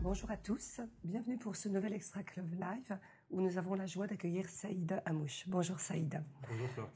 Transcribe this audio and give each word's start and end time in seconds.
Bonjour 0.00 0.30
à 0.30 0.36
tous, 0.36 0.80
bienvenue 1.02 1.36
pour 1.36 1.56
ce 1.56 1.68
nouvel 1.68 1.92
Extra 1.92 2.22
Club 2.22 2.52
Live 2.52 2.96
où 3.30 3.40
nous 3.40 3.58
avons 3.58 3.74
la 3.74 3.86
joie 3.86 4.06
d'accueillir 4.06 4.48
Saïd 4.48 5.02
Amouche. 5.04 5.44
Bonjour 5.48 5.80
Saïd. 5.80 6.22
Bonjour 6.48 6.68
Flore. 6.68 6.90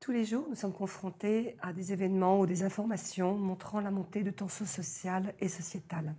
Tous 0.00 0.10
les 0.10 0.24
jours, 0.24 0.46
nous 0.48 0.54
sommes 0.54 0.72
confrontés 0.72 1.58
à 1.60 1.74
des 1.74 1.92
événements 1.92 2.40
ou 2.40 2.46
des 2.46 2.62
informations 2.62 3.36
montrant 3.36 3.80
la 3.80 3.90
montée 3.90 4.22
de 4.22 4.30
tensions 4.30 4.64
sociales 4.64 5.34
et 5.38 5.48
sociétales. 5.48 6.14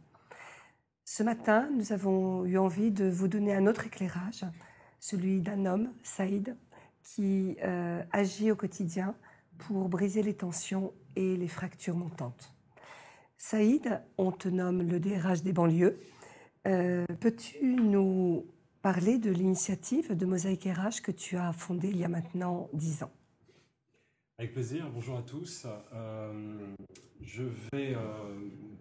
Ce 1.05 1.23
matin, 1.23 1.70
nous 1.75 1.91
avons 1.91 2.45
eu 2.45 2.59
envie 2.59 2.91
de 2.91 3.09
vous 3.09 3.27
donner 3.27 3.55
un 3.55 3.66
autre 3.66 3.88
éclairage, 3.88 4.45
celui 4.99 5.41
d'un 5.41 5.66
homme, 5.66 5.91
Saïd, 6.03 6.55
qui 7.02 7.57
euh, 7.63 8.03
agit 8.12 8.52
au 8.52 8.55
quotidien 8.55 9.16
pour 9.57 9.89
briser 9.89 10.23
les 10.23 10.34
tensions 10.34 10.93
et 11.16 11.35
les 11.35 11.47
fractures 11.47 11.95
montantes. 11.95 12.53
Saïd, 13.38 14.02
on 14.17 14.31
te 14.31 14.49
nomme 14.49 14.81
le 14.81 14.99
DRH 14.99 15.43
des 15.43 15.53
banlieues. 15.53 15.99
Euh, 16.67 17.05
peux-tu 17.20 17.75
nous 17.75 18.45
parler 18.81 19.20
de 19.20 19.29
l'initiative 19.29 20.17
de 20.17 20.25
Mosaïque 20.25 20.65
RH 20.65 21.01
que 21.03 21.12
tu 21.12 21.38
as 21.38 21.53
fondée 21.53 21.89
il 21.89 21.98
y 21.98 22.03
a 22.03 22.07
maintenant 22.07 22.70
dix 22.73 23.03
ans? 23.03 23.12
Avec 24.39 24.53
plaisir, 24.53 24.89
bonjour 24.93 25.17
à 25.17 25.21
tous. 25.21 25.67
Euh, 25.93 26.57
je 27.21 27.43
vais 27.71 27.95
euh, 27.95 27.99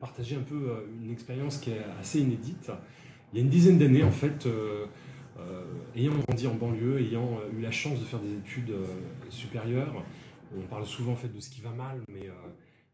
partager 0.00 0.36
un 0.36 0.42
peu 0.42 0.86
une 1.02 1.10
expérience 1.10 1.58
qui 1.58 1.70
est 1.70 1.84
assez 2.00 2.20
inédite. 2.20 2.70
Il 3.32 3.38
y 3.38 3.42
a 3.42 3.44
une 3.44 3.50
dizaine 3.50 3.78
d'années, 3.78 4.04
en 4.04 4.10
fait, 4.10 4.48
ayant 5.94 6.14
grandi 6.26 6.46
en 6.46 6.54
banlieue, 6.54 7.00
ayant 7.00 7.40
eu 7.56 7.60
la 7.60 7.70
chance 7.70 8.00
de 8.00 8.04
faire 8.04 8.20
des 8.20 8.32
études 8.32 8.74
supérieures, 9.28 10.02
on 10.54 10.66
parle 10.68 10.86
souvent 10.86 11.12
en 11.12 11.16
fait, 11.16 11.28
de 11.28 11.40
ce 11.40 11.50
qui 11.50 11.60
va 11.60 11.70
mal, 11.70 12.00
mais 12.08 12.26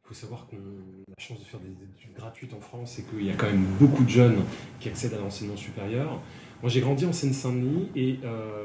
il 0.03 0.09
faut 0.09 0.15
savoir 0.15 0.47
qu'on 0.47 0.57
a 0.57 0.61
la 1.09 1.19
chance 1.19 1.39
de 1.39 1.45
faire 1.45 1.61
des 1.61 1.71
études 1.71 2.13
gratuites 2.15 2.55
en 2.55 2.61
France 2.61 2.99
et 2.99 3.05
qu'il 3.05 3.25
y 3.25 3.31
a 3.31 3.35
quand 3.35 3.47
même 3.47 3.65
beaucoup 3.79 4.05
de 4.05 4.11
jeunes 4.11 4.43
qui 4.81 4.89
accèdent 4.89 5.15
à 5.15 5.19
l'enseignement 5.19 5.57
supérieur. 5.57 6.21
Moi, 6.61 6.71
j'ai 6.71 6.81
grandi 6.81 7.07
en 7.07 7.13
Seine-Saint-Denis 7.13 7.89
et 7.97 8.19
euh, 8.25 8.65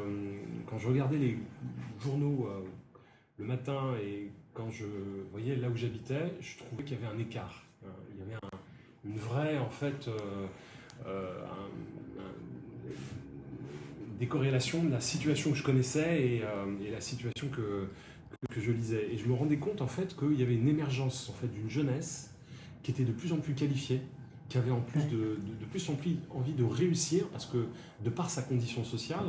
quand 0.67 0.77
je 0.77 0.87
regardais 0.87 1.17
les 1.17 1.37
journaux 2.03 2.47
euh, 2.47 2.61
le 3.37 3.45
matin 3.45 3.93
et 4.03 4.31
quand 4.53 4.69
je 4.71 4.85
voyais 5.31 5.55
là 5.55 5.69
où 5.69 5.75
j'habitais, 5.75 6.33
je 6.39 6.57
trouvais 6.57 6.83
qu'il 6.83 6.97
y 6.97 7.03
avait 7.03 7.13
un 7.13 7.19
écart. 7.19 7.65
Euh, 7.83 7.87
il 8.11 8.19
y 8.19 8.21
avait 8.21 8.37
une 9.05 9.17
vraie, 9.17 9.57
en 9.57 9.69
fait, 9.69 10.09
de 14.83 14.91
la 14.91 14.99
situation 14.99 15.51
que 15.51 15.57
je 15.57 15.63
connaissais 15.63 16.21
et 16.21 16.91
la 16.91 17.01
situation 17.01 17.47
que, 17.49 17.87
que 18.49 18.61
je 18.61 18.71
lisais. 18.71 19.07
Et 19.11 19.17
je 19.17 19.25
me 19.27 19.33
rendais 19.33 19.57
compte 19.57 19.81
en 19.81 19.87
fait 19.87 20.15
qu'il 20.15 20.39
y 20.39 20.43
avait 20.43 20.55
une 20.55 20.67
émergence 20.67 21.29
en 21.29 21.33
fait 21.33 21.47
d'une 21.47 21.69
jeunesse 21.69 22.31
qui 22.83 22.91
était 22.91 23.03
de 23.03 23.11
plus 23.11 23.33
en 23.33 23.37
plus 23.37 23.53
qualifiée, 23.53 24.01
qui 24.49 24.57
avait 24.57 24.71
en 24.71 24.81
plus 24.81 25.03
de, 25.03 25.39
de, 25.59 25.65
plus 25.69 25.89
en 25.89 25.95
plus 25.95 26.17
envie 26.29 26.53
de 26.53 26.63
réussir, 26.63 27.27
parce 27.29 27.45
que 27.45 27.67
de 28.03 28.09
par 28.09 28.29
sa 28.29 28.41
condition 28.41 28.83
sociale, 28.83 29.25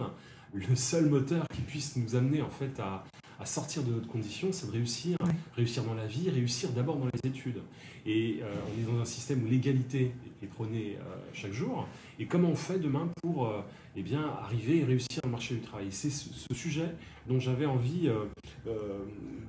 le 0.54 0.76
seul 0.76 1.06
moteur 1.06 1.46
qui 1.48 1.62
puisse 1.62 1.96
nous 1.96 2.14
amener 2.14 2.40
en 2.40 2.50
fait 2.50 2.78
à, 2.78 3.04
à 3.38 3.46
sortir 3.46 3.84
de 3.84 3.92
notre 3.92 4.08
condition, 4.08 4.48
c'est 4.50 4.66
de 4.66 4.72
réussir, 4.72 5.16
réussir 5.54 5.84
dans 5.84 5.94
la 5.94 6.06
vie, 6.06 6.28
réussir 6.28 6.70
d'abord 6.70 6.96
dans 6.96 7.06
les 7.06 7.30
études. 7.30 7.62
Et 8.04 8.40
euh, 8.42 8.52
on 8.66 8.80
est 8.80 8.92
dans 8.92 9.00
un 9.00 9.04
système 9.04 9.44
où 9.44 9.46
l'égalité 9.46 10.12
est 10.42 10.46
prônée 10.46 10.96
euh, 10.98 11.16
chaque 11.32 11.52
jour. 11.52 11.86
Et 12.18 12.26
comment 12.26 12.48
on 12.48 12.56
fait 12.56 12.80
demain 12.80 13.08
pour 13.22 13.46
euh, 13.46 13.60
eh 13.94 14.02
bien, 14.02 14.22
arriver 14.42 14.78
et 14.78 14.84
réussir 14.84 15.20
le 15.22 15.30
marché 15.30 15.54
du 15.54 15.60
travail? 15.60 15.86
C'est 15.90 16.10
ce, 16.10 16.52
sujet 16.52 16.94
dont 17.28 17.38
j'avais 17.38 17.66
envie 17.66 18.10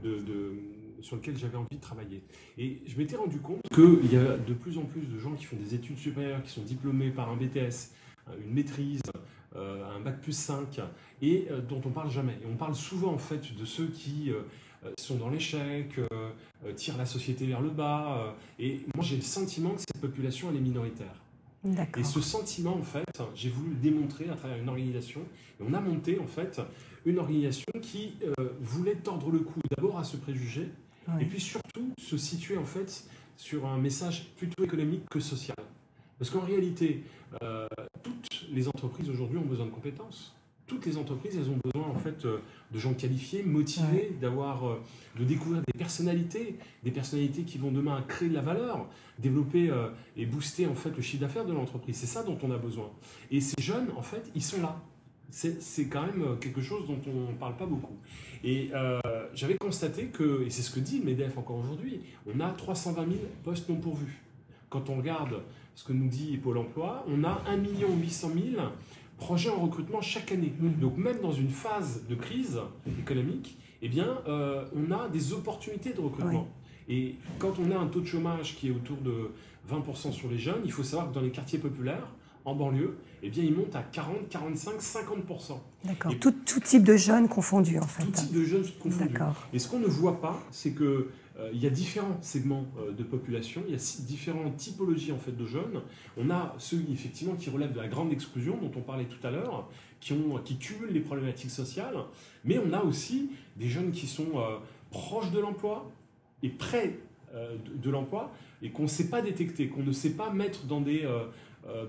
de, 0.03 0.53
sur 1.01 1.15
lequel 1.15 1.37
j'avais 1.37 1.57
envie 1.57 1.77
de 1.77 1.81
travailler. 1.81 2.21
Et 2.57 2.81
je 2.85 2.95
m'étais 2.97 3.15
rendu 3.15 3.39
compte 3.39 3.61
qu'il 3.73 4.11
y 4.11 4.17
a 4.17 4.37
de 4.37 4.53
plus 4.53 4.77
en 4.77 4.83
plus 4.83 5.01
de 5.01 5.17
gens 5.17 5.31
qui 5.31 5.45
font 5.45 5.55
des 5.55 5.73
études 5.73 5.97
supérieures, 5.97 6.43
qui 6.43 6.51
sont 6.51 6.61
diplômés 6.61 7.09
par 7.09 7.29
un 7.29 7.37
BTS, 7.37 7.91
une 8.45 8.53
maîtrise, 8.53 9.01
un 9.55 9.99
bac 9.99 10.21
plus 10.21 10.33
5, 10.33 10.79
et 11.21 11.47
euh, 11.49 11.61
dont 11.61 11.81
on 11.85 11.89
parle 11.89 12.09
jamais. 12.09 12.37
Et 12.43 12.47
on 12.51 12.55
parle 12.55 12.75
souvent 12.75 13.13
en 13.13 13.17
fait 13.17 13.55
de 13.55 13.65
ceux 13.65 13.87
qui 13.87 14.31
euh, 14.31 14.41
sont 14.99 15.15
dans 15.15 15.29
l'échec, 15.29 15.99
tirent 16.75 16.97
la 16.97 17.05
société 17.05 17.45
vers 17.45 17.61
le 17.61 17.69
bas. 17.69 18.35
et 18.59 18.81
moi 18.95 19.03
j'ai 19.03 19.17
le 19.17 19.21
sentiment 19.21 19.71
que 19.71 19.81
cette 19.81 20.01
population 20.01 20.49
elle 20.49 20.57
est 20.57 20.61
minoritaire. 20.61 21.15
Et 21.97 22.05
ce 22.05 22.21
sentiment, 22.21 22.77
en 22.77 22.83
fait, 22.83 23.21
j'ai 23.35 23.49
voulu 23.49 23.71
le 23.71 23.75
démontrer 23.75 24.29
à 24.29 24.35
travers 24.35 24.57
une 24.57 24.69
organisation. 24.69 25.19
Et 25.59 25.63
on 25.67 25.73
a 25.73 25.81
monté, 25.81 26.17
en 26.17 26.27
fait, 26.27 26.61
une 27.05 27.19
organisation 27.19 27.71
qui 27.81 28.13
voulait 28.61 28.95
tordre 28.95 29.29
le 29.29 29.39
cou 29.39 29.59
d'abord 29.75 29.99
à 29.99 30.05
ce 30.05 30.15
préjugé, 30.15 30.69
et 31.19 31.25
puis 31.25 31.41
surtout 31.41 31.91
se 31.97 32.15
situer, 32.15 32.57
en 32.57 32.63
fait, 32.63 33.03
sur 33.35 33.65
un 33.67 33.77
message 33.77 34.31
plutôt 34.37 34.63
économique 34.63 35.03
que 35.09 35.19
social. 35.19 35.57
Parce 36.17 36.31
qu'en 36.31 36.41
réalité, 36.41 37.03
euh, 37.41 37.67
toutes 38.03 38.45
les 38.51 38.67
entreprises 38.67 39.09
aujourd'hui 39.09 39.37
ont 39.37 39.45
besoin 39.45 39.65
de 39.65 39.71
compétences. 39.71 40.35
Toutes 40.67 40.85
les 40.85 40.97
entreprises, 40.97 41.35
elles 41.35 41.49
ont 41.49 41.59
besoin 41.63 41.87
en 41.89 41.97
fait 41.97 42.25
euh, 42.25 42.39
de 42.71 42.79
gens 42.79 42.93
qualifiés, 42.93 43.41
motivés, 43.41 44.15
d'avoir, 44.21 44.67
euh, 44.67 44.81
de 45.17 45.23
découvrir 45.25 45.63
des 45.63 45.77
personnalités, 45.77 46.57
des 46.83 46.91
personnalités 46.91 47.41
qui 47.41 47.57
vont 47.57 47.71
demain 47.71 48.03
créer 48.07 48.29
de 48.29 48.35
la 48.35 48.41
valeur, 48.41 48.87
développer 49.17 49.71
et 50.15 50.25
booster 50.25 50.67
en 50.67 50.75
fait 50.75 50.95
le 50.95 51.01
chiffre 51.01 51.21
d'affaires 51.21 51.45
de 51.45 51.53
l'entreprise. 51.53 51.97
C'est 51.97 52.07
ça 52.07 52.23
dont 52.23 52.37
on 52.43 52.51
a 52.51 52.57
besoin. 52.57 52.89
Et 53.31 53.41
ces 53.41 53.61
jeunes, 53.61 53.89
en 53.97 54.01
fait, 54.01 54.29
ils 54.35 54.43
sont 54.43 54.61
là. 54.61 54.79
C'est 55.31 55.87
quand 55.87 56.03
même 56.07 56.39
quelque 56.39 56.61
chose 56.61 56.87
dont 56.87 56.99
on 57.05 57.31
ne 57.31 57.37
parle 57.37 57.55
pas 57.55 57.67
beaucoup. 57.67 57.97
Et 58.43 58.71
j'avais 59.33 59.57
constaté 59.57 60.05
que, 60.05 60.43
et 60.45 60.49
c'est 60.49 60.61
ce 60.61 60.71
que 60.71 60.79
dit 60.79 60.99
le 60.99 61.05
MEDEF 61.05 61.37
encore 61.37 61.57
aujourd'hui, 61.57 61.99
on 62.33 62.39
a 62.39 62.49
320 62.51 63.05
000 63.05 63.17
postes 63.43 63.67
non 63.69 63.75
pourvus. 63.75 64.21
Quand 64.69 64.89
on 64.89 64.97
regarde 64.97 65.41
ce 65.79 65.85
que 65.85 65.93
nous 65.93 66.09
dit 66.09 66.35
Pôle 66.35 66.57
emploi, 66.57 67.05
on 67.07 67.23
a 67.23 67.41
1 67.47 67.55
800 67.55 68.31
000 68.53 68.61
projets 69.17 69.49
en 69.49 69.61
recrutement 69.61 70.01
chaque 70.01 70.29
année. 70.33 70.51
Donc 70.59 70.97
même 70.97 71.21
dans 71.21 71.31
une 71.31 71.47
phase 71.47 72.05
de 72.05 72.15
crise 72.15 72.59
économique, 72.99 73.57
eh 73.81 73.87
bien, 73.87 74.17
euh, 74.27 74.65
on 74.75 74.91
a 74.91 75.07
des 75.07 75.31
opportunités 75.31 75.93
de 75.93 76.01
recrutement. 76.01 76.49
Et 76.89 77.15
quand 77.37 77.53
on 77.59 77.71
a 77.71 77.77
un 77.77 77.87
taux 77.87 78.01
de 78.01 78.05
chômage 78.05 78.57
qui 78.57 78.67
est 78.67 78.71
autour 78.71 78.97
de 78.97 79.31
20% 79.71 80.11
sur 80.11 80.29
les 80.29 80.37
jeunes, 80.37 80.63
il 80.65 80.71
faut 80.73 80.83
savoir 80.83 81.11
que 81.11 81.15
dans 81.15 81.21
les 81.21 81.31
quartiers 81.31 81.59
populaires, 81.59 82.09
en 82.49 82.55
banlieue, 82.55 82.97
eh 83.21 83.29
bien, 83.29 83.43
il 83.43 83.53
monte 83.53 83.75
à 83.75 83.83
40, 83.83 84.29
45, 84.29 84.79
50%. 84.79 85.59
D'accord. 85.85 86.11
Tout, 86.19 86.33
tout, 86.45 86.59
type 86.59 86.83
de 86.83 86.95
jeunes 86.95 87.27
confondus, 87.27 87.79
en 87.79 87.87
fait. 87.87 88.03
Tout 88.03 88.11
type 88.11 88.33
de 88.33 88.43
jeunes 88.43 88.65
confondus. 88.81 89.13
Et 89.53 89.59
ce 89.59 89.67
qu'on 89.67 89.79
ne 89.79 89.87
voit 89.87 90.21
pas, 90.21 90.39
c'est 90.51 90.71
que 90.71 91.09
euh, 91.39 91.49
il 91.53 91.61
y 91.61 91.67
a 91.67 91.69
différents 91.69 92.17
segments 92.21 92.65
euh, 92.79 92.91
de 92.91 93.03
population, 93.03 93.63
il 93.67 93.73
y 93.73 93.77
a 93.77 94.01
différentes 94.01 94.57
typologies 94.57 95.11
en 95.11 95.17
fait 95.17 95.31
de 95.31 95.45
jeunes. 95.45 95.81
On 96.17 96.29
a 96.29 96.55
ceux 96.57 96.83
effectivement 96.91 97.35
qui 97.35 97.49
relèvent 97.49 97.73
de 97.73 97.79
la 97.79 97.87
grande 97.87 98.11
exclusion 98.11 98.57
dont 98.57 98.71
on 98.75 98.81
parlait 98.81 99.05
tout 99.05 99.25
à 99.25 99.31
l'heure, 99.31 99.69
qui, 99.99 100.13
ont, 100.13 100.39
qui 100.43 100.57
cumulent 100.57 100.91
les 100.91 100.99
problématiques 100.99 101.51
sociales, 101.51 101.95
mais 102.43 102.59
on 102.59 102.73
a 102.73 102.81
aussi 102.81 103.31
des 103.57 103.69
jeunes 103.69 103.91
qui 103.91 104.07
sont 104.07 104.31
euh, 104.35 104.57
proches 104.91 105.31
de 105.31 105.39
l'emploi 105.39 105.89
et 106.43 106.49
près 106.49 106.99
de, 107.75 107.91
l'emploi 107.91 108.31
et 108.63 108.71
qu'on 108.71 108.83
ne 108.83 108.87
sait 108.87 109.07
pas 109.07 109.21
détecter, 109.21 109.67
qu'on 109.67 109.83
ne 109.83 109.91
sait 109.91 110.13
pas 110.13 110.31
mettre 110.31 110.65
dans 110.65 110.81
des 110.81 111.07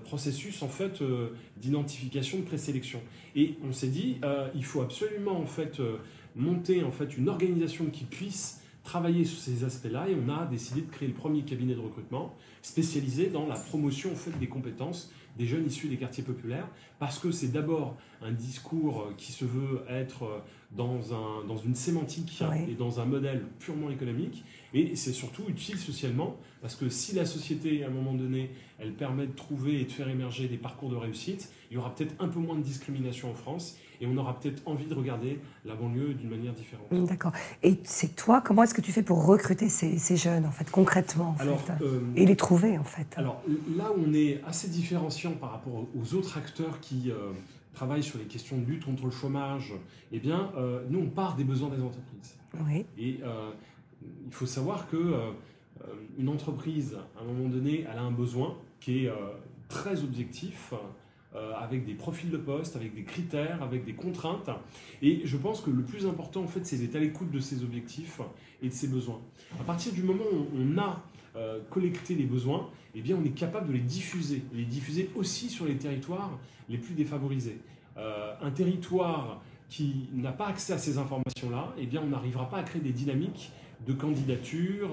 processus 0.03 0.61
en 0.61 0.67
fait 0.67 1.01
d'identification, 1.57 2.39
de 2.39 2.43
présélection. 2.43 3.01
Et 3.35 3.55
on 3.67 3.73
s'est 3.73 3.87
dit, 3.87 4.17
il 4.53 4.65
faut 4.65 4.81
absolument 4.81 5.39
en 5.39 5.45
fait 5.45 5.81
monter 6.35 6.83
en 6.83 6.91
fait 6.91 7.17
une 7.17 7.29
organisation 7.29 7.85
qui 7.85 8.03
puisse 8.03 8.61
travailler 8.83 9.25
sur 9.25 9.39
ces 9.39 9.63
aspects-là 9.63 10.09
et 10.09 10.15
on 10.15 10.29
a 10.29 10.45
décidé 10.45 10.81
de 10.81 10.89
créer 10.89 11.07
le 11.07 11.13
premier 11.13 11.43
cabinet 11.43 11.75
de 11.75 11.79
recrutement 11.79 12.35
spécialisé 12.61 13.27
dans 13.27 13.47
la 13.47 13.55
promotion 13.55 14.11
en 14.11 14.15
fait, 14.15 14.37
des 14.39 14.47
compétences 14.47 15.11
des 15.37 15.45
jeunes 15.45 15.65
issus 15.65 15.87
des 15.87 15.97
quartiers 15.97 16.23
populaires, 16.23 16.67
parce 16.99 17.19
que 17.19 17.31
c'est 17.31 17.51
d'abord 17.51 17.97
un 18.21 18.31
discours 18.31 19.09
qui 19.17 19.31
se 19.31 19.45
veut 19.45 19.83
être 19.89 20.43
dans, 20.71 21.13
un, 21.13 21.45
dans 21.45 21.57
une 21.57 21.75
sémantique 21.75 22.41
et 22.67 22.75
dans 22.75 22.99
un 22.99 23.05
modèle 23.05 23.43
purement 23.59 23.89
économique, 23.89 24.43
et 24.73 24.95
c'est 24.95 25.13
surtout 25.13 25.43
utile 25.47 25.77
socialement, 25.77 26.37
parce 26.61 26.75
que 26.75 26.89
si 26.89 27.15
la 27.15 27.25
société, 27.25 27.83
à 27.83 27.87
un 27.87 27.91
moment 27.91 28.13
donné, 28.13 28.51
elle 28.79 28.93
permet 28.93 29.27
de 29.27 29.33
trouver 29.33 29.81
et 29.81 29.85
de 29.85 29.91
faire 29.91 30.09
émerger 30.09 30.47
des 30.47 30.57
parcours 30.57 30.89
de 30.89 30.95
réussite, 30.95 31.51
il 31.69 31.75
y 31.75 31.77
aura 31.77 31.93
peut-être 31.93 32.15
un 32.19 32.27
peu 32.27 32.39
moins 32.39 32.57
de 32.57 32.63
discrimination 32.63 33.31
en 33.31 33.35
France, 33.35 33.77
et 34.01 34.07
on 34.07 34.17
aura 34.17 34.37
peut-être 34.39 34.63
envie 34.65 34.85
de 34.85 34.93
regarder 34.95 35.39
la 35.63 35.75
banlieue 35.75 36.15
d'une 36.15 36.29
manière 36.29 36.53
différente. 36.53 36.87
D'accord. 36.91 37.31
Et 37.61 37.77
c'est 37.83 38.15
toi, 38.15 38.41
comment 38.41 38.63
est-ce 38.63 38.73
que 38.73 38.81
tu 38.81 38.91
fais 38.91 39.03
pour 39.03 39.25
recruter 39.25 39.69
ces, 39.69 40.17
jeunes, 40.17 40.45
en 40.45 40.51
fait, 40.51 40.69
concrètement, 40.71 41.35
en 41.39 41.57
fait, 41.57 41.73
euh, 41.81 42.01
et 42.15 42.25
les 42.25 42.35
trouver, 42.35 42.77
en 42.79 42.83
fait? 42.83 43.07
Alors 43.15 43.43
là, 43.77 43.91
on 43.95 44.11
est 44.13 44.41
assez 44.45 44.67
différenciant 44.67 45.33
par 45.33 45.51
rapport 45.51 45.87
aux 45.95 46.15
autres 46.15 46.37
acteurs 46.37 46.79
qui 46.79 47.11
euh, 47.11 47.31
travaillent 47.73 48.03
sur 48.03 48.17
les 48.17 48.25
questions 48.25 48.57
de 48.57 48.65
lutte 48.65 48.85
contre 48.85 49.05
le 49.05 49.11
chômage. 49.11 49.73
Eh 50.11 50.19
bien, 50.19 50.51
euh, 50.57 50.83
nous, 50.89 50.99
on 50.99 51.09
part 51.09 51.35
des 51.35 51.43
besoins 51.43 51.69
des 51.69 51.81
entreprises. 51.81 52.35
Oui. 52.67 52.85
Et 52.97 53.19
il 54.25 54.33
faut 54.33 54.47
savoir 54.47 54.89
que 54.89 55.15
une 56.17 56.27
entreprise, 56.27 56.97
à 57.17 57.21
un 57.21 57.25
moment 57.25 57.49
donné, 57.49 57.85
elle 57.89 57.97
a 57.97 58.01
un 58.01 58.11
besoin 58.11 58.57
qui 58.79 59.05
est 59.05 59.11
très 59.69 60.03
objectif 60.03 60.73
euh, 61.33 61.53
avec 61.55 61.85
des 61.85 61.93
profils 61.93 62.29
de 62.29 62.35
poste, 62.35 62.75
avec 62.75 62.93
des 62.93 63.03
critères, 63.03 63.63
avec 63.63 63.85
des 63.85 63.93
contraintes. 63.93 64.49
Et 65.01 65.21
je 65.23 65.37
pense 65.37 65.61
que 65.61 65.69
le 65.69 65.81
plus 65.81 66.05
important, 66.05 66.43
en 66.43 66.47
fait, 66.47 66.65
c'est 66.65 66.75
d'être 66.75 66.97
à 66.97 66.99
l'écoute 66.99 67.31
de 67.31 67.39
ses 67.39 67.63
objectifs 67.63 68.19
et 68.61 68.67
de 68.67 68.73
ses 68.73 68.89
besoins. 68.89 69.21
À 69.57 69.63
partir 69.63 69.93
du 69.93 70.03
moment 70.03 70.25
où 70.29 70.47
on 70.57 70.77
a 70.77 71.01
euh, 71.37 71.59
collecté 71.69 72.15
les 72.15 72.25
besoins, 72.25 72.69
eh 72.95 73.01
bien, 73.01 73.15
on 73.15 73.23
est 73.23 73.29
capable 73.29 73.69
de 73.69 73.73
les 73.73 73.79
diffuser, 73.79 74.43
les 74.53 74.65
diffuser 74.65 75.09
aussi 75.15 75.49
sur 75.49 75.65
les 75.65 75.77
territoires 75.77 76.37
les 76.67 76.77
plus 76.77 76.95
défavorisés. 76.95 77.59
Euh, 77.97 78.33
un 78.41 78.51
territoire 78.51 79.41
qui 79.69 80.09
n'a 80.11 80.33
pas 80.33 80.47
accès 80.47 80.73
à 80.73 80.77
ces 80.77 80.97
informations-là, 80.97 81.73
eh 81.77 81.85
bien, 81.85 82.01
on 82.03 82.09
n'arrivera 82.09 82.49
pas 82.49 82.57
à 82.57 82.63
créer 82.63 82.81
des 82.81 82.91
dynamiques 82.91 83.53
de 83.87 83.93
candidature. 83.93 84.89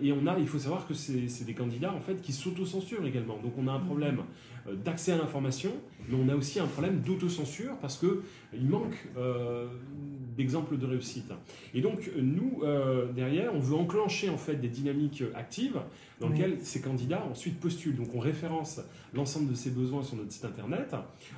Et 0.00 0.10
on 0.12 0.26
a, 0.26 0.38
il 0.38 0.46
faut 0.46 0.58
savoir 0.58 0.86
que 0.86 0.94
c'est 0.94 1.44
des 1.44 1.54
candidats 1.54 1.92
en 1.92 2.00
fait 2.00 2.20
qui 2.22 2.32
s'autocensurent 2.32 3.04
également. 3.04 3.38
Donc 3.42 3.52
on 3.58 3.68
a 3.68 3.72
un 3.72 3.80
problème 3.80 4.22
euh, 4.68 4.74
d'accès 4.74 5.12
à 5.12 5.16
l'information, 5.16 5.72
mais 6.08 6.16
on 6.16 6.28
a 6.28 6.34
aussi 6.34 6.60
un 6.60 6.66
problème 6.66 7.00
d'autocensure 7.00 7.76
parce 7.80 7.98
qu'il 7.98 8.08
euh, 8.08 8.62
manque 8.62 8.96
euh, 9.16 9.68
d'exemples 10.36 10.76
de 10.78 10.86
réussite. 10.86 11.32
Et 11.74 11.80
donc, 11.80 12.10
nous, 12.16 12.62
derrière, 13.14 13.54
on 13.54 13.60
veut 13.60 13.76
enclencher 13.76 14.28
en 14.28 14.36
fait 14.36 14.56
des 14.56 14.68
dynamiques 14.68 15.22
actives 15.34 15.80
dans 16.20 16.28
lesquelles 16.28 16.58
ces 16.60 16.80
candidats 16.80 17.24
ensuite 17.30 17.58
postulent. 17.60 17.96
Donc, 17.96 18.14
on 18.14 18.20
référence 18.20 18.80
l'ensemble 19.14 19.50
de 19.50 19.54
ces 19.54 19.70
besoins 19.70 20.02
sur 20.02 20.16
notre 20.16 20.32
site 20.32 20.44
internet, 20.44 20.94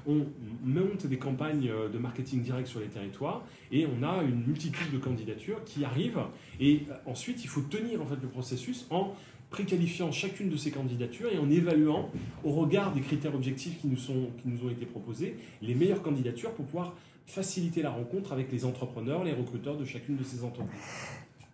on 0.06 0.26
monte 0.64 1.06
des 1.06 1.18
campagnes 1.18 1.70
de 1.92 1.98
marketing 1.98 2.42
direct 2.42 2.68
sur 2.68 2.80
les 2.80 2.86
territoires 2.86 3.44
et 3.70 3.86
on 3.86 4.02
a 4.02 4.22
une 4.22 4.44
multitude 4.46 4.92
de 4.92 4.98
candidatures 4.98 5.62
qui 5.64 5.84
arrivent. 5.84 6.22
Et 6.60 6.82
ensuite, 7.06 7.44
il 7.44 7.48
faut 7.48 7.62
tenir 7.62 8.02
en 8.02 8.06
fait 8.06 8.20
le 8.20 8.28
processus 8.28 8.86
en 8.90 9.14
préqualifiant 9.50 10.12
chacune 10.12 10.50
de 10.50 10.56
ces 10.56 10.70
candidatures 10.70 11.32
et 11.32 11.38
en 11.38 11.50
évaluant, 11.50 12.10
au 12.44 12.52
regard 12.52 12.92
des 12.92 13.00
critères 13.00 13.34
objectifs 13.34 13.80
qui 13.80 13.86
nous, 13.86 13.96
sont, 13.96 14.28
qui 14.42 14.48
nous 14.48 14.66
ont 14.66 14.70
été 14.70 14.84
proposés, 14.84 15.36
les 15.62 15.74
meilleures 15.74 16.02
candidatures 16.02 16.52
pour 16.52 16.66
pouvoir 16.66 16.94
faciliter 17.28 17.82
la 17.82 17.90
rencontre 17.90 18.32
avec 18.32 18.50
les 18.50 18.64
entrepreneurs, 18.64 19.22
les 19.22 19.32
recruteurs 19.32 19.76
de 19.76 19.84
chacune 19.84 20.16
de 20.16 20.24
ces 20.24 20.42
entreprises. 20.42 20.80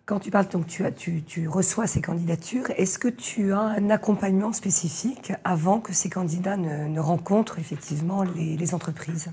Quand 0.05 0.19
tu 0.19 0.31
parles, 0.31 0.47
donc 0.47 0.67
tu, 0.67 0.85
as, 0.85 0.91
tu, 0.91 1.23
tu 1.23 1.47
reçois 1.47 1.87
ces 1.87 2.01
candidatures, 2.01 2.65
est-ce 2.77 2.99
que 2.99 3.07
tu 3.07 3.53
as 3.53 3.59
un 3.59 3.89
accompagnement 3.89 4.53
spécifique 4.53 5.33
avant 5.43 5.79
que 5.79 5.93
ces 5.93 6.09
candidats 6.09 6.57
ne, 6.57 6.99
rencontrent 6.99 7.59
effectivement 7.59 8.23
les, 8.23 8.73
entreprises? 8.73 9.31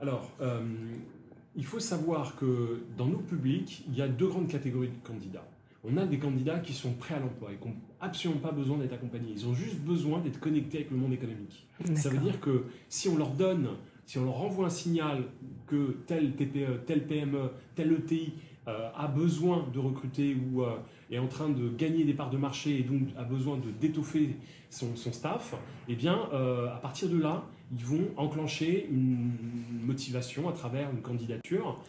Alors, 0.00 0.30
euh, 0.40 0.62
il 1.56 1.64
faut 1.64 1.80
savoir 1.80 2.36
que 2.36 2.84
dans 2.96 3.06
nos 3.06 3.18
publics, 3.18 3.84
il 3.88 3.96
y 3.96 4.02
a 4.02 4.08
deux 4.08 4.28
grandes 4.28 4.48
catégories 4.48 4.88
de 4.88 5.06
candidats 5.06 5.46
on 5.88 5.96
a 5.96 6.04
des 6.04 6.18
candidats 6.18 6.58
qui 6.58 6.72
sont 6.72 6.92
prêts 6.92 7.14
à 7.14 7.20
l'emploi 7.20 7.52
et 7.52 7.56
qui 7.56 7.68
n'ont 7.68 7.76
absolument 8.00 8.40
pas 8.40 8.50
besoin 8.50 8.78
d'être 8.78 8.94
accompagnés. 8.94 9.32
Ils 9.32 9.46
ont 9.46 9.54
juste 9.54 9.78
besoin 9.78 10.20
d'être 10.20 10.40
connectés 10.40 10.78
avec 10.78 10.90
le 10.90 10.96
monde 10.96 11.12
économique. 11.12 11.66
Ça 11.94 12.08
veut 12.08 12.18
dire 12.18 12.40
que 12.40 12.64
si 12.88 13.08
on 13.08 13.16
leur 13.16 13.30
donne, 13.30 13.68
si 14.06 14.18
on 14.18 14.24
leur 14.24 14.34
renvoie 14.34 14.66
un 14.66 14.70
signal 14.70 15.24
que 15.66 15.98
tel 16.06 16.32
TPE, 16.32 16.84
tel 16.86 17.06
PME, 17.06 17.50
tel 17.74 17.92
ETI 17.92 18.32
euh, 18.68 18.88
a 18.96 19.06
besoin 19.08 19.68
de 19.72 19.78
recruter 19.78 20.34
ou 20.34 20.62
euh, 20.62 20.76
est 21.10 21.18
en 21.18 21.26
train 21.26 21.48
de 21.48 21.68
gagner 21.68 22.04
des 22.04 22.14
parts 22.14 22.30
de 22.30 22.36
marché 22.36 22.78
et 22.78 22.82
donc 22.82 23.02
a 23.16 23.24
besoin 23.24 23.58
de 23.58 23.70
d'étoffer 23.70 24.36
son, 24.70 24.94
staff, 24.96 25.54
eh 25.88 25.94
bien, 25.94 26.28
euh, 26.32 26.66
à 26.74 26.78
partir 26.78 27.08
de 27.08 27.18
là, 27.18 27.44
ils 27.72 27.84
vont 27.84 28.08
enclencher 28.16 28.88
une 28.90 29.32
motivation 29.84 30.48
à 30.48 30.52
travers 30.52 30.90
une 30.90 31.00
candidature 31.00 31.80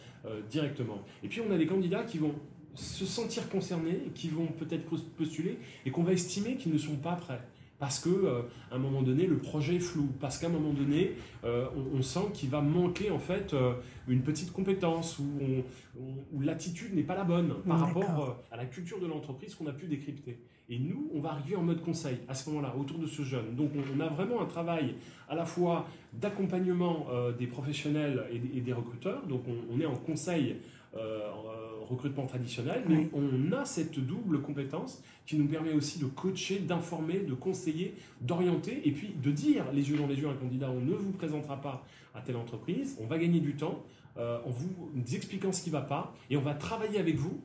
directement. 0.50 0.98
Et 1.22 1.28
puis, 1.28 1.40
on 1.40 1.50
a 1.52 1.56
des 1.56 1.66
candidats 1.66 2.02
qui 2.02 2.18
vont 2.18 2.34
se 2.74 3.06
sentir 3.06 3.48
concernés, 3.48 4.10
qui 4.14 4.28
vont 4.28 4.46
peut-être 4.46 4.84
postuler 5.16 5.58
et 5.86 5.90
qu'on 5.90 6.02
va 6.02 6.12
estimer 6.12 6.56
qu'ils 6.56 6.72
ne 6.72 6.78
sont 6.78 6.96
pas 6.96 7.14
prêts. 7.14 7.40
Parce 7.78 8.00
qu'à 8.00 8.10
euh, 8.10 8.42
un 8.72 8.78
moment 8.78 9.02
donné, 9.02 9.26
le 9.26 9.38
projet 9.38 9.76
est 9.76 9.80
flou. 9.80 10.08
Parce 10.20 10.38
qu'à 10.38 10.48
un 10.48 10.50
moment 10.50 10.72
donné, 10.72 11.12
euh, 11.44 11.66
on, 11.94 12.02
sent 12.02 12.30
qu'il 12.34 12.50
va 12.50 12.60
manquer 12.60 13.10
en 13.10 13.20
fait 13.20 13.54
euh, 13.54 13.74
une 14.08 14.22
petite 14.22 14.52
compétence 14.52 15.18
ou, 15.18 15.62
l'attitude 16.40 16.94
n'est 16.94 17.02
pas 17.02 17.14
la 17.14 17.24
bonne 17.24 17.54
par 17.66 17.80
rapport 17.80 18.42
à 18.50 18.56
la 18.56 18.66
culture 18.66 19.00
de 19.00 19.06
l'entreprise 19.06 19.54
qu'on 19.54 19.66
a 19.66 19.72
pu 19.72 19.86
décrypter. 19.86 20.38
Et 20.70 20.78
nous, 20.78 21.10
on 21.14 21.20
va 21.20 21.30
arriver 21.30 21.56
en 21.56 21.62
mode 21.62 21.82
conseil 21.82 22.18
à 22.28 22.34
ce 22.34 22.50
moment-là, 22.50 22.74
autour 22.78 22.98
de 22.98 23.06
ce 23.06 23.22
jeune. 23.22 23.54
Donc 23.54 23.70
on, 23.74 24.00
a 24.00 24.08
vraiment 24.08 24.42
un 24.42 24.46
travail 24.46 24.94
à 25.28 25.34
la 25.34 25.46
fois 25.46 25.86
d'accompagnement 26.12 27.06
des 27.38 27.46
professionnels 27.46 28.26
et, 28.30 28.60
des 28.60 28.72
recruteurs. 28.74 29.26
Donc 29.26 29.44
on, 29.48 29.74
on 29.74 29.80
est 29.80 29.86
en 29.86 29.96
conseil 29.96 30.56
recrutement 31.88 32.26
traditionnel, 32.26 32.82
mais 32.88 33.08
on 33.12 33.52
a 33.52 33.64
cette 33.64 33.98
double 33.98 34.40
compétence 34.42 35.02
qui 35.26 35.36
nous 35.36 35.46
permet 35.46 35.72
aussi 35.72 35.98
de 35.98 36.06
coacher, 36.06 36.60
d'informer, 36.60 37.20
de 37.20 37.34
conseiller, 37.34 37.94
d'orienter 38.20 38.86
et 38.86 38.92
puis 38.92 39.14
de 39.22 39.30
dire 39.30 39.64
les 39.72 39.90
yeux 39.90 39.96
dans 39.96 40.06
les 40.06 40.16
yeux 40.16 40.28
à 40.28 40.32
un 40.32 40.34
candidat 40.34 40.70
on 40.70 40.80
ne 40.80 40.94
vous 40.94 41.12
présentera 41.12 41.60
pas 41.60 41.84
à 42.14 42.20
telle 42.20 42.36
entreprise, 42.36 42.96
on 43.00 43.06
va 43.06 43.18
gagner 43.18 43.40
du 43.40 43.54
temps 43.54 43.82
euh, 44.16 44.38
en 44.44 44.50
vous 44.50 44.90
expliquant 45.14 45.52
ce 45.52 45.62
qui 45.62 45.70
ne 45.70 45.74
va 45.74 45.82
pas 45.82 46.14
et 46.30 46.36
on 46.36 46.42
va 46.42 46.54
travailler 46.54 46.98
avec 46.98 47.16
vous 47.16 47.40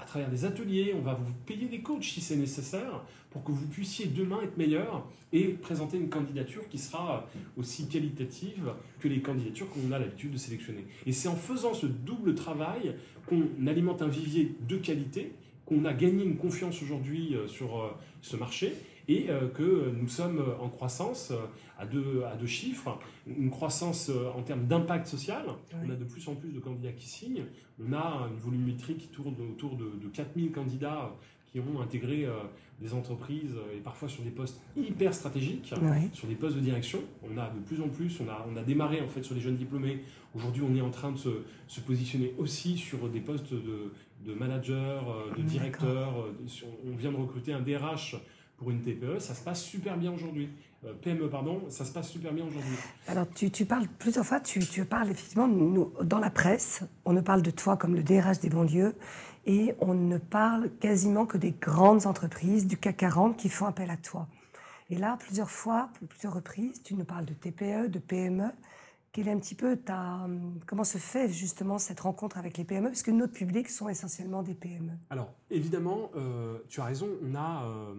à 0.00 0.04
travers 0.04 0.30
des 0.30 0.44
ateliers, 0.44 0.94
on 0.96 1.02
va 1.02 1.14
vous 1.14 1.32
payer 1.46 1.66
des 1.66 1.80
coachs 1.80 2.04
si 2.04 2.20
c'est 2.20 2.36
nécessaire 2.36 3.04
pour 3.30 3.42
que 3.44 3.52
vous 3.52 3.66
puissiez 3.66 4.06
demain 4.06 4.40
être 4.42 4.56
meilleur 4.56 5.06
et 5.32 5.48
présenter 5.48 5.96
une 5.96 6.08
candidature 6.08 6.68
qui 6.68 6.78
sera 6.78 7.28
aussi 7.56 7.88
qualitative 7.88 8.72
que 9.00 9.08
les 9.08 9.20
candidatures 9.20 9.68
qu'on 9.70 9.92
a 9.92 9.98
l'habitude 9.98 10.32
de 10.32 10.38
sélectionner. 10.38 10.84
Et 11.06 11.12
c'est 11.12 11.28
en 11.28 11.36
faisant 11.36 11.74
ce 11.74 11.86
double 11.86 12.34
travail 12.34 12.94
qu'on 13.26 13.48
alimente 13.66 14.02
un 14.02 14.08
vivier 14.08 14.54
de 14.68 14.76
qualité, 14.76 15.32
qu'on 15.66 15.84
a 15.84 15.92
gagné 15.92 16.24
une 16.24 16.36
confiance 16.36 16.82
aujourd'hui 16.82 17.34
euh, 17.34 17.48
sur 17.48 17.80
euh, 17.80 17.90
ce 18.20 18.36
marché 18.36 18.74
et 19.08 19.30
euh, 19.30 19.48
que 19.48 19.90
nous 20.00 20.08
sommes 20.08 20.42
en 20.60 20.68
croissance 20.68 21.32
à 21.78 21.86
deux, 21.86 22.22
à 22.24 22.36
deux 22.36 22.46
chiffres, 22.46 22.98
une 23.26 23.50
croissance 23.50 24.10
en 24.34 24.42
termes 24.42 24.66
d'impact 24.66 25.06
social. 25.06 25.44
On 25.84 25.90
a 25.90 25.94
de 25.94 26.04
plus 26.04 26.28
en 26.28 26.34
plus 26.34 26.50
de 26.50 26.60
candidats 26.60 26.92
qui 26.92 27.08
signent. 27.08 27.44
On 27.84 27.92
a 27.92 28.28
une 28.30 28.38
volumétrie 28.38 28.96
qui 28.96 29.08
tourne 29.08 29.34
autour 29.50 29.76
de, 29.76 29.84
de 30.02 30.08
4000 30.08 30.52
candidats 30.52 31.12
qui 31.50 31.60
ont 31.60 31.80
intégré 31.80 32.26
des 32.80 32.94
entreprises 32.94 33.54
et 33.76 33.78
parfois 33.78 34.08
sur 34.08 34.22
des 34.22 34.30
postes 34.30 34.60
hyper 34.76 35.14
stratégiques, 35.14 35.72
sur 36.12 36.28
des 36.28 36.34
postes 36.34 36.56
de 36.56 36.60
direction. 36.60 37.00
On 37.22 37.36
a 37.38 37.50
de 37.50 37.60
plus 37.60 37.80
en 37.80 37.88
plus, 37.88 38.20
on 38.20 38.28
a, 38.28 38.46
on 38.52 38.56
a 38.56 38.62
démarré 38.62 39.00
en 39.00 39.08
fait 39.08 39.22
sur 39.22 39.34
les 39.34 39.40
jeunes 39.40 39.56
diplômés. 39.56 40.00
Aujourd'hui, 40.34 40.62
on 40.68 40.74
est 40.76 40.80
en 40.80 40.90
train 40.90 41.12
de 41.12 41.18
se, 41.18 41.28
se 41.68 41.80
positionner 41.80 42.34
aussi 42.38 42.76
sur 42.76 43.08
des 43.08 43.20
postes 43.20 43.52
de, 43.52 43.92
de 44.26 44.34
manager, 44.34 45.06
de 45.36 45.42
directeur. 45.42 46.28
On 46.86 46.96
vient 46.96 47.12
de 47.12 47.16
recruter 47.16 47.52
un 47.52 47.60
DRH 47.60 48.16
pour 48.56 48.70
une 48.70 48.80
TPE, 48.80 49.18
ça 49.18 49.34
se 49.34 49.42
passe 49.42 49.62
super 49.62 49.96
bien 49.96 50.12
aujourd'hui. 50.12 50.48
Euh, 50.84 50.92
PME, 50.92 51.28
pardon, 51.28 51.62
ça 51.68 51.84
se 51.84 51.92
passe 51.92 52.10
super 52.10 52.32
bien 52.32 52.44
aujourd'hui. 52.44 52.76
Alors, 53.08 53.26
tu, 53.34 53.50
tu, 53.50 53.64
parles 53.64 53.88
plusieurs 53.98 54.24
fois, 54.24 54.40
tu, 54.40 54.60
tu 54.60 54.84
parles 54.84 55.10
effectivement, 55.10 55.48
nous, 55.48 55.92
dans 56.02 56.18
la 56.18 56.30
presse, 56.30 56.82
on 57.04 57.12
ne 57.12 57.20
parle 57.20 57.42
de 57.42 57.50
toi 57.50 57.76
comme 57.76 57.94
le 57.94 58.02
DRH 58.02 58.40
des 58.40 58.50
banlieues, 58.50 58.94
et 59.46 59.74
on 59.80 59.94
ne 59.94 60.18
parle 60.18 60.70
quasiment 60.80 61.26
que 61.26 61.36
des 61.36 61.52
grandes 61.52 62.06
entreprises 62.06 62.66
du 62.66 62.76
CAC 62.76 62.96
40 62.96 63.36
qui 63.36 63.48
font 63.48 63.66
appel 63.66 63.90
à 63.90 63.96
toi. 63.96 64.26
Et 64.90 64.96
là, 64.96 65.16
plusieurs 65.18 65.50
fois, 65.50 65.90
plusieurs 66.08 66.34
reprises, 66.34 66.82
tu 66.82 66.94
nous 66.94 67.04
parles 67.04 67.24
de 67.24 67.34
TPE, 67.34 67.88
de 67.88 67.98
PME. 67.98 68.50
Quel 69.12 69.28
est 69.28 69.32
un 69.32 69.38
petit 69.38 69.54
peu 69.54 69.76
ta, 69.76 70.26
comment 70.66 70.84
se 70.84 70.98
fait 70.98 71.28
justement 71.28 71.78
cette 71.78 72.00
rencontre 72.00 72.36
avec 72.36 72.58
les 72.58 72.64
PME 72.64 72.88
Parce 72.88 73.02
que 73.02 73.12
notre 73.12 73.32
public 73.32 73.68
sont 73.70 73.88
essentiellement 73.88 74.42
des 74.42 74.54
PME. 74.54 74.92
Alors, 75.08 75.32
évidemment, 75.50 76.10
euh, 76.16 76.58
tu 76.68 76.80
as 76.80 76.84
raison, 76.84 77.08
on 77.22 77.34
a 77.34 77.64
euh, 77.64 77.94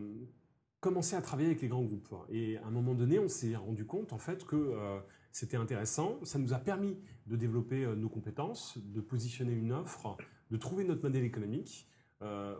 commencé 0.85 1.15
à 1.15 1.21
travailler 1.23 1.47
avec 1.47 1.63
les 1.63 1.67
grands 1.67 1.81
groupes. 1.81 2.13
Et 2.29 2.57
à 2.57 2.67
un 2.67 2.69
moment 2.69 2.93
donné, 2.93 3.17
on 3.17 3.27
s'est 3.27 3.55
rendu 3.55 3.87
compte 3.87 4.13
en 4.13 4.19
fait 4.19 4.45
que 4.45 4.55
euh, 4.55 4.99
c'était 5.31 5.57
intéressant. 5.57 6.19
Ça 6.21 6.37
nous 6.37 6.53
a 6.53 6.59
permis 6.59 6.95
de 7.25 7.35
développer 7.35 7.87
nos 7.97 8.07
compétences, 8.07 8.77
de 8.77 9.01
positionner 9.01 9.53
une 9.53 9.71
offre, 9.71 10.15
de 10.51 10.57
trouver 10.57 10.83
notre 10.83 11.01
modèle 11.01 11.23
économique. 11.23 11.89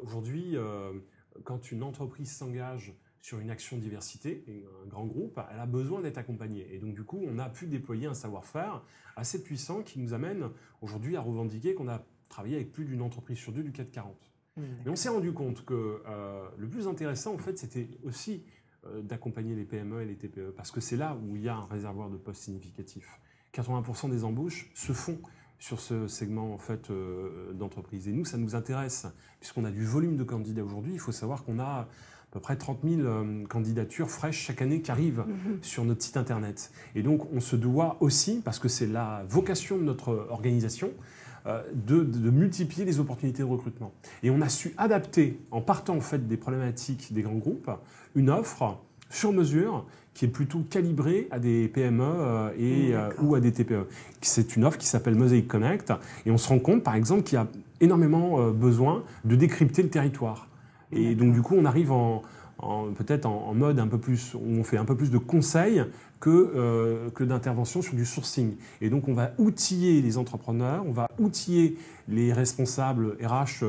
Aujourd'hui, 0.02 0.58
quand 1.44 1.72
une 1.72 1.84
entreprise 1.84 2.32
s'engage 2.32 2.94
sur 3.22 3.40
une 3.40 3.50
action 3.50 3.78
diversité, 3.78 4.44
un 4.84 4.88
grand 4.88 5.06
groupe, 5.06 5.40
elle 5.52 5.60
a 5.60 5.66
besoin 5.66 6.02
d'être 6.02 6.18
accompagnée. 6.18 6.68
Et 6.74 6.80
donc 6.80 6.96
du 6.96 7.04
coup, 7.04 7.24
on 7.26 7.38
a 7.40 7.50
pu 7.50 7.68
déployer 7.68 8.08
un 8.08 8.14
savoir-faire 8.16 8.84
assez 9.16 9.42
puissant 9.44 9.82
qui 9.82 10.00
nous 10.00 10.14
amène 10.14 10.50
aujourd'hui 10.82 11.16
à 11.16 11.22
revendiquer 11.22 11.76
qu'on 11.76 11.88
a 11.88 12.04
travaillé 12.28 12.56
avec 12.56 12.72
plus 12.72 12.86
d'une 12.86 13.02
entreprise 13.02 13.38
sur 13.38 13.52
deux 13.52 13.64
du 13.64 13.72
440. 13.72 14.35
Mmh, 14.58 14.62
Mais 14.86 14.92
on 14.92 14.96
s'est 14.96 15.10
rendu 15.10 15.34
compte 15.34 15.66
que 15.66 16.02
euh, 16.08 16.48
le 16.58 16.68
plus 16.68 16.88
intéressant, 16.88 17.34
en 17.34 17.38
fait, 17.38 17.58
c'était 17.58 17.90
aussi 18.04 18.44
euh, 18.88 19.02
d'accompagner 19.02 19.56
les 19.56 19.66
PME 19.66 20.02
et 20.02 20.06
les 20.06 20.16
TPE, 20.16 20.54
parce 20.56 20.72
que 20.72 20.82
c'est 20.82 20.98
là 20.98 21.18
où 21.24 21.36
il 21.36 21.44
y 21.44 21.50
a 21.50 21.56
un 21.56 21.66
réservoir 21.66 22.10
de 22.10 22.18
postes 22.18 22.44
significatif. 22.44 23.20
80% 23.54 24.10
des 24.10 24.24
embauches 24.24 24.70
se 24.74 24.94
font 24.94 25.20
sur 25.60 25.80
ce 25.80 26.08
segment 26.08 26.54
en 26.54 26.58
fait 26.58 26.90
euh, 26.90 27.54
d'entreprise. 27.54 28.08
Et 28.08 28.12
nous, 28.12 28.26
ça 28.26 28.38
nous 28.38 28.56
intéresse, 28.56 29.08
puisqu'on 29.40 29.66
a 29.66 29.72
du 29.72 29.86
volume 29.86 30.18
de 30.18 30.24
candidats 30.24 30.64
aujourd'hui. 30.64 30.94
Il 30.94 31.00
faut 31.00 31.12
savoir 31.12 31.44
qu'on 31.44 31.60
a 31.60 31.88
peu 32.32 32.42
près 32.42 32.58
30 32.58 32.80
000 32.84 33.02
euh, 33.02 33.46
candidatures 33.48 34.10
fraîches 34.10 34.38
chaque 34.38 34.62
année 34.62 34.82
qui 34.82 34.92
arrivent 34.92 35.24
mhm. 35.26 35.60
sur 35.62 35.86
notre 35.86 36.04
site 36.04 36.18
internet. 36.18 36.72
Et 36.94 37.02
donc 37.02 37.32
on 37.32 37.40
se 37.40 37.56
doit 37.56 37.98
aussi, 38.02 38.42
parce 38.44 38.60
que 38.60 38.68
c'est 38.68 38.88
la 38.88 39.24
vocation 39.28 39.78
de 39.78 39.84
notre 39.84 40.28
organisation, 40.30 40.92
euh, 41.48 41.62
de, 41.74 42.30
multiplier 42.30 42.86
les 42.86 43.00
opportunités 43.00 43.44
de 43.44 43.48
recrutement. 43.48 43.92
Et 44.24 44.30
on 44.30 44.42
a 44.42 44.50
su 44.50 44.74
adapter, 44.78 45.40
en 45.52 45.62
partant 45.62 45.96
en 45.96 46.02
fait 46.02 46.28
des 46.28 46.38
problématiques 46.38 47.14
des 47.14 47.22
grands 47.22 47.36
groupes, 47.36 47.70
une 48.16 48.30
offre 48.30 48.80
sur 49.10 49.32
mesure 49.32 49.86
qui 50.14 50.26
est 50.26 50.30
plutôt 50.30 50.60
calibré 50.70 51.28
à 51.30 51.40
des 51.40 51.68
PME 51.68 52.04
euh, 52.04 52.50
et, 52.58 52.92
Mm, 52.92 52.96
euh, 52.96 53.10
ou 53.22 53.36
à 53.36 53.40
des 53.40 53.52
TPE. 53.52 53.88
C'est 54.22 54.56
une 54.56 54.66
offre 54.66 54.78
qui 54.78 54.88
s'appelle 54.88 55.16
Mosaic 55.16 55.48
Connect 55.48 55.94
et 56.26 56.32
on 56.32 56.38
se 56.38 56.50
rend 56.50 56.60
compte 56.60 56.84
par 56.84 56.96
exemple 56.96 57.24
qu'il 57.24 57.36
y 57.38 57.42
a 57.42 57.48
énormément 57.82 58.50
besoin 58.52 59.04
de 59.26 59.36
décrypter 59.36 59.84
le 59.84 59.90
territoire. 59.90 60.48
Et 60.92 61.14
donc 61.16 61.34
du 61.34 61.42
coup 61.42 61.56
on 61.58 61.66
arrive 61.66 61.92
en- 61.92 62.22
peut-être 62.96 63.26
en, 63.26 63.54
mode 63.54 63.80
un 63.80 63.88
peu 63.88 63.98
plus, 63.98 64.34
où 64.34 64.60
on 64.60 64.64
fait 64.64 64.78
un 64.78 64.86
peu 64.86 64.96
plus 64.96 65.12
de 65.12 65.18
conseils 65.18 65.84
que, 66.20 66.30
euh, 66.30 67.10
que 67.12 67.24
d'intervention 67.24 67.82
sur 67.82 67.96
du 67.96 68.06
sourcing. 68.06 68.56
Et 68.82 68.90
donc 68.90 69.08
on 69.08 69.14
va 69.14 69.32
outiller 69.38 70.02
les 70.02 70.18
entrepreneurs, 70.18 70.84
on 70.88 70.92
va 70.92 71.10
outiller 71.20 71.78
les 72.08 72.34
responsables 72.34 73.18
RH 73.24 73.64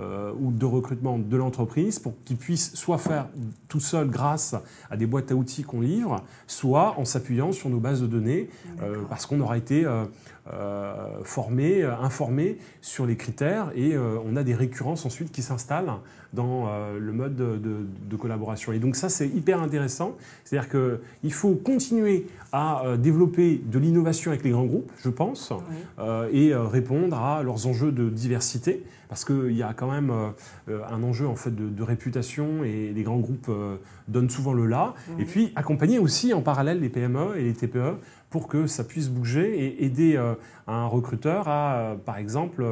euh, 0.00 0.02
euh, 0.04 0.32
ou 0.40 0.50
de 0.50 0.64
recrutement 0.66 1.18
de 1.18 1.36
l'entreprise 1.36 1.98
pour 2.00 2.14
qu'ils 2.24 2.36
puissent 2.36 2.74
soit 2.74 2.98
faire 2.98 3.28
tout 3.68 3.80
seul 3.80 4.08
grâce 4.10 4.54
à 4.90 4.96
des 4.96 5.06
boîtes 5.06 5.30
à 5.30 5.34
outils 5.36 5.62
qu'on 5.62 5.80
livre, 5.80 6.20
soit 6.46 6.98
en 6.98 7.04
s'appuyant 7.04 7.52
sur 7.52 7.70
nos 7.70 7.78
bases 7.78 8.00
de 8.02 8.06
données 8.06 8.48
euh, 8.82 8.90
D'accord. 8.90 9.06
parce 9.08 9.26
qu'on 9.26 9.40
aura 9.40 9.56
été 9.56 9.84
euh, 9.84 10.04
euh, 10.52 10.94
formé, 11.24 11.82
euh, 11.82 11.96
informé 11.96 12.58
sur 12.82 13.06
les 13.06 13.16
critères 13.16 13.70
et 13.74 13.94
euh, 13.94 14.18
on 14.26 14.36
a 14.36 14.42
des 14.42 14.54
récurrences 14.54 15.06
ensuite 15.06 15.32
qui 15.32 15.42
s'installent 15.42 15.92
dans 16.32 16.66
euh, 16.68 16.98
le 16.98 17.12
mode 17.12 17.36
de, 17.36 17.56
de- 17.56 17.86
de 18.10 18.16
collaboration. 18.16 18.72
Et 18.72 18.78
donc 18.78 18.96
ça, 18.96 19.08
c'est 19.08 19.28
hyper 19.28 19.62
intéressant. 19.62 20.16
C'est-à-dire 20.44 20.68
qu'il 20.68 21.32
faut 21.32 21.54
continuer 21.54 22.26
à 22.52 22.84
euh, 22.84 22.96
développer 22.96 23.60
de 23.64 23.78
l'innovation 23.78 24.32
avec 24.32 24.44
les 24.44 24.50
grands 24.50 24.64
groupes, 24.66 24.90
je 25.02 25.08
pense, 25.08 25.50
Oui. 25.52 25.76
euh, 26.00 26.28
et 26.32 26.52
euh, 26.52 26.64
répondre 26.64 27.16
à 27.16 27.42
leurs 27.42 27.66
enjeux 27.66 27.92
de 27.92 28.08
diversité, 28.10 28.84
parce 29.14 29.24
qu'il 29.24 29.52
y 29.52 29.62
a 29.62 29.72
quand 29.74 29.88
même 29.88 30.10
euh, 30.10 30.30
euh, 30.68 30.80
un 30.90 31.00
enjeu 31.04 31.28
en 31.28 31.36
fait 31.36 31.54
de, 31.54 31.68
de 31.68 31.82
réputation 31.84 32.64
et 32.64 32.92
les 32.92 33.02
grands 33.04 33.20
groupes 33.20 33.46
euh, 33.48 33.76
donnent 34.08 34.28
souvent 34.28 34.52
le 34.52 34.66
là. 34.66 34.94
Mhm. 35.08 35.20
Et 35.20 35.24
puis 35.24 35.52
accompagner 35.54 36.00
aussi 36.00 36.34
en 36.34 36.42
parallèle 36.42 36.80
les 36.80 36.88
PME 36.88 37.38
et 37.38 37.44
les 37.44 37.52
TPE 37.52 38.00
pour 38.28 38.48
que 38.48 38.66
ça 38.66 38.82
puisse 38.82 39.10
bouger 39.10 39.56
et 39.56 39.84
aider 39.84 40.20
un 40.66 40.86
recruteur 40.86 41.46
à, 41.46 41.94
par 42.04 42.18
exemple, 42.18 42.66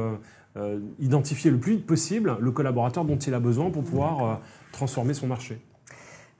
identifier 0.99 1.49
le 1.49 1.57
plus 1.57 1.75
vite 1.75 1.85
possible 1.85 2.35
le 2.41 2.51
collaborateur 2.51 3.05
dont 3.05 3.17
il 3.17 3.33
a 3.33 3.39
besoin 3.39 3.69
pour 3.69 3.83
pouvoir 3.85 4.41
transformer 4.73 5.13
son 5.13 5.27
marché. 5.27 5.61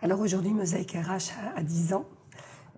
Alors 0.02 0.20
aujourd'hui, 0.20 0.52
Mosaïque 0.52 0.92
RH 0.92 1.32
a 1.56 1.64
10 1.64 1.94
ans. 1.94 2.06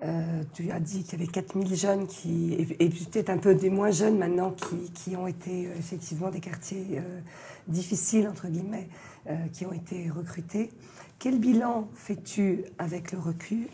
Euh, 0.04 0.44
tu 0.54 0.72
as 0.72 0.80
dit 0.80 1.04
qu'il 1.04 1.20
y 1.20 1.24
avait 1.24 1.32
4000 1.32 1.74
jeunes 1.74 2.08
qui, 2.08 2.54
et, 2.54 2.90
peut-être 2.90 3.30
un 3.30 3.38
peu 3.38 3.56
des 3.56 3.70
moins 3.70 3.92
jeunes 3.92 4.18
maintenant, 4.18 4.52
qui, 4.52 4.92
qui 4.92 5.16
ont 5.16 5.26
été 5.26 5.68
euh, 5.68 5.76
effectivement 5.80 6.30
des 6.30 6.42
quartiers 6.42 6.86
euh, 6.98 7.20
difficiles, 7.68 8.28
entre 8.28 8.48
guillemets, 8.48 8.90
qui 9.54 9.66
ont 9.66 9.74
été 9.74 10.08
recrutés. 10.12 10.70
Quel 11.18 11.40
bilan 11.40 11.88
fais-tu 11.96 12.64
avec 12.78 13.12
le 13.12 13.18
recul, 13.18 13.66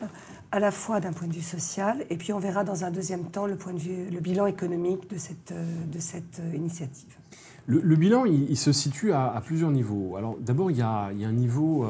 à 0.53 0.61
la 0.61 0.71
fois 0.71 1.01
d'un 1.01 1.11
point 1.11 1.27
de 1.27 1.33
vue 1.33 1.41
social, 1.41 2.05
et 2.09 2.15
puis 2.15 2.31
on 2.31 2.39
verra 2.39 2.63
dans 2.63 2.85
un 2.85 2.91
deuxième 2.91 3.25
temps 3.25 3.47
le, 3.47 3.57
point 3.57 3.73
de 3.73 3.79
vue, 3.79 4.09
le 4.09 4.21
bilan 4.21 4.45
économique 4.45 5.09
de 5.09 5.17
cette, 5.17 5.53
de 5.53 5.99
cette 5.99 6.41
initiative? 6.55 7.17
Le, 7.65 7.95
bilan, 7.97 8.23
il, 8.23 8.55
se 8.55 8.71
situe 8.71 9.11
à, 9.11 9.41
plusieurs 9.45 9.71
niveaux. 9.71 10.15
Alors 10.15 10.37
d'abord, 10.39 10.71
il, 10.71 10.75
il 10.75 10.79
y 10.79 11.25
a 11.25 11.27
un 11.27 11.33
niveau 11.33 11.85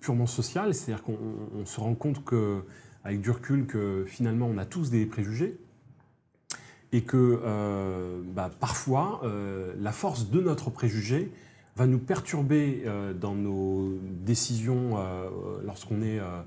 purement 0.00 0.26
social, 0.26 0.74
c'est-à-dire 0.74 1.02
qu'on 1.02 1.18
on 1.54 1.66
se 1.66 1.80
rend 1.80 1.94
compte 1.94 2.24
que, 2.24 2.62
avec 3.04 3.20
du 3.20 3.30
recul 3.30 3.66
que 3.66 4.04
finalement 4.06 4.46
on 4.46 4.58
a 4.58 4.66
tous 4.66 4.90
des 4.90 5.06
préjugés 5.06 5.58
et 6.92 7.02
que 7.02 7.40
euh, 7.44 8.20
bah, 8.24 8.50
parfois 8.58 9.20
euh, 9.24 9.72
la 9.78 9.92
force 9.92 10.30
de 10.30 10.40
notre 10.40 10.70
préjugé 10.70 11.30
va 11.76 11.86
nous 11.86 11.98
perturber 11.98 12.82
euh, 12.84 13.14
dans 13.14 13.34
nos 13.34 13.98
décisions 14.02 14.98
euh, 14.98 15.28
lorsqu'on 15.64 16.02
est 16.02 16.18
euh, 16.18 16.42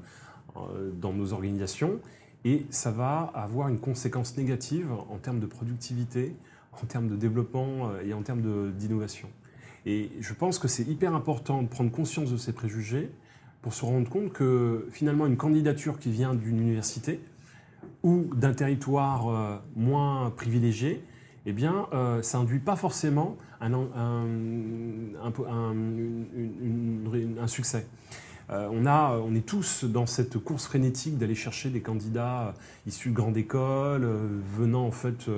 euh, 0.58 0.92
dans 0.92 1.14
nos 1.14 1.34
organisations 1.34 2.00
et 2.46 2.66
ça 2.70 2.92
va 2.92 3.32
avoir 3.34 3.70
une 3.70 3.80
conséquence 3.80 4.36
négative 4.38 4.92
en 5.10 5.18
termes 5.18 5.40
de 5.40 5.46
productivité, 5.46 6.36
en 6.82 6.86
termes 6.86 7.08
de 7.08 7.16
développement 7.16 7.90
euh, 7.90 8.04
et 8.06 8.14
en 8.14 8.22
termes 8.22 8.72
d'innovation. 8.74 9.30
Et 9.86 10.12
je 10.20 10.34
pense 10.34 10.60
que 10.60 10.68
c'est 10.68 10.88
hyper 10.88 11.14
important 11.14 11.62
de 11.62 11.68
prendre 11.68 11.92
conscience 11.92 12.32
de 12.32 12.38
ces 12.38 12.54
préjugés 12.54 13.12
pour 13.62 13.74
se 13.74 13.86
rendre 13.86 14.10
compte 14.10 14.32
que 14.32 14.88
finalement 14.92 15.26
une 15.26 15.38
candidature 15.38 16.00
qui 16.00 16.12
vient 16.12 16.34
d'une 16.36 16.60
université 16.60 17.22
ou 18.04 18.26
d'un 18.36 18.54
territoire 18.54 19.30
euh, 19.30 19.58
moins 19.76 20.30
privilégié, 20.32 21.04
eh 21.46 21.54
bien, 21.54 21.88
euh, 21.94 22.22
ça 22.22 22.38
induit 22.38 22.60
pas 22.60 22.76
forcément 22.76 23.38
un, 23.62 23.72
succès. 27.48 27.86
On, 28.50 28.86
a, 28.86 29.18
on 29.18 29.34
est 29.34 29.46
tous 29.46 29.86
dans 29.86 30.06
cette 30.06 30.38
course 30.38 30.66
frénétique 30.66 31.18
d'aller 31.18 31.34
chercher 31.34 31.70
des 31.70 31.82
candidats 31.82 32.50
euh, 32.50 32.52
issus 32.88 33.10
de 33.10 33.16
grandes 33.16 33.38
écoles, 33.38 34.08
venant 34.58 34.86
en 34.86 34.92
fait 34.92 35.30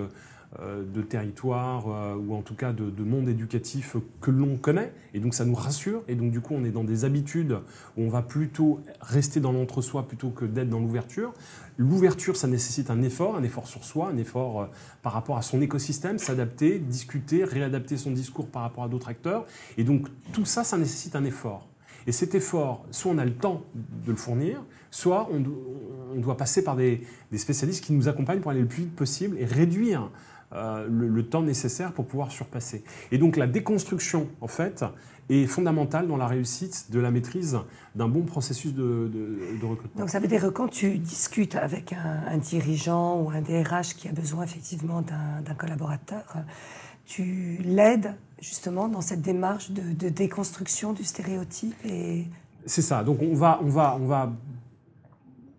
de 0.62 1.02
territoires 1.02 1.86
euh, 1.90 2.16
ou 2.16 2.34
en 2.34 2.42
tout 2.42 2.56
cas 2.56 2.72
de, 2.72 2.90
de 2.90 3.04
monde 3.04 3.28
éducatif 3.28 3.98
que 4.22 4.32
l'on 4.32 4.58
connaît. 4.58 4.94
Et 5.14 5.20
donc 5.20 5.34
ça 5.34 5.46
nous 5.46 5.56
rassure. 5.56 6.02
Et 6.08 6.16
donc 6.16 6.32
du 6.32 6.42
coup, 6.42 6.54
on 6.56 6.64
est 6.64 6.72
dans 6.72 6.84
des 6.84 7.04
habitudes 7.04 7.58
où 7.98 8.04
on 8.04 8.10
va 8.10 8.22
plutôt 8.22 8.80
rester 9.02 9.40
dans 9.40 9.52
l'entre-soi 9.52 10.08
plutôt 10.08 10.30
que 10.30 10.46
d'être 10.46 10.70
dans 10.70 10.80
l'ouverture. 10.80 11.34
L'ouverture, 11.78 12.38
ça 12.38 12.48
nécessite 12.48 12.90
un 12.90 13.02
effort, 13.02 13.36
un 13.36 13.44
effort 13.44 13.68
sur 13.68 13.84
soi, 13.84 14.10
un 14.10 14.18
effort 14.18 14.62
euh, 14.62 14.66
par 15.02 15.12
rapport 15.12 15.38
à 15.38 15.42
son 15.42 15.62
écosystème, 15.62 16.20
s'adapter, 16.20 16.80
discuter, 16.80 17.44
réadapter 17.44 17.98
son 17.98 18.12
discours 18.12 18.48
par 18.48 18.62
rapport 18.62 18.86
à 18.86 18.88
d'autres 18.88 19.10
acteurs. 19.10 19.46
Et 19.78 19.84
donc 19.84 20.08
tout 20.32 20.46
ça, 20.46 20.64
ça 20.64 20.78
nécessite 20.78 21.16
un 21.16 21.26
effort. 21.26 21.68
Et 22.08 22.12
cet 22.12 22.36
effort, 22.36 22.86
soit 22.92 23.12
on 23.12 23.18
a 23.18 23.26
le 23.26 23.34
temps 23.34 23.64
de 24.06 24.12
le 24.12 24.16
fournir, 24.16 24.64
soit 24.92 25.28
on, 25.32 25.40
do- 25.40 25.82
on 26.16 26.20
doit 26.20 26.38
passer 26.38 26.64
par 26.64 26.76
des 26.76 27.02
spécialistes 27.36 27.84
qui 27.84 27.94
nous 27.94 28.08
accompagnent 28.08 28.42
pour 28.42 28.52
aller 28.52 28.62
le 28.62 28.68
plus 28.68 28.84
vite 28.84 28.96
possible 28.96 29.38
et 29.40 29.46
réduire 29.46 30.12
euh, 30.56 30.88
le, 30.90 31.08
le 31.08 31.24
temps 31.28 31.42
nécessaire 31.42 31.92
pour 31.92 32.06
pouvoir 32.06 32.32
surpasser. 32.32 32.84
Et 33.12 33.18
donc 33.18 33.38
la 33.38 33.48
déconstruction, 33.48 34.28
en 34.42 34.48
fait, 34.48 34.84
est 35.30 35.48
fondamentale 35.48 36.08
dans 36.08 36.18
la 36.18 36.28
réussite 36.28 36.92
de 36.92 37.00
la 37.00 37.10
maîtrise 37.12 37.58
d'un 37.96 38.08
bon 38.08 38.22
processus 38.24 38.74
de, 38.76 39.10
de- 39.12 39.60
de 39.60 39.66
recrutement. 39.66 40.02
Donc 40.02 40.10
ça 40.10 40.20
veut 40.20 40.28
dire 40.28 40.42
que 40.42 40.48
quand 40.48 40.68
tu 40.68 40.98
discutes 41.00 41.56
avec 41.56 41.94
un, 41.94 42.20
un 42.34 42.38
dirigeant 42.38 43.20
ou 43.22 43.32
un 43.32 43.42
DRH 43.42 43.96
qui 43.96 44.08
a 44.08 44.12
besoin 44.12 44.44
effectivement 44.44 45.02
d'un 45.02 45.42
d'un 45.44 45.56
collaborateur, 45.56 46.24
tu 47.06 47.58
l'aides 47.64 48.14
justement 48.42 48.88
dans 48.88 49.02
cette 49.02 49.22
démarche 49.22 49.72
de, 49.72 49.82
de 49.94 50.10
déconstruction 50.10 50.94
du 50.94 51.04
stéréotype 51.04 51.76
et 51.86 52.26
C'est 52.68 52.82
ça. 52.84 53.04
Donc 53.04 53.22
on 53.22 53.34
va, 53.34 53.60
on 53.64 53.70
va, 53.70 53.98
on 54.00 54.06
va, 54.06 54.32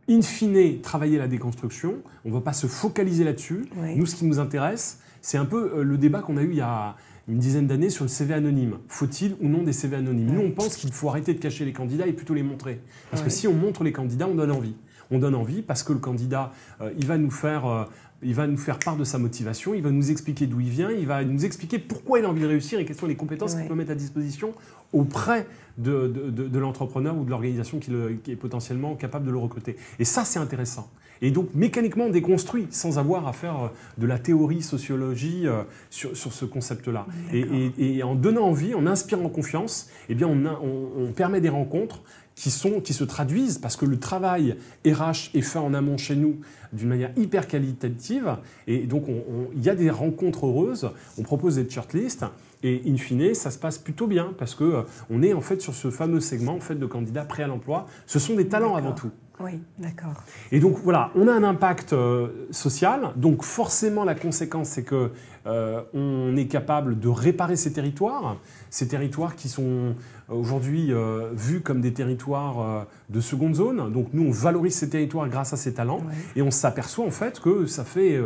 in 0.08 0.22
fine, 0.22 0.80
travailler 0.80 1.18
la 1.18 1.28
déconstruction. 1.28 1.96
On 2.24 2.28
ne 2.28 2.34
va 2.34 2.40
pas 2.40 2.52
se 2.52 2.66
focaliser 2.66 3.24
là-dessus. 3.24 3.66
Oui. 3.76 3.96
Nous, 3.96 4.06
ce 4.06 4.16
qui 4.16 4.24
nous 4.24 4.38
intéresse, 4.38 5.00
c'est 5.20 5.38
un 5.38 5.44
peu 5.44 5.72
euh, 5.76 5.82
le 5.82 5.98
débat 5.98 6.20
qu'on 6.20 6.36
a 6.36 6.42
eu 6.42 6.50
il 6.50 6.56
y 6.56 6.60
a 6.60 6.96
une 7.28 7.38
dizaine 7.38 7.66
d'années 7.66 7.90
sur 7.90 8.04
le 8.04 8.08
CV 8.08 8.34
anonyme. 8.34 8.78
Faut-il 8.88 9.36
ou 9.40 9.48
non 9.48 9.62
des 9.64 9.72
CV 9.72 9.96
anonymes? 9.96 10.32
Nous, 10.32 10.40
on 10.40 10.52
pense 10.52 10.76
qu'il 10.76 10.92
faut 10.92 11.08
arrêter 11.08 11.34
de 11.34 11.40
cacher 11.40 11.64
les 11.64 11.72
candidats 11.72 12.06
et 12.06 12.12
plutôt 12.12 12.34
les 12.34 12.44
montrer. 12.44 12.80
Parce 13.10 13.22
que 13.22 13.30
si 13.30 13.48
on 13.48 13.54
montre 13.54 13.82
les 13.82 13.92
candidats, 13.92 14.28
on 14.28 14.34
donne 14.34 14.52
envie. 14.52 14.74
On 15.10 15.18
donne 15.18 15.34
envie 15.34 15.62
parce 15.62 15.82
que 15.82 15.92
le 15.92 15.98
candidat, 15.98 16.52
euh, 16.80 16.92
il 16.98 17.06
va 17.06 17.18
nous 17.18 17.30
faire... 17.30 17.66
euh, 17.66 17.84
il 18.22 18.34
va 18.34 18.46
nous 18.46 18.56
faire 18.56 18.78
part 18.78 18.96
de 18.96 19.04
sa 19.04 19.18
motivation, 19.18 19.74
il 19.74 19.82
va 19.82 19.90
nous 19.90 20.10
expliquer 20.10 20.46
d'où 20.46 20.60
il 20.60 20.70
vient, 20.70 20.90
il 20.90 21.06
va 21.06 21.22
nous 21.24 21.44
expliquer 21.44 21.78
pourquoi 21.78 22.18
il 22.18 22.24
a 22.24 22.28
envie 22.28 22.40
de 22.40 22.46
réussir 22.46 22.78
et 22.80 22.84
quelles 22.84 22.96
sont 22.96 23.06
les 23.06 23.14
compétences 23.16 23.52
Ouais. 23.54 23.60
qu'il 23.60 23.68
peut 23.68 23.74
mettre 23.74 23.90
à 23.92 23.94
disposition 23.94 24.54
auprès 24.92 25.46
de, 25.78 26.06
de- 26.08 26.30
de- 26.30 26.48
de 26.48 26.58
l'entrepreneur 26.58 27.16
ou 27.16 27.24
de 27.24 27.30
l'organisation 27.30 27.78
qui, 27.78 27.90
le- 27.90 28.14
qui 28.22 28.32
est 28.32 28.36
potentiellement 28.36 28.94
capable 28.94 29.26
de 29.26 29.30
le 29.30 29.38
recruter. 29.38 29.76
Et 29.98 30.04
ça, 30.04 30.24
c'est 30.24 30.38
intéressant. 30.38 30.88
Et 31.22 31.30
donc, 31.30 31.48
mécaniquement, 31.54 32.04
on 32.04 32.10
déconstruit 32.10 32.66
sans 32.70 32.98
avoir 32.98 33.26
à 33.26 33.32
faire 33.32 33.64
euh, 33.64 33.68
de 33.98 34.06
la 34.06 34.18
théorie, 34.18 34.62
sociologie 34.62 35.46
euh, 35.46 35.62
sur, 35.90 36.14
sur 36.16 36.32
ce 36.32 36.44
concept-là. 36.44 37.06
Et, 37.32 37.40
D'accord. 37.42 37.56
et- 37.78 37.96
et 37.96 38.02
en 38.02 38.14
donnant 38.14 38.44
envie, 38.46 38.74
en 38.74 38.86
inspirant 38.86 39.28
confiance, 39.30 39.88
eh 40.08 40.14
bien, 40.14 40.26
on, 40.28 40.44
a- 40.46 40.60
on- 40.62 41.04
on 41.08 41.12
permet 41.12 41.40
des 41.40 41.48
rencontres 41.48 42.02
qui, 42.36 42.50
sont, 42.52 42.80
qui 42.80 42.92
se 42.92 43.02
traduisent 43.02 43.58
parce 43.58 43.76
que 43.76 43.86
le 43.86 43.98
travail 43.98 44.56
RH 44.86 45.30
est 45.34 45.40
fait 45.42 45.58
en 45.58 45.74
amont 45.74 45.96
chez 45.96 46.14
nous 46.14 46.36
d'une 46.72 46.88
manière 46.88 47.10
hyper 47.16 47.48
qualitative. 47.48 48.36
Et 48.66 48.86
donc, 48.86 49.08
on- 49.08 49.12
on- 49.28 49.48
il 49.56 49.64
y 49.64 49.70
a 49.70 49.74
des 49.74 49.90
rencontres 49.90 50.46
heureuses. 50.46 50.90
On 51.18 51.22
propose 51.22 51.56
des 51.56 51.68
shortlists. 51.68 52.24
Et 52.62 52.82
in 52.86 52.96
fine, 52.96 53.34
ça 53.34 53.50
se 53.50 53.58
passe 53.58 53.78
plutôt 53.78 54.06
bien 54.06 54.32
parce 54.38 54.54
que 54.54 54.64
euh, 54.64 54.82
on 55.10 55.22
est 55.22 55.32
en 55.32 55.40
fait 55.40 55.60
sur 55.60 55.74
ce 55.74 55.90
fameux 55.90 56.20
segment 56.20 56.54
en 56.54 56.60
fait 56.60 56.74
de 56.74 56.86
candidats 56.86 57.24
prêts 57.24 57.42
à 57.42 57.46
l'emploi. 57.46 57.86
Ce 58.06 58.18
sont 58.18 58.34
des 58.34 58.48
talents 58.48 58.76
avant 58.76 58.92
tout. 58.92 59.10
Oui, 59.40 59.60
d'accord. 59.78 60.14
Et 60.50 60.60
donc 60.60 60.78
voilà, 60.82 61.10
on 61.14 61.28
a 61.28 61.32
un 61.32 61.44
impact 61.44 61.92
euh, 61.92 62.28
social. 62.50 63.12
Donc 63.16 63.42
forcément, 63.42 64.04
la 64.04 64.14
conséquence, 64.14 64.68
c'est 64.68 64.84
que 64.84 65.10
euh, 65.46 65.82
on 65.94 66.36
est 66.36 66.46
capable 66.46 66.98
de 66.98 67.08
réparer 67.08 67.56
ces 67.56 67.72
territoires, 67.72 68.36
ces 68.70 68.88
territoires 68.88 69.36
qui 69.36 69.48
sont 69.48 69.94
aujourd'hui 70.28 70.92
euh, 70.92 71.30
vus 71.34 71.60
comme 71.60 71.80
des 71.80 71.92
territoires 71.92 72.86
de 73.10 73.20
seconde 73.20 73.54
zone. 73.54 73.92
Donc 73.92 74.08
nous, 74.12 74.24
on 74.26 74.30
valorise 74.30 74.74
ces 74.74 74.88
territoires 74.90 75.28
grâce 75.28 75.52
à 75.52 75.56
ces 75.56 75.74
talents, 75.74 75.98
Ouais. 75.98 76.14
et 76.36 76.42
on 76.42 76.50
s'aperçoit 76.50 77.04
en 77.04 77.10
fait 77.10 77.38
que 77.40 77.66
ça 77.66 77.84
fait 77.84 78.20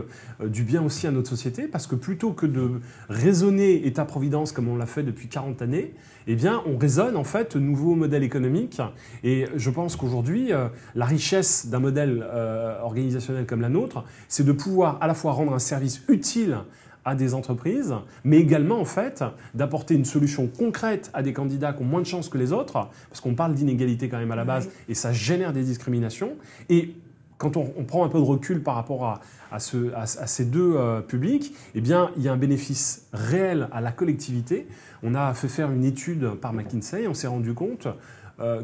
du 0.44 0.62
bien 0.62 0.82
aussi 0.82 1.06
à 1.06 1.10
notre 1.10 1.28
société, 1.28 1.66
parce 1.68 1.86
que 1.86 1.94
plutôt 1.94 2.32
que 2.32 2.46
de 2.46 2.80
raisonner 3.08 3.86
État-providence 3.86 4.52
comme 4.52 4.68
on 4.68 4.76
l'a 4.76 4.86
fait 4.86 5.02
depuis 5.02 5.28
40 5.28 5.60
années, 5.60 5.94
eh 6.26 6.36
bien, 6.36 6.62
on 6.66 6.76
raisonne 6.78 7.16
en 7.16 7.24
fait 7.24 7.56
nouveau 7.56 7.94
modèle 7.96 8.22
économique. 8.22 8.80
Et 9.24 9.46
je 9.56 9.70
pense 9.70 9.96
qu'aujourd'hui, 9.96 10.52
la 11.00 11.06
richesse 11.06 11.66
d'un 11.70 11.80
modèle 11.80 12.22
euh, 12.22 12.78
organisationnel 12.82 13.46
comme 13.46 13.62
la 13.62 13.70
nôtre, 13.70 14.04
c'est 14.28 14.44
de 14.44 14.52
pouvoir 14.52 14.98
à 15.00 15.06
la 15.06 15.14
fois 15.14 15.32
rendre 15.32 15.54
un 15.54 15.58
service 15.58 16.02
utile 16.08 16.58
à 17.06 17.14
des 17.14 17.32
entreprises, 17.32 17.94
mais 18.24 18.36
également 18.36 18.78
en 18.78 18.84
fait 18.84 19.24
d'apporter 19.54 19.94
une 19.94 20.04
solution 20.04 20.46
concrète 20.46 21.10
à 21.14 21.22
des 21.22 21.32
candidats 21.32 21.72
qui 21.72 21.80
ont 21.82 21.86
moins 21.86 22.02
de 22.02 22.06
chances 22.06 22.28
que 22.28 22.36
les 22.36 22.52
autres, 22.52 22.74
parce 23.08 23.20
qu'on 23.22 23.34
parle 23.34 23.54
d'inégalité 23.54 24.10
quand 24.10 24.18
même 24.18 24.32
à 24.32 24.36
la 24.36 24.44
base, 24.44 24.68
et 24.90 24.94
ça 24.94 25.10
génère 25.12 25.54
des 25.54 25.62
discriminations. 25.64 26.32
Et 26.68 26.94
quand 27.38 27.56
on, 27.56 27.72
on 27.78 27.84
prend 27.84 28.04
un 28.04 28.10
peu 28.10 28.18
de 28.18 28.24
recul 28.24 28.62
par 28.62 28.74
rapport 28.74 29.06
à, 29.06 29.20
à 29.50 29.58
ce- 29.60 29.90
à- 29.94 30.02
à 30.02 30.26
ces 30.26 30.44
deux 30.44 30.74
euh, 30.76 31.00
publics, 31.00 31.54
eh 31.74 31.80
bien, 31.80 32.10
il 32.18 32.22
y 32.22 32.28
a 32.28 32.32
un 32.34 32.36
bénéfice 32.36 33.06
réel 33.14 33.68
à 33.72 33.80
la 33.80 33.92
collectivité. 33.92 34.66
On 35.02 35.14
a 35.14 35.32
fait 35.32 35.48
faire 35.48 35.70
une 35.70 35.84
étude 35.86 36.28
par 36.42 36.52
McKinsey 36.52 37.06
on 37.08 37.14
s'est 37.14 37.28
rendu 37.28 37.54
compte 37.54 37.88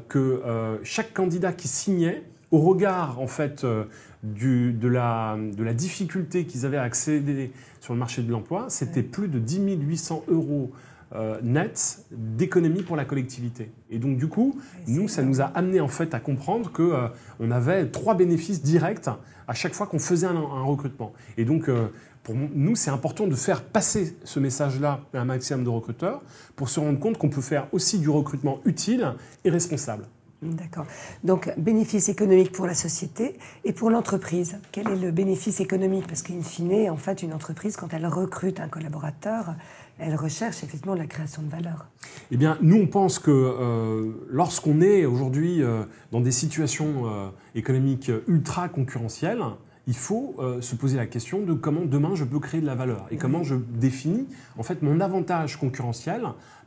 que 0.09 0.19
euh, 0.19 0.79
chaque 0.83 1.13
candidat 1.15 1.53
qui 1.53 1.69
signait, 1.69 2.23
au 2.51 2.59
regard 2.59 3.21
en 3.21 3.27
fait 3.27 3.65
euh, 3.65 3.85
du- 4.23 4.73
de, 4.73 4.89
la, 4.89 5.37
de 5.57 5.63
la 5.65 5.75
difficulté 5.75 6.45
qu'ils 6.45 6.65
avaient 6.65 6.77
à 6.77 6.83
accéder 6.83 7.51
sur 7.81 7.93
le 7.93 7.99
marché 7.99 8.23
de 8.23 8.31
l'emploi, 8.31 8.67
c'était 8.69 9.03
plus 9.03 9.29
de 9.29 9.39
10 9.39 9.61
800 9.81 10.25
euros 10.29 10.71
euh, 11.15 11.39
nets 11.43 12.05
d'économie 12.11 12.83
pour 12.83 12.97
la 12.97 13.05
collectivité. 13.05 13.71
Et 13.91 13.99
donc 13.99 14.17
du 14.17 14.27
coup, 14.29 14.59
nous, 14.89 15.07
ça 15.09 15.23
nous 15.23 15.41
a 15.41 15.45
amené 15.45 15.81
en 15.81 15.89
fait 15.89 16.15
à 16.15 16.21
comprendre 16.21 16.73
que 16.73 16.83
euh, 16.83 17.09
on 17.39 17.51
avait 17.51 17.87
trois 17.87 18.15
bénéfices 18.15 18.63
directs 18.63 19.09
à 19.49 19.55
chaque 19.55 19.75
fois 19.75 19.87
qu'on 19.87 20.01
faisait 20.01 20.27
un, 20.27 20.35
un 20.35 20.63
recrutement. 20.65 21.13
Et 21.37 21.45
donc, 21.45 21.69
euh, 21.69 21.87
pour 22.27 22.35
nous, 22.35 22.75
c'est 22.75 22.91
important 22.91 23.29
de 23.29 23.37
faire 23.37 23.63
passer 23.63 24.17
ce 24.25 24.41
message-là 24.41 24.99
à 25.15 25.21
un 25.21 25.25
maximum 25.25 25.63
de 25.63 25.69
recruteurs 25.69 26.23
pour 26.57 26.69
se 26.69 26.81
rendre 26.81 26.99
compte 26.99 27.19
qu'on 27.19 27.29
peut 27.29 27.41
faire 27.41 27.69
aussi 27.71 28.01
du 28.01 28.11
recrutement 28.11 28.59
utile 28.65 29.15
et 29.45 29.51
responsable. 29.51 30.09
D'accord. 30.43 30.87
Donc, 31.23 31.53
bénéfice 31.57 32.09
économique 32.09 32.51
pour 32.51 32.67
la 32.67 32.75
société 32.75 33.39
et 33.65 33.73
pour 33.73 33.91
l'entreprise. 33.91 34.59
Quel 34.73 34.89
est 34.89 34.97
le 34.97 35.13
bénéfice 35.13 35.61
économique? 35.61 36.09
Parce 36.09 36.23
qu'in 36.23 36.43
fine, 36.43 36.91
en 36.91 36.97
fait, 36.97 37.23
une 37.23 37.33
entreprise, 37.33 37.77
quand 37.77 37.95
elle 37.95 38.07
recrute 38.09 38.59
un 38.59 38.67
collaborateur, 38.67 39.55
elle 40.01 40.17
recherche 40.17 40.65
effectivement 40.65 40.97
la 40.97 41.07
création 41.07 41.43
de 41.43 41.49
valeur. 41.49 41.87
Eh 42.33 42.37
bien, 42.37 42.59
nous, 42.61 42.77
on 42.77 42.87
pense 42.89 43.21
que 43.21 43.31
euh, 43.31 44.27
lorsqu'on 44.29 44.81
est 44.81 45.07
aujourd'hui 45.07 45.63
euh, 45.63 45.85
dans 46.11 46.21
des 46.21 46.33
situations 46.33 47.05
euh, 47.07 47.29
économiques 47.55 48.11
ultra 48.27 48.69
concurrentielles, 48.69 49.45
il 49.87 49.97
faut 49.97 50.35
euh, 50.39 50.61
se 50.61 50.75
poser 50.75 50.97
la 50.97 51.07
question 51.07 51.41
de 51.41 51.53
comment 51.53 51.85
demain 51.85 52.15
je 52.15 52.25
peux 52.25 52.41
créer 52.41 52.61
de 52.61 52.67
la 52.67 52.75
valeur 52.75 53.07
et 53.11 53.17
comment 53.17 53.43
je 53.43 53.55
définis 53.55 54.27
en 54.59 54.63
fait 54.63 54.83
mon 54.83 55.01
avantage 55.01 55.59
concurrentiel 55.59 56.23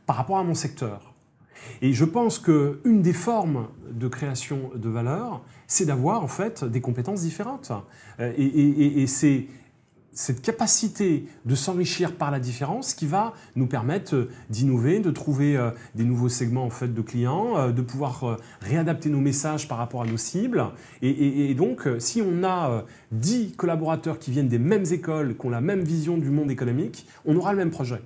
par 0.06 0.16
rapport 0.16 0.38
à 0.38 0.44
mon 0.44 0.54
secteur. 0.54 1.14
Et 1.82 1.92
je 1.92 2.04
pense 2.04 2.38
que 2.38 2.80
une 2.84 3.02
des 3.02 3.12
formes 3.12 3.66
de 3.90 4.08
création 4.08 4.70
de 4.74 4.88
valeur, 4.88 5.42
c'est 5.66 5.84
d'avoir 5.84 6.22
en 6.22 6.28
fait 6.28 6.64
des 6.64 6.80
compétences 6.80 7.20
différentes. 7.20 7.72
Euh, 8.18 8.32
Et, 8.36 9.06
c'est 9.06 9.46
cette 10.12 10.42
capacité 10.42 11.26
de 11.44 11.54
s'enrichir 11.54 12.14
par 12.16 12.30
la 12.30 12.40
différence 12.40 12.94
qui 12.94 13.06
va 13.06 13.32
nous 13.56 13.66
permettre 13.66 14.14
euh, 14.14 14.28
d'innover, 14.50 14.98
de 15.00 15.10
trouver 15.10 15.56
euh, 15.56 15.70
des 15.94 16.04
nouveaux 16.04 16.28
segments 16.28 16.64
en 16.64 16.70
fait 16.70 16.92
de 16.92 17.00
clients, 17.00 17.56
euh, 17.56 17.70
de 17.72 17.80
pouvoir 17.82 18.38
réadapter 18.60 19.08
nos 19.08 19.20
messages 19.20 19.68
par 19.68 19.78
rapport 19.78 20.02
à 20.02 20.06
nos 20.06 20.16
cibles. 20.16 20.64
Et, 21.02 21.08
et- 21.10 21.50
et 21.50 21.54
donc, 21.54 21.88
si 21.98 22.22
on 22.22 22.42
a 22.42 22.70
euh, 22.70 22.82
10 23.12 23.52
collaborateurs 23.56 24.18
qui 24.18 24.30
viennent 24.30 24.48
des 24.48 24.58
mêmes 24.58 24.84
écoles, 24.90 25.36
qui 25.36 25.46
ont 25.46 25.50
la 25.50 25.60
même 25.60 25.80
vision 25.82 26.16
du 26.18 26.30
monde 26.30 26.50
économique, 26.50 27.06
on 27.24 27.36
aura 27.36 27.52
le 27.52 27.58
même 27.58 27.70
projet. 27.70 28.00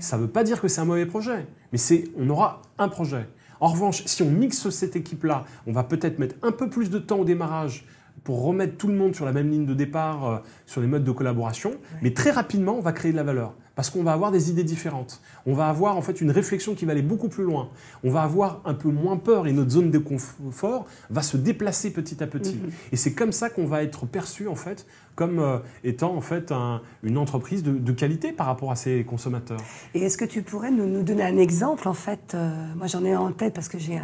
Ça 0.00 0.16
ne 0.16 0.22
veut 0.22 0.28
pas 0.28 0.44
dire 0.44 0.60
que 0.60 0.68
c'est 0.68 0.80
un 0.80 0.86
mauvais 0.86 1.06
projet, 1.06 1.46
mais 1.72 1.78
c'est 1.78 2.04
on 2.18 2.28
aura 2.30 2.62
un 2.78 2.88
projet. 2.88 3.28
En 3.60 3.68
revanche, 3.68 4.02
si 4.06 4.22
on 4.22 4.30
mixe 4.30 4.68
cette 4.70 4.96
équipe-là, 4.96 5.44
on 5.66 5.72
va 5.72 5.84
peut-être 5.84 6.18
mettre 6.18 6.34
un 6.42 6.50
peu 6.50 6.68
plus 6.68 6.90
de 6.90 6.98
temps 6.98 7.18
au 7.20 7.24
démarrage 7.24 7.84
pour 8.24 8.44
remettre 8.44 8.76
tout 8.76 8.86
le 8.88 8.94
monde 8.94 9.14
sur 9.14 9.24
la 9.24 9.32
même 9.32 9.50
ligne 9.50 9.66
de 9.66 9.74
départ, 9.74 10.24
euh, 10.28 10.38
sur 10.66 10.80
les 10.80 10.86
modes 10.86 11.04
de 11.04 11.10
collaboration, 11.12 11.72
mais 12.02 12.12
très 12.12 12.30
rapidement, 12.30 12.76
on 12.76 12.80
va 12.80 12.92
créer 12.92 13.10
de 13.12 13.16
la 13.16 13.24
valeur. 13.24 13.54
Parce 13.74 13.88
qu'on 13.88 14.02
va 14.02 14.12
avoir 14.12 14.30
des 14.30 14.50
idées 14.50 14.64
différentes. 14.64 15.22
On 15.46 15.54
va 15.54 15.66
avoir 15.68 15.96
en 15.96 16.02
fait 16.02 16.20
une 16.20 16.30
réflexion 16.30 16.74
qui 16.74 16.84
va 16.84 16.92
aller 16.92 17.00
beaucoup 17.00 17.30
plus 17.30 17.42
loin. 17.44 17.70
On 18.04 18.10
va 18.10 18.22
avoir 18.22 18.60
un 18.66 18.74
peu 18.74 18.90
moins 18.90 19.16
peur 19.16 19.46
et 19.46 19.52
notre 19.52 19.70
zone 19.70 19.90
de 19.90 19.96
confort 19.96 20.84
va 21.08 21.22
se 21.22 21.38
déplacer 21.38 21.90
petit 21.90 22.22
à 22.22 22.26
petit. 22.26 22.60
Et 22.92 22.96
c'est 22.96 23.14
comme 23.14 23.32
ça 23.32 23.48
qu'on 23.48 23.64
va 23.64 23.82
être 23.82 24.04
perçu 24.04 24.46
en 24.46 24.56
fait 24.56 24.86
comme 25.14 25.38
euh, 25.40 25.58
étant 25.84 26.14
en 26.14 26.20
fait 26.20 26.52
un- 26.52 26.82
une 27.02 27.16
entreprise 27.16 27.62
de, 27.62 27.72
de 27.72 27.92
qualité 27.92 28.32
par 28.32 28.44
rapport 28.46 28.70
à 28.70 28.76
ses 28.76 29.04
consommateurs. 29.04 29.60
Et 29.94 30.02
est-ce 30.02 30.18
que 30.18 30.26
tu 30.26 30.42
pourrais 30.42 30.70
nous, 30.70 30.86
nous 30.86 31.02
donner 31.02 31.22
un 31.24 31.38
exemple 31.38 31.88
En 31.88 31.94
fait, 31.94 32.34
euh, 32.34 32.50
moi 32.76 32.86
j'en 32.88 33.04
ai 33.06 33.16
en 33.16 33.32
tête 33.32 33.54
parce 33.54 33.68
que 33.70 33.78
j'ai 33.78 33.98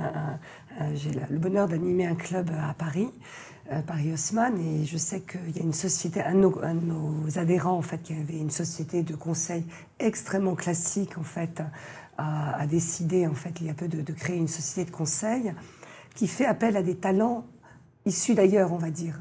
le 1.30 1.38
bonheur 1.38 1.68
d'animer 1.68 2.06
un 2.06 2.14
club 2.14 2.50
à 2.68 2.72
Paris, 2.74 3.08
Paris 3.86 4.12
Haussmann, 4.12 4.58
et 4.58 4.84
je 4.86 4.96
sais 4.96 5.20
qu'il 5.20 5.56
y 5.56 5.60
a 5.60 5.62
une 5.62 5.74
société, 5.74 6.22
un 6.22 6.34
de, 6.34 6.38
nos, 6.40 6.58
un 6.62 6.74
de 6.74 6.84
nos 6.86 7.38
adhérents 7.38 7.76
en 7.76 7.82
fait, 7.82 8.02
qui 8.02 8.14
avait 8.14 8.38
une 8.38 8.50
société 8.50 9.02
de 9.02 9.14
conseil 9.14 9.64
extrêmement 9.98 10.54
classique 10.54 11.18
en 11.18 11.22
fait, 11.22 11.62
a, 12.16 12.56
a 12.60 12.66
décidé 12.66 13.26
en 13.26 13.34
fait 13.34 13.52
il 13.60 13.66
y 13.66 13.70
a 13.70 13.74
peu 13.74 13.86
de, 13.88 14.00
de 14.00 14.12
créer 14.12 14.36
une 14.36 14.48
société 14.48 14.90
de 14.90 14.94
conseil 14.96 15.52
qui 16.14 16.26
fait 16.28 16.46
appel 16.46 16.76
à 16.76 16.82
des 16.82 16.96
talents 16.96 17.44
issus 18.06 18.34
d'ailleurs, 18.34 18.72
on 18.72 18.78
va 18.78 18.90
dire. 18.90 19.20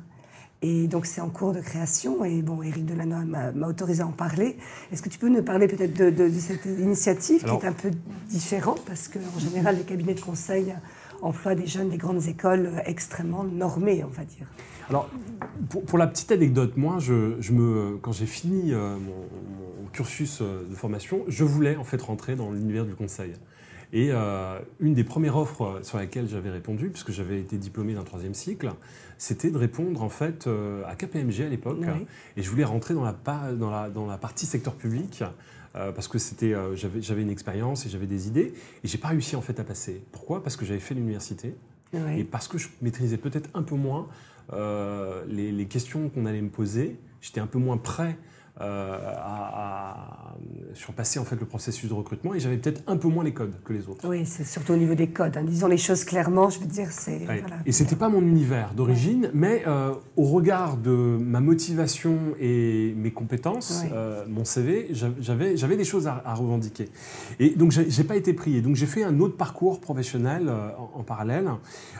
Et 0.64 0.88
donc 0.88 1.06
c'est 1.06 1.22
en 1.22 1.30
cours 1.30 1.52
de 1.54 1.60
création. 1.62 2.26
Et 2.26 2.42
bon, 2.42 2.64
Éric 2.64 2.84
Delanoë 2.86 3.26
m'a 3.54 3.68
autorisé 3.68 4.02
à 4.02 4.08
en 4.08 4.12
parler. 4.12 4.58
Est-ce 4.92 5.04
que 5.04 5.10
tu 5.10 5.20
peux 5.20 5.30
nous 5.30 5.44
parler 5.44 5.68
peut-être 5.68 5.94
de, 5.94 6.10
de- 6.10 6.30
de 6.30 6.40
cette 6.40 6.66
initiative 6.66 7.44
Alors- 7.44 7.60
qui 7.60 7.66
est 7.66 7.70
un 7.70 7.74
peu 7.74 7.92
différente? 8.30 8.82
Parce 8.86 9.08
qu'en 9.08 9.40
général 9.40 9.78
les 9.78 9.84
cabinets 9.84 10.16
de 10.16 10.22
conseil 10.22 10.74
emploient 11.22 11.56
des 11.56 11.68
jeunes 11.68 11.90
des 11.90 11.98
grandes 11.98 12.28
écoles 12.28 12.72
extrêmement 12.86 13.44
normés, 13.44 14.04
on 14.04 14.10
va 14.10 14.26
dire. 14.26 14.48
Alors, 14.90 15.10
pour, 15.70 15.84
pour 15.84 15.98
la 15.98 16.08
petite 16.08 16.32
anecdote, 16.32 16.78
moi, 16.78 16.98
je, 17.00 17.36
je 17.40 17.52
me, 17.52 17.98
quand 18.02 18.14
j'ai 18.14 18.26
fini 18.26 18.74
euh, 18.74 18.96
mon, 18.98 19.12
mon 19.12 19.90
cursus 19.92 20.40
euh, 20.42 20.66
de 20.70 20.76
formation, 20.76 21.24
je 21.28 21.44
voulais 21.44 21.76
en 21.76 21.84
fait 21.84 22.02
rentrer 22.02 22.36
dans 22.36 22.52
l'univers 22.52 22.86
du 22.86 22.94
conseil. 22.94 23.34
Et 23.94 24.10
euh, 24.12 24.60
une 24.80 24.94
des 24.94 25.04
premières 25.04 25.38
offres 25.38 25.80
sur 25.82 25.98
laquelle 25.98 26.28
j'avais 26.28 26.50
répondu, 26.50 26.90
puisque 26.90 27.12
j'avais 27.12 27.40
été 27.40 27.58
diplômé 27.58 27.94
d'un 27.94 28.04
troisième 28.04 28.34
cycle, 28.34 28.72
c'était 29.18 29.50
de 29.50 29.58
répondre 29.58 30.04
en 30.04 30.10
fait 30.10 30.48
euh, 30.48 30.84
à 30.88 30.96
KPMG 30.96 31.42
à 31.46 31.50
l'époque. 31.50 31.80
Oui. 31.82 32.06
Et 32.36 32.42
je 32.42 32.50
voulais 32.50 32.66
rentrer 32.66 32.94
dans 32.94 33.04
la, 33.04 33.16
dans 33.54 33.70
la, 33.70 33.90
dans 33.90 34.06
la 34.06 34.18
partie 34.18 34.46
secteur 34.46 34.74
public. 34.76 35.24
Euh, 35.78 35.92
parce 35.92 36.08
que 36.08 36.18
c'était, 36.18 36.54
euh, 36.54 36.76
j'avais, 36.76 37.22
une 37.22 37.30
expérience 37.30 37.86
et 37.86 37.90
j'avais 37.90 38.08
des 38.08 38.28
idées, 38.28 38.54
et 38.84 38.88
j'ai 38.88 38.98
pas 38.98 39.10
réussi 39.10 39.36
en 39.36 39.42
fait 39.42 39.60
à 39.60 39.64
passer. 39.64 40.02
Pourquoi? 40.12 40.42
Parce 40.44 40.56
que 40.56 40.66
j'avais 40.66 40.80
fait 40.80 40.96
l'université, 40.96 41.56
et 41.94 42.24
parce 42.26 42.48
que 42.48 42.58
je 42.58 42.68
maîtrisais 42.82 43.18
peut-être 43.18 43.50
un 43.54 43.64
peu 43.64 43.76
moins 43.76 44.08
euh, 44.54 45.24
les, 45.28 45.52
les 45.52 45.66
questions 45.68 46.10
qu'on 46.10 46.26
allait 46.26 46.42
me 46.42 46.50
poser, 46.50 47.00
j'étais 47.22 47.40
un 47.40 47.48
peu 47.48 47.60
moins 47.60 47.78
prêt 47.78 48.18
euh, 48.62 48.98
à, 49.18 50.32
à 50.32 50.36
surpasser 50.74 51.20
en 51.20 51.24
fait 51.26 51.36
le 51.40 51.46
processus 51.46 51.90
de 51.90 51.94
recrutement 51.94 52.34
et 52.34 52.40
j'avais 52.40 52.58
peut-être 52.58 52.84
un 52.88 52.98
peu 52.98 53.08
moins 53.08 53.24
les 53.24 53.34
codes 53.34 53.54
que 53.64 53.74
les 53.74 53.88
autres. 53.88 54.08
Oui, 54.08 54.26
c'est 54.26 54.44
surtout 54.46 54.74
au 54.74 54.78
niveau 54.78 54.94
des 54.96 55.08
codes. 55.08 55.36
hein. 55.38 55.44
Disons 55.44 55.68
les 55.68 55.78
choses 55.78 56.04
clairement, 56.04 56.50
je 56.50 56.60
veux 56.60 56.66
dire, 56.68 56.88
c'est. 56.92 57.20
Ouais. 57.28 57.40
voilà. 57.42 57.58
Et 57.66 57.72
c'était 57.72 57.96
pas 57.96 58.10
mon 58.10 58.22
univers 58.22 58.74
d'origine, 58.76 59.30
mais 59.34 59.64
euh, 59.68 59.94
au 60.16 60.24
regard 60.24 60.78
de 60.78 60.92
ma 61.20 61.40
motivation 61.40 62.18
et 62.40 62.94
mes 62.98 63.12
compétences, 63.12 63.82
Ouais. 63.84 63.92
euh, 63.94 64.26
mon 64.28 64.46
CV, 64.46 64.88
j'a- 64.92 65.10
j'avais 65.20 65.58
j'avais 65.58 65.78
des 65.78 65.84
choses 65.86 66.08
à, 66.08 66.22
à 66.26 66.34
revendiquer. 66.34 66.90
Et 67.40 67.52
donc 67.52 67.72
j'ai 67.72 68.04
pas 68.04 68.16
été 68.16 68.34
pris. 68.34 68.56
Et 68.58 68.62
donc 68.62 68.76
j'ai 68.76 68.86
fait 68.88 69.04
un 69.04 69.20
autre 69.20 69.38
parcours 69.38 69.80
professionnel 69.82 70.48
euh, 70.50 70.70
en, 70.78 71.00
en 71.00 71.04
parallèle. 71.04 71.50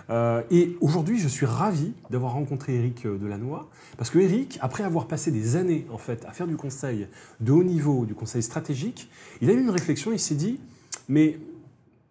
Euh, 0.10 0.42
et 0.52 0.78
aujourd'hui, 0.82 1.18
je 1.20 1.28
suis 1.28 1.46
ravi 1.46 1.94
d'avoir 2.10 2.34
rencontré 2.34 2.76
Eric 2.76 3.06
euh, 3.06 3.18
Delannoy, 3.18 3.60
parce 3.98 4.10
que 4.10 4.20
Eric, 4.20 4.58
après 4.62 4.84
avoir 4.84 5.08
passé 5.08 5.32
des 5.32 5.56
années 5.56 5.86
en 5.92 5.98
fait 5.98 6.26
à 6.28 6.32
faire 6.32 6.47
du 6.48 6.56
conseil 6.56 7.08
de 7.40 7.52
haut 7.52 7.64
niveau, 7.64 8.06
du 8.06 8.16
conseil 8.16 8.42
stratégique, 8.42 9.10
il 9.42 9.50
a 9.50 9.54
eu 9.54 9.62
une 9.62 9.70
réflexion. 9.70 10.12
Il 10.12 10.20
s'est 10.20 10.36
dit, 10.36 10.60
mais 11.08 11.40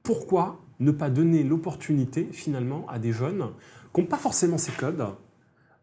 pourquoi 0.02 0.60
ne 0.78 0.90
pas 0.90 1.10
donner 1.10 1.42
l'opportunité 1.42 2.28
finalement 2.32 2.86
à 2.88 2.98
des 2.98 3.12
jeunes 3.12 3.48
qui 3.94 4.00
n'ont 4.00 4.06
pas 4.06 4.18
forcément 4.18 4.58
ces 4.58 4.72
codes, 4.72 5.04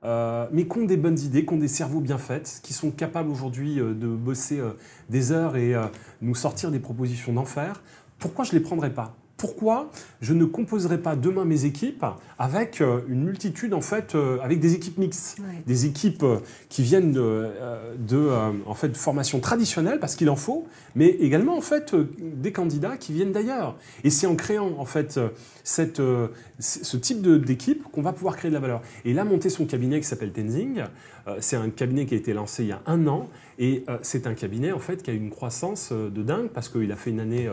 euh, 0.03 0.47
mais 0.51 0.67
qui 0.67 0.77
ont 0.77 0.85
des 0.85 0.97
bonnes 0.97 1.19
idées, 1.19 1.45
qui 1.45 1.53
ont 1.53 1.57
des 1.57 1.67
cerveaux 1.67 2.01
bien 2.01 2.17
faits, 2.17 2.59
qui 2.61 2.73
sont 2.73 2.91
capables 2.91 3.29
aujourd'hui 3.29 3.79
euh, 3.79 3.93
de 3.93 4.07
bosser 4.07 4.59
euh, 4.59 4.73
des 5.09 5.31
heures 5.31 5.55
et 5.55 5.73
nous 6.21 6.35
sortir 6.35 6.71
des 6.71 6.79
propositions 6.79 7.33
d'enfer. 7.33 7.81
Pourquoi 8.19 8.45
je 8.45 8.53
ne 8.53 8.59
les 8.59 8.63
prendrais 8.63 8.93
pas? 8.93 9.15
Pourquoi 9.43 9.91
je 10.21 10.33
ne 10.33 10.45
composerai 10.45 10.99
pas 10.99 11.17
demain 11.17 11.43
mes 11.43 11.65
équipes 11.65 12.05
avec 12.39 12.79
euh, 12.79 13.01
une 13.09 13.25
multitude, 13.25 13.73
en 13.73 13.81
fait, 13.81 14.15
euh, 14.15 14.37
avec 14.41 14.61
des 14.61 14.73
équipes 14.73 14.97
mixtes, 14.97 15.37
des 15.67 15.85
équipes 15.85 16.23
euh, 16.23 16.37
qui 16.69 16.81
viennent 16.81 17.11
de, 17.11 17.49
de 17.97 18.29
en 18.65 18.73
fait, 18.73 18.95
formation 18.95 19.41
traditionnelle, 19.41 19.99
parce 19.99 20.15
qu'il 20.15 20.29
en 20.29 20.37
faut, 20.37 20.65
mais 20.95 21.07
également, 21.07 21.57
en 21.57 21.61
fait, 21.61 21.93
des 21.93 22.53
candidats 22.53 22.95
qui 22.95 23.11
viennent 23.11 23.33
d'ailleurs. 23.33 23.75
Et 24.05 24.09
c'est 24.09 24.27
en 24.27 24.35
créant, 24.35 24.75
en 24.77 24.85
fait, 24.85 25.19
cette, 25.65 26.01
ce 26.59 26.97
type 26.97 27.21
d'équipe 27.21 27.83
qu'on 27.91 28.01
va 28.01 28.13
pouvoir 28.13 28.37
créer 28.37 28.49
de 28.49 28.55
la 28.55 28.61
valeur. 28.61 28.81
Et 29.03 29.11
là, 29.13 29.25
monter 29.25 29.49
son 29.49 29.65
cabinet 29.65 29.99
qui 29.99 30.07
s'appelle 30.07 30.31
Tenzing, 30.31 30.83
c'est 31.39 31.57
un 31.57 31.69
cabinet 31.69 32.05
qui 32.05 32.13
a 32.13 32.17
été 32.17 32.33
lancé 32.33 32.63
il 32.63 32.69
y 32.69 32.71
a 32.71 32.81
un 32.85 33.07
an, 33.07 33.29
et 33.59 33.85
c'est 34.03 34.25
un 34.25 34.33
cabinet, 34.33 34.71
en 34.71 34.79
fait, 34.79 35.03
qui 35.03 35.11
a 35.11 35.13
une 35.13 35.29
croissance 35.29 35.91
de 35.91 36.23
dingue, 36.23 36.47
parce 36.47 36.69
qu'il 36.69 36.91
a 36.91 36.95
fait 36.95 37.09
une 37.09 37.19
année 37.19 37.49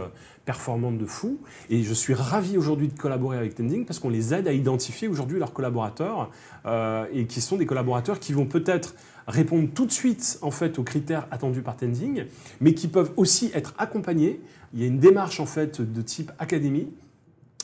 performante 0.50 0.98
de 0.98 1.06
fou. 1.06 1.38
Et 1.68 1.84
je 1.84 1.94
suis 1.94 2.12
ravi 2.12 2.58
aujourd'hui 2.58 2.88
de 2.88 2.98
collaborer 2.98 3.38
avec 3.38 3.54
Tending 3.54 3.84
parce 3.84 4.00
qu'on 4.00 4.08
les 4.08 4.34
aide 4.34 4.48
à 4.48 4.52
identifier 4.52 5.06
aujourd'hui 5.06 5.38
leurs 5.38 5.52
collaborateurs 5.52 6.28
euh, 6.66 7.06
et 7.12 7.26
qui 7.26 7.40
sont 7.40 7.56
des 7.56 7.66
collaborateurs 7.66 8.18
qui 8.18 8.32
vont 8.32 8.46
peut-être 8.46 8.96
répondre 9.28 9.68
tout 9.72 9.86
de 9.86 9.92
suite 9.92 10.40
en 10.42 10.50
fait 10.50 10.80
aux 10.80 10.82
critères 10.82 11.28
attendus 11.30 11.62
par 11.62 11.76
Tending, 11.76 12.24
mais 12.60 12.74
qui 12.74 12.88
peuvent 12.88 13.12
aussi 13.16 13.52
être 13.54 13.74
accompagnés. 13.78 14.40
Il 14.74 14.80
y 14.80 14.82
a 14.82 14.88
une 14.88 14.98
démarche 14.98 15.38
en 15.38 15.46
fait 15.46 15.80
de 15.80 16.02
type 16.02 16.32
académie 16.40 16.88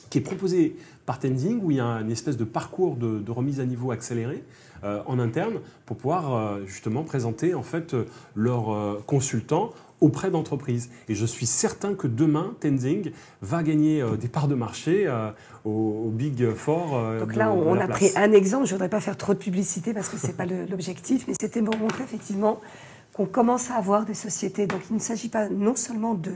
qui 0.09 0.19
est 0.19 0.21
proposée 0.21 0.77
par 1.07 1.19
Tending 1.19 1.59
où 1.61 1.73
il 1.73 1.79
y 1.79 1.81
a 1.81 1.87
une 1.87 2.13
espèce 2.13 2.37
de 2.37 2.45
parcours 2.45 2.95
de, 2.95 3.31
remise 3.33 3.59
à 3.59 3.65
niveau 3.65 3.91
accéléré 3.91 4.45
euh, 4.85 5.03
en 5.07 5.19
interne 5.19 5.59
pour 5.87 5.97
pouvoir 5.97 6.33
euh, 6.33 6.65
justement 6.67 7.03
présenter 7.03 7.53
en 7.53 7.65
fait 7.65 7.97
leurs 8.37 9.05
consultants 9.07 9.73
auprès 10.01 10.31
d'entreprises. 10.31 10.91
Et 11.09 11.15
je 11.15 11.27
suis 11.27 11.47
certain 11.47 11.95
que 11.95 12.07
demain, 12.07 12.55
Tenzing 12.61 13.13
va 13.43 13.63
gagner 13.63 14.03
euh, 14.03 14.17
des 14.17 14.29
parts 14.29 14.49
de 14.49 14.55
marché 14.55 15.05
euh, 15.07 15.31
au, 15.65 16.11
Big 16.11 16.53
Four. 16.55 16.97
Euh, 16.97 17.21
Donc 17.21 17.35
là, 17.35 17.53
on, 17.53 17.79
a 17.79 17.89
pris 17.89 18.11
un 18.17 18.33
exemple. 18.33 18.67
Je 18.67 18.73
ne 18.73 18.77
voudrais 18.77 18.91
pas 18.91 19.01
faire 19.01 19.17
trop 19.17 19.35
de 19.35 19.39
publicité 19.39 19.95
parce 19.95 20.09
que 20.09 20.19
ce 20.19 20.29
n'est 20.29 20.33
pas 20.33 20.47
l'objectif, 20.47 21.25
mais 21.29 21.35
c'était 21.41 21.63
pour 21.63 21.77
montrer 21.79 22.05
effectivement 22.05 22.61
qu'on 23.15 23.27
commence 23.27 23.71
à 23.71 23.77
avoir 23.77 24.05
des 24.05 24.15
sociétés. 24.15 24.67
Donc 24.67 24.81
il 24.91 24.97
ne 24.97 25.01
s'agit 25.01 25.29
pas 25.29 25.49
non 25.49 25.75
seulement 25.75 26.15
de, 26.15 26.33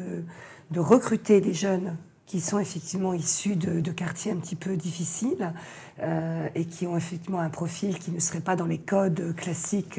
de, 0.70 0.81
recruter 0.81 1.40
des 1.40 1.53
jeunes 1.53 1.96
qui 2.25 2.40
sont 2.40 2.59
effectivement 2.59 3.12
issus 3.12 3.57
de, 3.57 3.90
quartiers 3.90 4.33
un 4.33 4.37
petit 4.37 4.57
peu 4.57 4.77
difficiles 4.77 5.53
et 6.55 6.64
qui 6.64 6.87
ont 6.87 6.96
effectivement 6.96 7.40
un 7.40 7.51
profil 7.51 7.99
qui 7.99 8.12
ne 8.12 8.20
serait 8.20 8.40
pas 8.40 8.55
dans 8.55 8.66
les 8.66 8.79
codes 8.79 9.35
classiques 9.37 9.99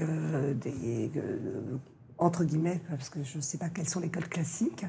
des 0.63 1.11
entre 2.21 2.45
guillemets, 2.45 2.79
parce 2.89 3.09
que 3.09 3.19
je 3.23 3.37
ne 3.37 3.41
sais 3.41 3.57
pas 3.57 3.69
quels 3.69 3.89
sont 3.89 3.99
les 3.99 4.09
codes 4.09 4.29
classiques. 4.29 4.85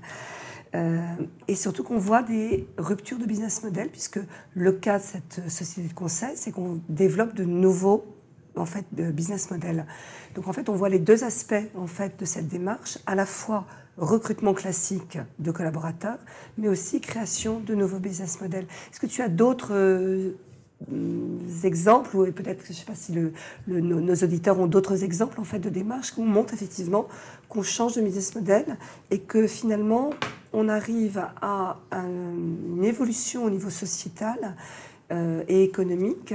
Euh, 0.75 1.01
et 1.49 1.55
surtout 1.55 1.83
qu'on 1.83 1.99
voit 1.99 2.23
des 2.23 2.67
ruptures 2.79 3.19
de 3.19 3.27
business 3.27 3.63
model, 3.63 3.89
puisque 3.91 4.21
le 4.55 4.73
cas 4.73 4.99
de 4.99 5.05
cette 5.05 5.51
société 5.51 5.89
de 5.89 5.95
conseil, 5.95 6.37
c'est 6.37 6.53
qu'on 6.53 6.81
développe 6.89 7.35
de 7.35 7.45
nouveaux 7.45 8.05
en 8.57 8.67
fait, 8.67 8.85
de 8.93 9.11
business 9.11 9.51
models. 9.51 9.87
Donc 10.35 10.47
en 10.47 10.53
fait, 10.53 10.69
on 10.69 10.75
voit 10.75 10.91
les 10.91 10.99
deux 10.99 11.25
aspects 11.25 11.55
en 11.75 11.87
fait, 11.87 12.19
de 12.21 12.25
cette 12.25 12.49
démarche, 12.49 12.99
à 13.07 13.15
la 13.15 13.27
fois 13.27 13.67
recrutement 13.99 14.55
classique 14.55 15.19
de 15.39 15.51
collaborateurs, 15.51 16.19
mais 16.57 16.69
aussi 16.69 17.01
création 17.01 17.61
de 17.61 17.75
nouveaux 17.75 17.99
business 17.99 18.41
models. 18.41 18.67
Est-ce 18.91 19.01
que 19.01 19.07
tu 19.07 19.21
as 19.23 19.29
d'autres 19.29 20.35
exemples, 21.65 22.17
ou 22.17 22.31
peut-être, 22.33 22.65
je 22.65 22.71
ne 22.71 22.75
sais 22.75 22.85
pas 22.85 22.95
si 22.95 23.13
nos, 23.67 24.15
auditeurs 24.15 24.59
ont 24.59 24.67
d'autres 24.67 25.05
exemples 25.05 25.41
en 25.41 25.45
fait 25.45 25.59
de 25.59 25.69
démarches 25.69 26.13
où 26.17 26.23
on 26.23 26.27
montre 26.27 26.55
effectivement 26.55 27.07
qu'on 27.49 27.63
change 27.63 27.95
de 27.95 28.01
business 28.01 28.35
model 28.35 28.77
et 29.11 29.21
que 29.21 29.47
finalement 29.47 30.11
on 30.53 30.69
arrive 30.69 31.25
à 31.41 31.79
une 31.93 32.85
évolution 32.85 33.45
au 33.45 33.51
niveau 33.51 33.71
sociétal 33.71 34.57
euh, 35.11 35.45
et 35.49 35.63
économique 35.63 36.35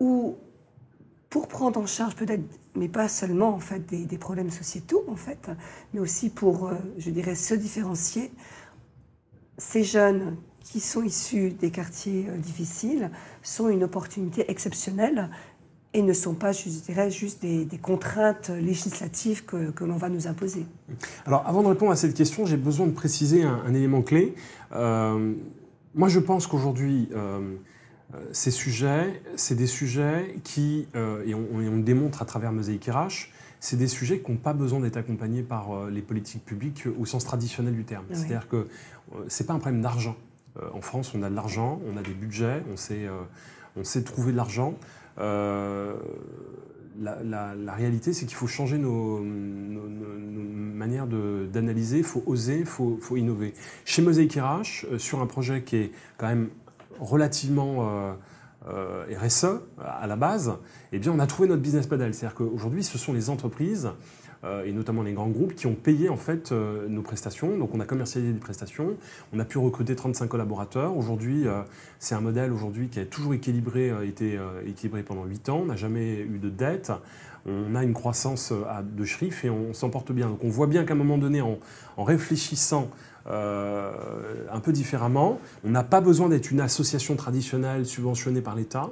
où 0.00 0.36
pour 1.30 1.48
prendre 1.48 1.80
en 1.80 1.86
charge 1.86 2.14
peut-être, 2.14 2.42
mais 2.74 2.88
pas 2.88 3.08
seulement 3.08 3.50
en 3.50 3.58
fait 3.58 3.80
des, 3.86 4.06
des, 4.06 4.18
problèmes 4.18 4.50
sociétaux 4.50 5.04
en 5.08 5.16
fait, 5.16 5.50
mais 5.92 6.00
aussi 6.00 6.30
pour, 6.30 6.68
euh, 6.68 6.74
je 6.96 7.10
dirais, 7.10 7.34
se 7.34 7.54
différencier, 7.54 8.30
ces 9.58 9.84
jeunes 9.84 10.36
qui 10.68 10.80
sont 10.80 11.02
issus 11.02 11.50
des 11.50 11.70
quartiers 11.70 12.26
euh, 12.28 12.36
difficiles 12.36 13.10
sont 13.42 13.68
une 13.68 13.84
opportunité 13.84 14.50
exceptionnelle 14.50 15.30
et 15.94 16.02
ne 16.02 16.12
sont 16.12 16.34
pas, 16.34 16.52
je 16.52 16.68
dirais, 16.68 17.10
juste 17.10 17.40
des, 17.40 17.66
contraintes 17.80 18.50
législatives 18.50 19.46
que, 19.46 19.70
que 19.70 19.84
l'on 19.84 19.96
va 19.96 20.10
nous 20.10 20.26
imposer. 20.26 20.66
Alors, 21.24 21.42
avant 21.46 21.62
de 21.62 21.68
répondre 21.68 21.90
à 21.90 21.96
cette 21.96 22.12
question, 22.12 22.44
j'ai 22.44 22.58
besoin 22.58 22.86
de 22.86 22.92
préciser 22.92 23.42
un, 23.42 23.72
élément 23.72 24.02
clé. 24.02 24.34
Euh, 24.72 25.32
moi, 25.94 26.08
je 26.08 26.20
pense 26.20 26.46
qu'aujourd'hui, 26.46 27.08
euh, 27.14 27.40
ces 28.32 28.50
sujets, 28.50 29.22
c'est 29.36 29.54
des 29.54 29.66
sujets 29.66 30.36
qui, 30.44 30.86
et, 30.94 31.34
on, 31.34 31.58
le 31.58 31.82
démontre 31.82 32.20
à 32.20 32.26
travers 32.26 32.52
Mosaïque 32.52 32.84
RH, 32.84 33.30
c'est 33.58 33.78
des 33.78 33.88
sujets 33.88 34.20
qui 34.20 34.30
n'ont 34.30 34.36
pas 34.36 34.52
besoin 34.52 34.80
d'être 34.80 34.98
accompagnés 34.98 35.42
par 35.42 35.88
les 35.88 36.02
politiques 36.02 36.44
publiques 36.44 36.84
au 36.98 37.06
sens 37.06 37.24
traditionnel 37.24 37.74
du 37.74 37.84
terme. 37.84 38.04
C'est-à-dire 38.12 38.46
que 38.46 38.68
ce 39.28 39.42
n'est 39.42 39.46
pas 39.46 39.54
un 39.54 39.58
problème 39.58 39.80
d'argent. 39.80 40.16
Euh, 40.62 40.68
en 40.72 40.80
France, 40.80 41.12
on 41.14 41.22
a 41.22 41.30
de 41.30 41.34
l'argent, 41.34 41.80
on 41.92 41.96
a 41.96 42.02
des 42.02 42.14
budgets, 42.14 42.62
on 42.72 42.76
sait, 42.76 43.06
euh, 43.06 43.20
on 43.76 43.84
sait 43.84 44.02
trouver 44.02 44.32
de 44.32 44.36
l'argent. 44.36 44.74
Euh, 45.18 45.94
la, 47.00 47.74
réalité, 47.74 48.12
c'est 48.12 48.26
qu'il 48.26 48.36
faut 48.36 48.46
changer 48.46 48.78
nos, 48.78 49.20
manières 49.20 51.06
d'analyser, 51.06 51.98
il 51.98 52.04
faut 52.04 52.22
oser, 52.26 52.58
il 52.60 52.66
faut, 52.66 52.98
innover. 53.16 53.54
Chez 53.84 54.02
Mosaic 54.02 54.34
RH, 54.34 54.98
sur 54.98 55.20
un 55.20 55.26
projet 55.26 55.62
qui 55.62 55.76
est 55.76 55.92
quand 56.16 56.26
même 56.26 56.48
relativement 56.98 58.16
RSE 58.66 59.46
à 59.78 60.06
la 60.06 60.16
base, 60.16 60.54
eh 60.92 60.98
bien, 60.98 61.12
on 61.12 61.18
a 61.18 61.26
trouvé 61.26 61.48
notre 61.48 61.62
business 61.62 61.90
model. 61.90 62.12
C'est-à-dire 62.12 62.34
qu'aujourd'hui, 62.34 62.82
ce 62.82 62.98
sont 62.98 63.12
les 63.12 63.30
entreprises 63.30 63.90
euh, 64.44 64.64
et 64.64 64.72
notamment 64.72 65.02
les 65.02 65.12
grands 65.12 65.28
groupes 65.28 65.56
qui 65.56 65.66
ont 65.66 65.74
payé 65.74 66.08
en 66.08 66.16
fait 66.16 66.52
euh, 66.52 66.86
nos 66.88 67.02
prestations. 67.02 67.58
Donc 67.58 67.74
on 67.74 67.80
a 67.80 67.84
commercialisé 67.84 68.32
des 68.32 68.38
prestations, 68.38 68.96
on 69.32 69.40
a 69.40 69.44
pu 69.44 69.58
recruter 69.58 69.96
35 69.96 70.28
collaborateurs. 70.28 70.96
Aujourd'hui, 70.96 71.48
euh, 71.48 71.62
c'est 71.98 72.14
un 72.14 72.20
modèle 72.20 72.52
aujourd'hui 72.52 72.88
qui 72.88 73.00
a 73.00 73.04
toujours 73.04 73.34
équilibré, 73.34 73.92
été 74.06 74.38
équilibré 74.64 75.02
pendant 75.02 75.24
8 75.24 75.48
ans. 75.48 75.60
On 75.62 75.66
n'a 75.66 75.76
jamais 75.76 76.20
eu 76.20 76.38
de 76.38 76.50
dette. 76.50 76.92
On 77.46 77.74
a 77.74 77.82
une 77.82 77.94
croissance 77.94 78.52
de 78.52 79.04
chiffres 79.04 79.44
et 79.44 79.50
on 79.50 79.72
s'en 79.72 79.90
porte 79.90 80.12
bien. 80.12 80.28
Donc 80.28 80.44
on 80.44 80.50
voit 80.50 80.66
bien 80.66 80.84
qu'à 80.84 80.94
un 80.94 80.96
moment 80.96 81.18
donné, 81.18 81.40
en, 81.40 81.58
en 81.96 82.04
réfléchissant 82.04 82.90
euh, 83.30 83.90
un 84.50 84.60
peu 84.60 84.72
différemment. 84.72 85.38
On 85.62 85.68
n'a 85.68 85.82
pas 85.82 86.00
besoin 86.00 86.30
d'être 86.30 86.50
une 86.50 86.60
association 86.60 87.14
traditionnelle 87.14 87.84
subventionnée 87.84 88.40
par 88.40 88.54
l'État. 88.54 88.88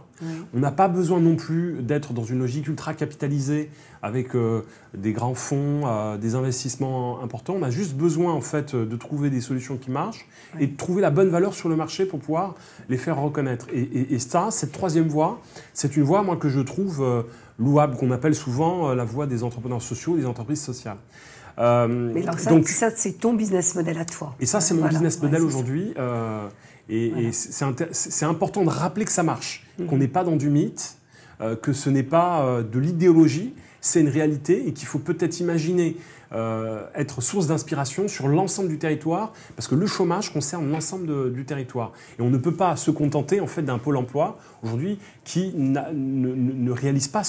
On 0.52 0.58
n'a 0.58 0.72
pas 0.72 0.88
besoin 0.88 1.20
non 1.20 1.36
plus 1.36 1.82
d'être 1.82 2.12
dans 2.12 2.24
une 2.24 2.40
logique 2.40 2.68
ultra 2.68 2.92
capitalisée 2.92 3.70
avec 4.02 4.34
euh, 4.34 4.62
des 4.94 5.12
grands 5.12 5.34
fonds, 5.34 5.82
euh, 5.86 6.18
des 6.18 6.34
investissements 6.34 7.22
importants. 7.22 7.54
On 7.58 7.62
a 7.62 7.70
juste 7.70 7.94
besoin 7.94 8.34
en 8.34 8.42
fait 8.42 8.76
de 8.76 8.96
trouver 8.96 9.30
des 9.30 9.40
solutions 9.40 9.78
qui 9.78 9.90
marchent 9.90 10.28
et 10.60 10.66
de 10.66 10.76
trouver 10.76 11.00
la 11.00 11.10
bonne 11.10 11.30
valeur 11.30 11.54
sur 11.54 11.70
le 11.70 11.76
marché 11.76 12.04
pour 12.04 12.18
pouvoir 12.18 12.56
les 12.90 12.98
faire 12.98 13.18
reconnaître. 13.18 13.68
Et, 13.72 14.14
et 14.14 14.18
ça, 14.18 14.50
cette 14.50 14.72
troisième 14.72 15.08
voie, 15.08 15.40
c'est 15.72 15.96
une 15.96 16.02
voie 16.02 16.22
moi 16.22 16.36
que 16.36 16.50
je 16.50 16.60
trouve 16.60 17.24
louable, 17.58 17.96
qu'on 17.96 18.10
appelle 18.10 18.34
souvent 18.34 18.92
la 18.92 19.04
voie 19.04 19.26
des 19.26 19.44
entrepreneurs 19.44 19.82
sociaux, 19.82 20.16
des 20.16 20.26
entreprises 20.26 20.62
sociales. 20.62 20.98
Euh, 21.58 22.12
Mais 22.14 22.22
ça, 22.36 22.50
donc, 22.50 22.68
ça 22.68 22.90
c'est 22.94 23.12
ton 23.12 23.32
business 23.32 23.74
model 23.74 23.98
à 23.98 24.04
toi. 24.04 24.34
Et 24.40 24.46
ça, 24.46 24.60
c'est 24.60 24.74
mon 24.74 24.86
business 24.86 25.20
model 25.22 25.42
aujourd'hui. 25.42 25.94
Euh, 25.98 26.48
et, 26.88 27.30
c'est 27.32 28.24
important 28.24 28.62
de 28.62 28.70
rappeler 28.70 29.04
que 29.04 29.12
ça 29.12 29.22
marche, 29.22 29.66
mhm. 29.78 29.86
qu'on 29.86 29.96
n'est 29.98 30.08
pas 30.08 30.24
dans 30.24 30.36
du 30.36 30.50
mythe, 30.50 30.96
euh, 31.40 31.56
que 31.56 31.72
ce 31.72 31.90
n'est 31.90 32.02
pas 32.02 32.62
de 32.62 32.78
l'idéologie, 32.78 33.54
c'est 33.80 34.00
une 34.00 34.08
réalité 34.08 34.66
et 34.66 34.72
qu'il 34.72 34.88
faut 34.88 34.98
peut-être 34.98 35.40
imaginer 35.40 35.96
euh, 36.32 36.86
être 36.94 37.20
source 37.20 37.46
d'inspiration 37.46 38.08
sur 38.08 38.28
l'ensemble 38.28 38.68
du 38.68 38.78
territoire, 38.78 39.32
parce 39.54 39.68
que 39.68 39.74
le 39.74 39.86
chômage 39.86 40.32
concerne 40.32 40.70
l'ensemble 40.70 41.32
du 41.32 41.44
territoire. 41.44 41.92
Et 42.18 42.22
on 42.22 42.30
ne 42.30 42.38
peut 42.38 42.54
pas 42.54 42.76
se 42.76 42.90
contenter 42.90 43.40
en 43.40 43.46
fait 43.46 43.62
d'un 43.62 43.78
pôle 43.78 43.96
emploi 43.96 44.38
aujourd'hui 44.62 44.98
qui 45.24 45.52
ne, 45.54 46.70
réalise 46.70 47.08
pas 47.08 47.22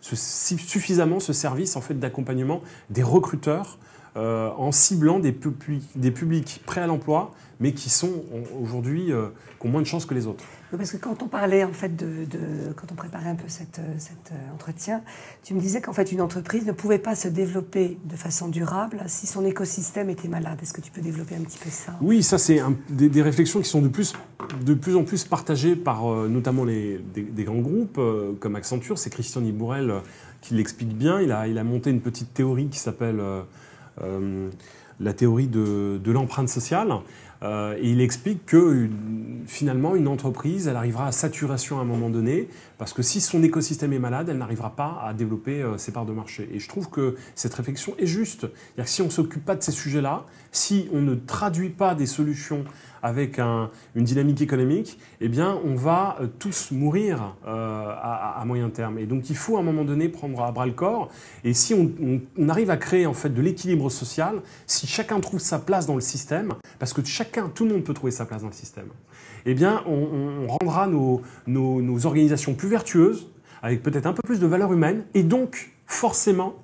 suffisamment 0.00 1.20
ce 1.20 1.32
service 1.32 1.76
en 1.76 1.80
fait 1.80 1.94
d'accompagnement 1.94 2.60
des 2.90 3.02
recruteurs 3.02 3.78
euh, 4.16 4.50
en 4.56 4.70
ciblant 4.70 5.18
des, 5.18 5.32
publics 5.32 6.62
prêts 6.64 6.80
à 6.80 6.86
l'emploi, 6.86 7.34
mais 7.58 7.72
qui 7.72 7.90
sont 7.90 8.22
aujourd'hui 8.62 9.12
euh, 9.12 9.30
ont 9.64 9.68
moins 9.68 9.82
de 9.82 9.86
chances 9.86 10.06
que 10.06 10.14
les 10.14 10.26
autres. 10.26 10.44
Parce 10.70 10.90
que 10.90 10.96
quand 10.96 11.22
on 11.22 11.28
parlait, 11.28 11.64
en 11.64 11.72
fait, 11.72 11.94
de, 11.94 12.26
quand 12.76 12.90
on 12.90 12.94
préparait 12.94 13.30
un 13.30 13.34
peu 13.34 13.48
cet 13.48 13.78
euh, 13.78 14.54
entretien, 14.54 15.02
tu 15.42 15.54
me 15.54 15.60
disais 15.60 15.80
qu'en 15.80 15.92
fait, 15.92 16.10
une 16.10 16.20
entreprise 16.20 16.66
ne 16.66 16.72
pouvait 16.72 16.98
pas 16.98 17.14
se 17.14 17.28
développer 17.28 17.98
de 18.04 18.16
façon 18.16 18.48
durable 18.48 19.02
si 19.06 19.26
son 19.26 19.44
écosystème 19.44 20.10
était 20.10 20.28
malade. 20.28 20.58
Est-ce 20.62 20.72
que 20.72 20.80
tu 20.80 20.90
peux 20.90 21.00
développer 21.00 21.36
un 21.36 21.42
petit 21.42 21.58
peu 21.58 21.70
ça? 21.70 21.92
Oui, 22.00 22.22
ça, 22.22 22.38
c'est 22.38 22.60
des, 22.88 23.22
réflexions 23.22 23.60
qui 23.60 23.68
sont 23.68 23.82
de 23.82 23.88
plus, 23.88 24.14
en 24.96 25.04
plus 25.04 25.24
partagées 25.24 25.76
par 25.76 26.10
euh, 26.10 26.28
notamment 26.28 26.64
les, 26.64 26.98
des, 27.14 27.44
grands 27.44 27.60
groupes 27.60 27.98
euh, 27.98 28.32
comme 28.40 28.56
Accenture. 28.56 28.98
C'est 28.98 29.10
Christian 29.10 29.44
Ibourel 29.44 29.92
qui 30.40 30.54
l'explique 30.54 30.96
bien. 30.96 31.20
Il 31.20 31.32
a, 31.32 31.46
il 31.46 31.58
a 31.58 31.64
monté 31.64 31.90
une 31.90 32.00
petite 32.00 32.34
théorie 32.34 32.68
qui 32.68 32.78
s'appelle 32.78 33.22
la 35.00 35.12
théorie 35.12 35.46
de 35.46 36.10
l'empreinte 36.10 36.48
sociale. 36.48 36.92
Euh, 37.44 37.76
et 37.78 37.90
il 37.90 38.00
explique 38.00 38.46
que 38.46 38.88
finalement, 39.46 39.94
une 39.94 40.08
entreprise, 40.08 40.66
elle 40.66 40.76
arrivera 40.76 41.06
à 41.06 41.12
saturation 41.12 41.78
à 41.78 41.82
un 41.82 41.84
moment 41.84 42.08
donné, 42.08 42.48
parce 42.78 42.92
que 42.92 43.02
si 43.02 43.20
son 43.20 43.42
écosystème 43.42 43.92
est 43.92 43.98
malade, 43.98 44.28
elle 44.30 44.38
n'arrivera 44.38 44.74
pas 44.74 45.02
à 45.04 45.12
développer 45.12 45.62
euh, 45.62 45.76
ses 45.76 45.92
parts 45.92 46.06
de 46.06 46.12
marché. 46.12 46.48
Et 46.52 46.58
je 46.58 46.68
trouve 46.68 46.88
que 46.88 47.16
cette 47.34 47.54
réflexion 47.54 47.94
est 47.98 48.06
juste. 48.06 48.46
Que 48.76 48.84
si 48.86 49.02
on 49.02 49.06
ne 49.06 49.10
s'occupe 49.10 49.44
pas 49.44 49.56
de 49.56 49.62
ces 49.62 49.72
sujets-là, 49.72 50.24
si 50.52 50.88
on 50.92 51.00
ne 51.00 51.14
traduit 51.14 51.70
pas 51.70 51.94
des 51.94 52.06
solutions 52.06 52.64
avec 53.02 53.38
une 53.38 54.04
dynamique 54.04 54.40
économique, 54.40 54.98
eh 55.20 55.28
bien, 55.28 55.58
on 55.62 55.74
va 55.74 56.16
euh, 56.20 56.26
tous 56.38 56.70
mourir 56.70 57.36
à, 57.44 58.42
moyen 58.46 58.70
terme. 58.70 58.98
Et 58.98 59.04
donc, 59.04 59.28
il 59.28 59.36
faut 59.36 59.58
à 59.58 59.60
un 59.60 59.62
moment 59.62 59.84
donné 59.84 60.08
prendre 60.08 60.42
à 60.42 60.50
bras 60.52 60.64
le 60.64 60.72
corps. 60.72 61.10
Et 61.44 61.52
si 61.52 61.74
on, 61.74 62.48
arrive 62.48 62.70
à 62.70 62.78
créer 62.78 63.04
en 63.04 63.12
fait 63.12 63.28
de 63.28 63.42
l'équilibre 63.42 63.90
social, 63.90 64.40
si 64.66 64.86
chacun 64.86 65.20
trouve 65.20 65.40
sa 65.40 65.58
place 65.58 65.86
dans 65.86 65.94
le 65.94 66.00
système, 66.00 66.54
parce 66.78 66.92
que 66.92 67.02
tout 67.54 67.64
le 67.64 67.72
monde 67.72 67.84
peut 67.84 67.94
trouver 67.94 68.12
sa 68.12 68.26
place 68.26 68.42
dans 68.42 68.48
le 68.48 68.54
système, 68.54 68.88
eh 69.46 69.54
bien, 69.54 69.82
on, 69.86 70.46
rendra 70.46 70.86
nos, 70.86 72.06
organisations 72.06 72.54
plus 72.54 72.68
vertueuses, 72.68 73.30
avec 73.62 73.82
peut-être 73.82 74.06
un 74.06 74.12
peu 74.12 74.22
plus 74.24 74.40
de 74.40 74.46
valeur 74.46 74.72
humaine, 74.72 75.04
et 75.14 75.22
donc 75.22 75.72
forcément 75.86 76.54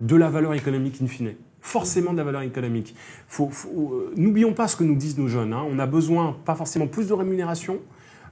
de 0.00 0.16
la 0.16 0.30
valeur 0.30 0.54
économique 0.54 1.00
in 1.02 1.06
fine 1.06 1.34
forcément 1.60 2.12
de 2.12 2.18
la 2.18 2.24
valeur 2.24 2.42
économique. 2.42 2.94
Euh, 3.38 4.12
n'oublions 4.16 4.54
pas 4.54 4.68
ce 4.68 4.76
que 4.76 4.84
nous 4.84 4.94
disent 4.94 5.18
nos 5.18 5.28
jeunes. 5.28 5.52
Hein. 5.52 5.64
On 5.70 5.78
a 5.78 5.86
besoin, 5.86 6.36
pas 6.44 6.54
forcément 6.54 6.86
plus 6.86 7.08
de 7.08 7.12
rémunération, 7.12 7.80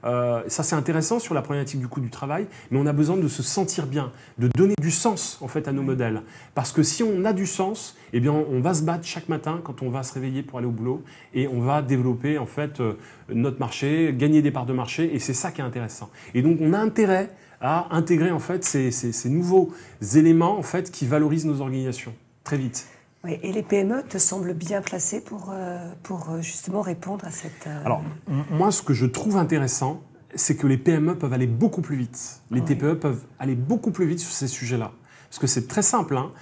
euh, 0.04 0.42
ça 0.48 0.62
c'est 0.62 0.76
intéressant 0.76 1.18
sur 1.18 1.34
la 1.34 1.42
problématique 1.42 1.80
du 1.80 1.88
coût 1.88 2.00
du 2.00 2.10
travail, 2.10 2.46
mais 2.70 2.78
on 2.78 2.86
a 2.86 2.92
besoin 2.92 3.16
de 3.16 3.28
se 3.28 3.42
sentir 3.42 3.86
bien, 3.86 4.12
de 4.38 4.48
donner 4.48 4.74
du 4.80 4.90
sens 4.90 5.38
en 5.40 5.48
fait 5.48 5.68
à 5.68 5.72
nos 5.72 5.82
modèles. 5.82 6.22
Parce 6.54 6.72
que 6.72 6.82
si 6.82 7.02
on 7.02 7.24
a 7.24 7.32
du 7.32 7.46
sens, 7.46 7.96
eh 8.12 8.20
bien 8.20 8.32
on 8.32 8.60
va 8.60 8.74
se 8.74 8.82
battre 8.82 9.04
chaque 9.04 9.28
matin 9.28 9.60
quand 9.62 9.82
on 9.82 9.90
va 9.90 10.02
se 10.02 10.14
réveiller 10.14 10.42
pour 10.42 10.58
aller 10.58 10.68
au 10.68 10.72
boulot 10.72 11.02
et 11.34 11.48
on 11.48 11.60
va 11.60 11.82
développer 11.82 12.38
en 12.38 12.46
fait 12.46 12.80
euh, 12.80 12.94
notre 13.28 13.58
marché, 13.58 14.14
gagner 14.16 14.42
des 14.42 14.50
parts 14.50 14.66
de 14.66 14.72
marché 14.72 15.14
et 15.14 15.18
c'est 15.18 15.34
ça 15.34 15.50
qui 15.50 15.60
est 15.60 15.64
intéressant. 15.64 16.10
Et 16.34 16.42
donc 16.42 16.58
on 16.60 16.72
a 16.72 16.78
intérêt 16.78 17.30
à 17.60 17.88
intégrer 17.94 18.30
en 18.30 18.38
fait 18.38 18.64
ces, 18.64 18.92
ces 18.92 19.28
nouveaux 19.28 19.72
éléments 20.14 20.58
en 20.58 20.62
fait 20.62 20.90
qui 20.92 21.06
valorisent 21.06 21.46
nos 21.46 21.60
organisations 21.60 22.14
très 22.44 22.56
vite. 22.56 22.86
Oui, 23.24 23.36
et 23.42 23.52
les 23.52 23.62
PME 23.62 24.04
te 24.08 24.18
semblent 24.18 24.54
bien 24.54 24.80
placées 24.80 25.20
pour, 25.20 25.50
euh, 25.52 25.90
pour 26.04 26.30
euh, 26.30 26.40
justement 26.40 26.82
répondre 26.82 27.24
à 27.24 27.30
cette... 27.30 27.66
Euh, 27.66 27.84
Alors, 27.84 28.02
moi, 28.50 28.70
ce 28.70 28.80
que 28.80 28.94
je 28.94 29.06
trouve 29.06 29.36
intéressant, 29.36 30.02
c'est 30.34 30.56
que 30.56 30.68
les 30.68 30.78
PME 30.78 31.16
peuvent 31.16 31.32
aller 31.32 31.48
beaucoup 31.48 31.80
plus 31.80 31.96
vite. 31.96 32.42
Les 32.52 32.60
TPE 32.60 32.94
peuvent 32.94 33.22
aller 33.38 33.56
beaucoup 33.56 33.90
plus 33.90 34.06
vite 34.06 34.20
sur 34.20 34.30
ces 34.30 34.46
sujets-là. 34.46 34.92
Parce 35.28 35.40
que 35.40 35.46
c'est 35.46 35.66
très 35.66 35.82
simple. 35.82 36.16
Hein. 36.16 36.32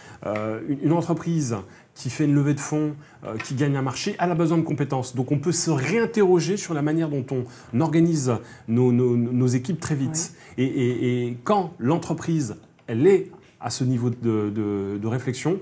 une, 0.69 0.93
entreprise 0.93 1.57
qui 1.95 2.11
fait 2.11 2.25
une 2.25 2.35
levée 2.35 2.55
de 2.55 2.61
fonds, 2.61 2.95
qui 3.43 3.55
gagne 3.55 3.77
un 3.77 3.83
marché, 3.83 4.15
elle 4.19 4.31
a 4.31 4.35
besoin 4.35 4.59
de 4.59 4.63
compétences. 4.63 5.17
Donc 5.17 5.33
on 5.33 5.39
peut 5.39 5.53
se 5.53 5.71
réinterroger 5.71 6.57
sur 6.57 6.75
la 6.75 6.83
manière 6.83 7.09
dont 7.09 7.25
on 7.31 7.81
organise 7.81 8.33
nos, 8.69 8.93
nos, 8.93 9.47
équipes 9.47 9.81
très 9.81 9.95
vite. 9.95 10.35
Et, 10.59 11.27
et, 11.27 11.39
quand 11.43 11.73
l'entreprise, 11.79 12.57
elle 12.87 13.07
est 13.07 13.31
à 13.61 13.71
ce 13.71 13.85
niveau 13.85 14.11
de, 14.11 14.51
de, 14.51 14.99
de 15.01 15.07
réflexion, 15.07 15.59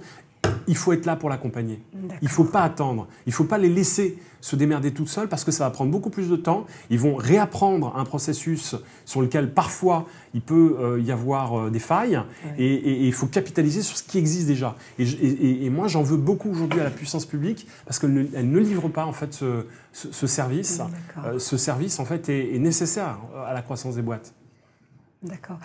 il 0.67 0.77
faut 0.77 0.93
être 0.93 1.07
là 1.07 1.17
pour 1.17 1.29
l'accompagner. 1.29 1.81
Il 1.95 2.25
ne 2.25 2.29
faut 2.29 2.45
pas 2.45 2.63
attendre. 2.63 3.07
Il 3.27 3.31
ne 3.31 3.35
faut 3.35 3.45
pas 3.45 3.59
les 3.59 3.69
laisser 3.69 4.19
se 4.41 4.57
démerder 4.57 4.93
toutes 4.93 5.09
seules 5.09 5.29
parce 5.29 5.43
que 5.43 5.51
ça 5.51 5.65
va 5.65 5.71
prendre 5.71 5.91
beaucoup 5.91 6.11
plus 6.11 6.29
de 6.29 6.37
temps. 6.37 6.67
Ils 6.91 6.99
vont 6.99 7.17
réapprendre 7.17 7.97
un 7.97 8.05
processus 8.05 8.77
sur 9.07 9.23
lequel 9.23 9.55
parfois 9.55 10.07
il 10.35 10.43
peut 10.43 10.77
euh, 10.79 11.01
y 11.01 11.11
avoir 11.13 11.59
euh, 11.59 11.71
des 11.71 11.79
failles 11.79 12.21
et, 12.59 13.07
il 13.07 13.13
faut 13.15 13.27
capitaliser 13.27 13.81
sur 13.81 13.97
ce 13.97 14.03
qui 14.03 14.19
existe 14.19 14.47
déjà. 14.47 14.77
Et, 14.99 15.71
moi, 15.71 15.89
j'en 15.89 16.03
veux 16.03 16.19
beaucoup 16.19 16.51
aujourd'hui 16.51 16.81
à 16.81 16.85
la 16.85 16.91
puissance 16.91 17.25
publique 17.25 17.67
parce 17.87 17.99
qu'elle 17.99 18.13
ne, 18.13 18.59
livre 18.59 18.89
pas 18.89 19.07
en 19.07 19.13
fait 19.13 19.33
ce, 19.33 20.27
service. 20.27 20.83
Euh, 21.25 21.39
ce 21.39 21.57
service 21.57 21.99
en 21.99 22.05
fait 22.05 22.29
est 22.29 22.59
nécessaire 22.59 23.19
à 23.47 23.55
la 23.55 23.63
croissance 23.63 23.95
des 23.95 24.03
boîtes. 24.03 24.35
D'accord. 25.23 25.59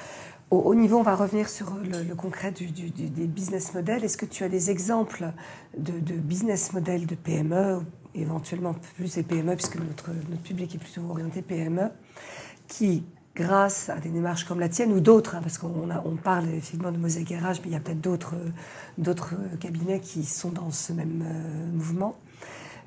Au, 0.51 0.73
niveau, 0.73 0.97
on 0.97 1.03
va 1.03 1.15
revenir 1.15 1.47
sur 1.47 1.75
le, 1.75 2.15
concret 2.15 2.51
des 2.51 3.27
business 3.27 3.75
models. 3.75 4.03
Est-ce 4.03 4.17
que 4.17 4.25
tu 4.25 4.43
as 4.43 4.49
des 4.49 4.71
exemples 4.71 5.31
de, 5.77 6.13
business 6.15 6.73
models 6.73 7.05
de 7.05 7.13
PME, 7.13 7.81
éventuellement 8.15 8.73
plus 8.95 9.13
des 9.13 9.21
PME, 9.21 9.55
puisque 9.55 9.75
notre, 9.75 10.09
public 10.43 10.73
est 10.73 10.79
plutôt 10.79 11.03
orienté 11.07 11.43
PME, 11.43 11.91
qui, 12.67 13.05
grâce 13.35 13.89
à 13.89 13.97
des 13.99 14.09
démarches 14.09 14.43
comme 14.45 14.59
la 14.59 14.69
tienne 14.69 14.91
ou 14.91 14.99
d'autres, 14.99 15.35
hein, 15.35 15.41
parce 15.43 15.59
qu'on 15.59 15.87
on 16.03 16.15
parle 16.15 16.49
effectivement 16.49 16.91
de 16.91 16.97
Mosaic 16.97 17.27
Garage, 17.29 17.61
mais 17.61 17.67
il 17.67 17.73
y 17.73 17.77
a 17.77 17.79
peut-être 17.79 18.01
d'autres, 18.01 18.35
d'autres 18.97 19.35
cabinets 19.59 19.99
qui 19.99 20.25
sont 20.25 20.49
dans 20.49 20.71
ce 20.71 20.93
même 20.93 21.23
euh, 21.27 21.71
mouvement. 21.75 22.15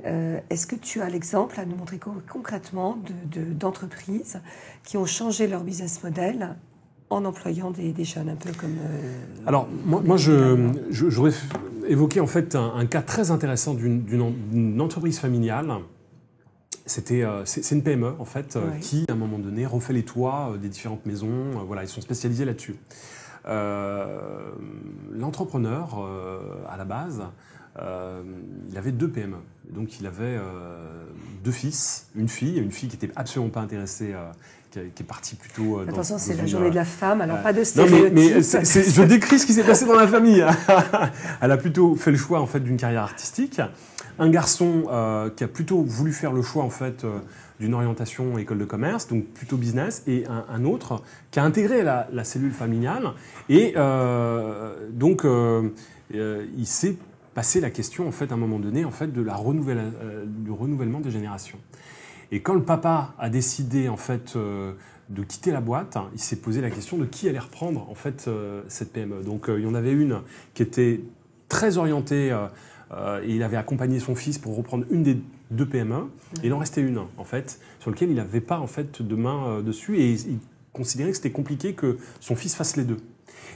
Euh, 0.04 0.40
est-ce 0.50 0.66
que 0.66 0.74
tu 0.74 1.00
as 1.00 1.08
l'exemple 1.08 1.60
à 1.60 1.64
nous 1.64 1.76
montrer 1.76 2.00
concrètement 2.28 2.98
d'entreprises 3.54 4.40
qui 4.82 4.96
ont 4.96 5.06
changé 5.06 5.46
leur 5.46 5.62
business 5.62 6.02
model 6.02 6.56
en 7.12 7.24
employant 7.24 7.70
des, 7.70 8.04
jeunes, 8.04 8.28
un 8.30 8.36
peu 8.36 8.50
comme... 8.52 8.76
Euh, 8.80 9.14
Alors, 9.46 9.68
moi, 9.84 10.02
moi 10.04 10.16
je, 10.16 10.70
j'aurais 10.90 11.32
évoqué 11.86 12.20
en 12.20 12.26
fait 12.26 12.54
un, 12.56 12.86
cas 12.86 13.02
très 13.02 13.30
intéressant 13.30 13.74
d'une, 13.74 14.80
entreprise 14.80 15.18
familiale. 15.18 15.70
C'était, 16.86 17.22
euh, 17.22 17.44
c'est, 17.44 17.74
une 17.74 17.82
PME 17.82 18.14
en 18.18 18.24
fait 18.24 18.58
qui, 18.80 19.04
à 19.08 19.12
un 19.12 19.16
moment 19.16 19.38
donné, 19.38 19.66
refait 19.66 19.92
les 19.92 20.04
toits 20.04 20.52
euh, 20.52 20.56
des 20.56 20.68
différentes 20.68 21.06
maisons. 21.06 21.50
voilà, 21.66 21.82
ils 21.82 21.88
sont 21.88 22.00
spécialisés 22.00 22.44
là-dessus. 22.44 22.76
l'entrepreneur, 25.14 26.08
à 26.68 26.76
la 26.76 26.84
base, 26.84 27.22
il 27.78 28.76
avait 28.76 28.92
deux 28.92 29.10
PME. 29.10 29.36
Donc 29.70 30.00
il 30.00 30.06
avait 30.06 30.38
deux 31.44 31.52
fils, 31.52 32.08
une 32.16 32.28
fille, 32.28 32.58
une 32.58 32.72
fille 32.72 32.88
qui 32.88 32.96
n'était 32.96 33.12
absolument 33.16 33.50
pas 33.50 33.60
intéressée 33.60 34.14
qui, 34.72 35.02
est 35.02 35.06
parti 35.06 35.36
plutôt. 35.36 35.78
Euh, 35.78 35.86
Attention, 35.88 36.18
c'est 36.18 36.34
la 36.34 36.46
journée 36.46 36.70
de 36.70 36.74
la 36.74 36.84
femme, 36.84 37.20
alors 37.20 37.42
pas 37.42 37.52
de 37.52 37.62
stéréotypes. 37.64 38.12
mais, 38.12 38.40
je 38.40 39.02
décris 39.02 39.38
ce 39.38 39.46
qui 39.46 39.52
s'est 39.52 39.64
passé 39.64 39.84
dans 39.84 39.94
la 39.94 40.08
famille. 40.08 40.44
Elle 41.40 41.50
a 41.50 41.56
plutôt 41.56 41.94
fait 41.94 42.10
le 42.10 42.16
choix 42.16 42.40
en 42.40 42.46
fait 42.46 42.60
d'une 42.60 42.76
carrière 42.76 43.02
artistique. 43.02 43.60
Un 44.18 44.30
garçon 44.30 44.84
euh, 44.90 45.30
qui 45.30 45.44
a 45.44 45.48
plutôt 45.48 45.82
voulu 45.82 46.12
faire 46.12 46.32
le 46.32 46.42
choix 46.42 46.62
en 46.62 46.70
fait 46.70 47.04
euh, 47.04 47.18
d'une 47.60 47.74
orientation 47.74 48.38
école 48.38 48.58
de 48.58 48.64
commerce, 48.64 49.08
donc 49.08 49.24
plutôt 49.26 49.56
business, 49.56 50.02
et 50.06 50.24
un, 50.26 50.64
autre 50.64 51.02
qui 51.30 51.38
a 51.38 51.44
intégré 51.44 51.82
la, 51.82 52.24
cellule 52.24 52.50
familiale. 52.50 53.12
Et 53.48 53.74
donc, 54.90 55.24
il 56.12 56.66
s'est 56.66 56.96
passé 57.34 57.60
la 57.60 57.70
question, 57.70 58.08
en 58.08 58.10
fait, 58.10 58.32
à 58.32 58.34
un 58.34 58.38
moment 58.38 58.58
donné, 58.58 58.84
en 58.84 58.90
fait, 58.90 59.12
de 59.12 59.22
la 59.22 59.36
renouvelle, 59.36 59.92
du 60.26 60.50
renouvellement 60.50 60.98
des 60.98 61.12
générations. 61.12 61.58
Et 62.32 62.40
quand 62.40 62.54
le 62.54 62.62
papa 62.62 63.14
a 63.18 63.28
décidé 63.28 63.90
en 63.90 63.98
fait 63.98 64.34
euh, 64.36 64.72
de 65.10 65.22
quitter 65.22 65.52
la 65.52 65.60
boîte, 65.60 65.98
il 66.14 66.18
s'est 66.18 66.36
posé 66.36 66.62
la 66.62 66.70
question 66.70 66.96
de 66.96 67.04
qui 67.04 67.28
allait 67.28 67.38
reprendre 67.38 67.86
en 67.90 67.94
fait 67.94 68.24
euh, 68.26 68.62
cette 68.68 68.90
PME. 68.94 69.22
Donc 69.22 69.48
euh, 69.48 69.60
il 69.60 69.66
y 69.66 69.68
en 69.68 69.74
avait 69.74 69.92
une 69.92 70.22
qui 70.54 70.62
était 70.62 71.02
très 71.48 71.76
orientée 71.76 72.34
et 73.24 73.34
il 73.34 73.42
avait 73.42 73.58
accompagné 73.58 74.00
son 74.00 74.14
fils 74.14 74.38
pour 74.38 74.56
reprendre 74.56 74.86
une 74.90 75.02
des 75.02 75.18
deux 75.50 75.66
PME. 75.66 76.08
Et 76.42 76.46
il 76.46 76.52
en 76.54 76.58
restait 76.58 76.80
une 76.80 77.00
en 77.18 77.24
fait 77.24 77.60
sur 77.78 77.90
laquelle 77.90 78.08
il 78.08 78.16
n'avait 78.16 78.40
pas 78.40 78.58
en 78.58 78.66
fait 78.66 79.02
de 79.02 79.14
main 79.14 79.60
dessus 79.60 79.98
et 79.98 80.12
il 80.12 80.38
considérait 80.72 81.10
que 81.10 81.16
c'était 81.16 81.30
compliqué 81.30 81.74
que 81.74 81.98
son 82.20 82.34
fils 82.34 82.54
fasse 82.54 82.76
les 82.76 82.84
deux. 82.84 82.96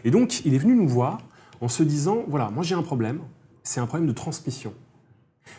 Et 0.05 0.11
donc 0.11 0.45
il 0.45 0.53
est 0.53 0.59
venu 0.59 0.75
nous 0.75 0.89
voir 0.89 1.21
en 1.63 1.69
se 1.69 1.83
disant 1.83 2.25
voilà 2.29 2.51
moi 2.51 2.63
j'ai 2.63 2.75
un 2.75 2.83
problème, 2.83 3.21
c'est 3.63 3.81
un 3.81 3.87
problème 3.87 4.07
de 4.07 4.13
transmission. 4.13 4.75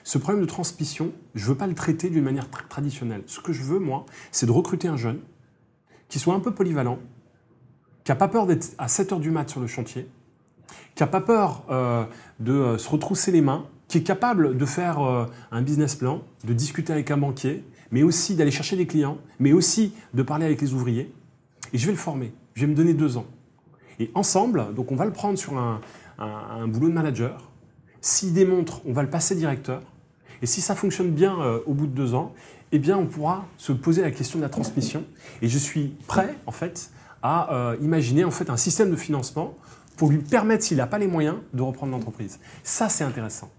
Ce 0.03 0.17
problème 0.17 0.41
de 0.41 0.47
transmission, 0.47 1.11
je 1.35 1.43
ne 1.43 1.49
veux 1.49 1.57
pas 1.57 1.67
le 1.67 1.75
traiter 1.75 2.09
d'une 2.09 2.23
manière 2.23 2.49
traditionnelle. 2.49 3.23
Ce 3.25 3.39
que 3.39 3.53
je 3.53 3.63
veux, 3.63 3.79
moi, 3.79 4.05
c'est 4.31 4.45
de 4.45 4.51
recruter 4.51 4.87
un 4.87 4.97
jeune 4.97 5.19
qui 6.09 6.19
soit 6.19 6.33
un 6.33 6.39
peu 6.39 6.53
polyvalent, 6.53 6.99
qui 8.03 8.11
n'a 8.11 8.15
pas 8.15 8.27
peur 8.27 8.47
d'être 8.47 8.73
à 8.77 8.87
7 8.87 9.13
heures 9.13 9.19
du 9.19 9.31
mat 9.31 9.49
sur 9.49 9.59
le 9.59 9.67
chantier, 9.67 10.09
qui 10.95 11.03
n'a 11.03 11.07
pas 11.07 11.21
peur 11.21 11.65
euh, 11.69 12.05
de 12.39 12.53
euh, 12.53 12.77
se 12.77 12.89
retrousser 12.89 13.31
les 13.31 13.41
mains, 13.41 13.65
qui 13.87 13.99
est 13.99 14.03
capable 14.03 14.57
de 14.57 14.65
faire 14.65 14.99
euh, 15.01 15.25
un 15.51 15.61
business 15.61 15.95
plan, 15.95 16.21
de 16.43 16.53
discuter 16.53 16.93
avec 16.93 17.11
un 17.11 17.17
banquier, 17.17 17.63
mais 17.91 18.03
aussi 18.03 18.35
d'aller 18.35 18.51
chercher 18.51 18.75
des 18.75 18.87
clients, 18.87 19.17
mais 19.39 19.53
aussi 19.53 19.93
de 20.13 20.23
parler 20.23 20.45
avec 20.45 20.61
les 20.61 20.73
ouvriers. 20.73 21.13
Et 21.73 21.77
je 21.77 21.85
vais 21.85 21.91
le 21.91 21.97
former. 21.97 22.33
Je 22.53 22.61
vais 22.61 22.67
me 22.67 22.75
donner 22.75 22.93
deux 22.93 23.17
ans. 23.17 23.25
Et 23.99 24.11
ensemble, 24.13 24.73
donc 24.73 24.91
on 24.91 24.95
va 24.95 25.05
le 25.05 25.11
prendre 25.11 25.37
sur 25.37 25.57
un, 25.57 25.81
un 26.17 26.67
boulot 26.67 26.89
de 26.89 26.93
manager, 26.93 27.46
s'il 28.07 28.33
démontre, 28.33 28.81
on 28.85 28.93
va 28.93 29.03
le 29.03 29.09
passer 29.09 29.35
directeur. 29.35 29.81
Et 30.41 30.45
si 30.45 30.61
ça 30.61 30.75
fonctionne 30.75 31.11
bien 31.11 31.41
euh, 31.41 31.59
au 31.65 31.73
bout 31.73 31.87
de 31.87 31.91
deux 31.91 32.13
ans, 32.13 32.33
eh 32.71 32.79
bien, 32.79 32.97
on 32.97 33.05
pourra 33.05 33.45
se 33.57 33.73
poser 33.73 34.01
la 34.01 34.11
question 34.11 34.39
de 34.39 34.43
la 34.43 34.49
transmission. 34.49 35.03
Et 35.41 35.49
je 35.49 35.57
suis 35.57 35.95
prêt, 36.07 36.35
en 36.45 36.51
fait, 36.51 36.91
à 37.21 37.53
euh, 37.53 37.75
imaginer 37.81 38.23
un 38.23 38.57
système 38.57 38.91
de 38.91 38.95
financement 38.95 39.55
pour 39.97 40.09
lui 40.09 40.19
permettre, 40.19 40.63
s'il 40.63 40.77
n'a 40.77 40.87
pas 40.87 40.99
les 40.99 41.07
moyens, 41.07 41.37
de 41.53 41.61
reprendre 41.61 41.91
l'entreprise. 41.91 42.39
Ça, 42.63 42.87
c'est 42.87 43.03
intéressant. 43.03 43.49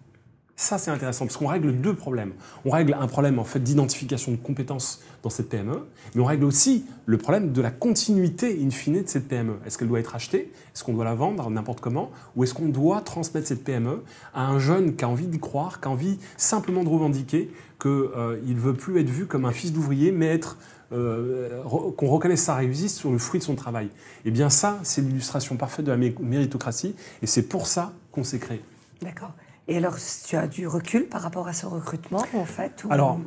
Ça, 0.61 0.77
c'est 0.77 0.91
intéressant 0.91 1.25
parce 1.25 1.37
qu'on 1.37 1.47
règle 1.47 1.81
deux 1.81 1.95
problèmes. 1.95 2.33
On 2.65 2.71
règle 2.71 2.97
un 2.99 3.07
problème 3.07 3.39
en 3.39 3.45
fait 3.45 3.61
d'identification 3.61 4.33
de 4.33 4.37
compétences 4.37 5.01
dans 5.23 5.31
cette 5.31 5.49
PME, 5.49 5.87
mais 6.17 6.21
on 6.21 6.25
règle 6.25 6.45
aussi 6.45 6.85
le 7.07 7.17
problème 7.17 7.53
de 7.53 7.63
la 7.63 7.71
continuité 7.71 8.59
in 8.61 8.71
fine 8.71 9.05
de 9.05 9.07
cette 9.07 9.29
PME. 9.29 9.55
Est-ce 9.65 9.79
qu'elle 9.79 9.87
doit 9.87 10.01
être 10.01 10.17
achetée? 10.17 10.53
Est-ce 10.75 10.83
qu'on 10.83 10.95
doit 10.95 11.05
la 11.05 11.15
vendre 11.15 11.49
n'importe 11.49 11.79
comment? 11.79 12.11
Ou 12.35 12.43
est-ce 12.43 12.55
qu'on 12.55 12.69
doit 12.69 13.03
transmettre 13.03 13.47
cette 13.47 13.63
PME 13.63 14.03
à 14.35 14.49
un 14.49 14.59
jeune 14.59 14.97
qui 14.97 15.05
a 15.05 15.09
envie 15.09 15.29
d'y 15.29 15.39
croire, 15.39 15.81
qui 15.81 15.87
a 15.87 15.93
envie 15.93 16.19
simplement 16.37 16.83
de 16.83 16.89
revendiquer 16.89 17.53
qu'il 17.81 17.91
ne 17.91 18.59
veut 18.59 18.75
plus 18.75 18.99
être 18.99 19.11
vu 19.11 19.27
comme 19.27 19.45
un 19.45 19.53
fils 19.53 19.73
d'ouvrier, 19.73 20.11
mais 20.11 20.27
être 20.27 20.59
qu'on 20.91 22.09
reconnaisse 22.09 22.43
sa 22.43 22.57
réussite 22.57 22.91
sur 22.91 23.13
le 23.13 23.19
fruit 23.19 23.39
de 23.39 23.45
son 23.45 23.55
travail? 23.55 23.91
Eh 24.25 24.33
bien 24.33 24.51
ça, 24.51 24.81
c'est 24.83 25.03
l'illustration 25.03 25.57
parfaite 25.57 25.85
de 25.85 25.93
la 25.93 25.97
méritocratie, 25.97 26.97
et 27.23 27.29
c'est 27.29 27.43
pour 27.43 27.69
ça 27.69 27.93
qu'on 28.11 28.25
s'est 28.25 28.41
créé. 28.41 28.61
D'accord. 29.01 29.31
Et 29.69 29.77
alors, 29.77 29.97
tu 30.27 30.35
as 30.37 30.47
du 30.47 30.67
recul 30.67 31.07
par 31.09 31.21
rapport 31.21 31.47
à 31.47 31.53
ce 31.53 31.67
recrutement, 31.67 32.25
en 32.35 32.47
fait 32.47 32.85
Alors, 32.89 33.21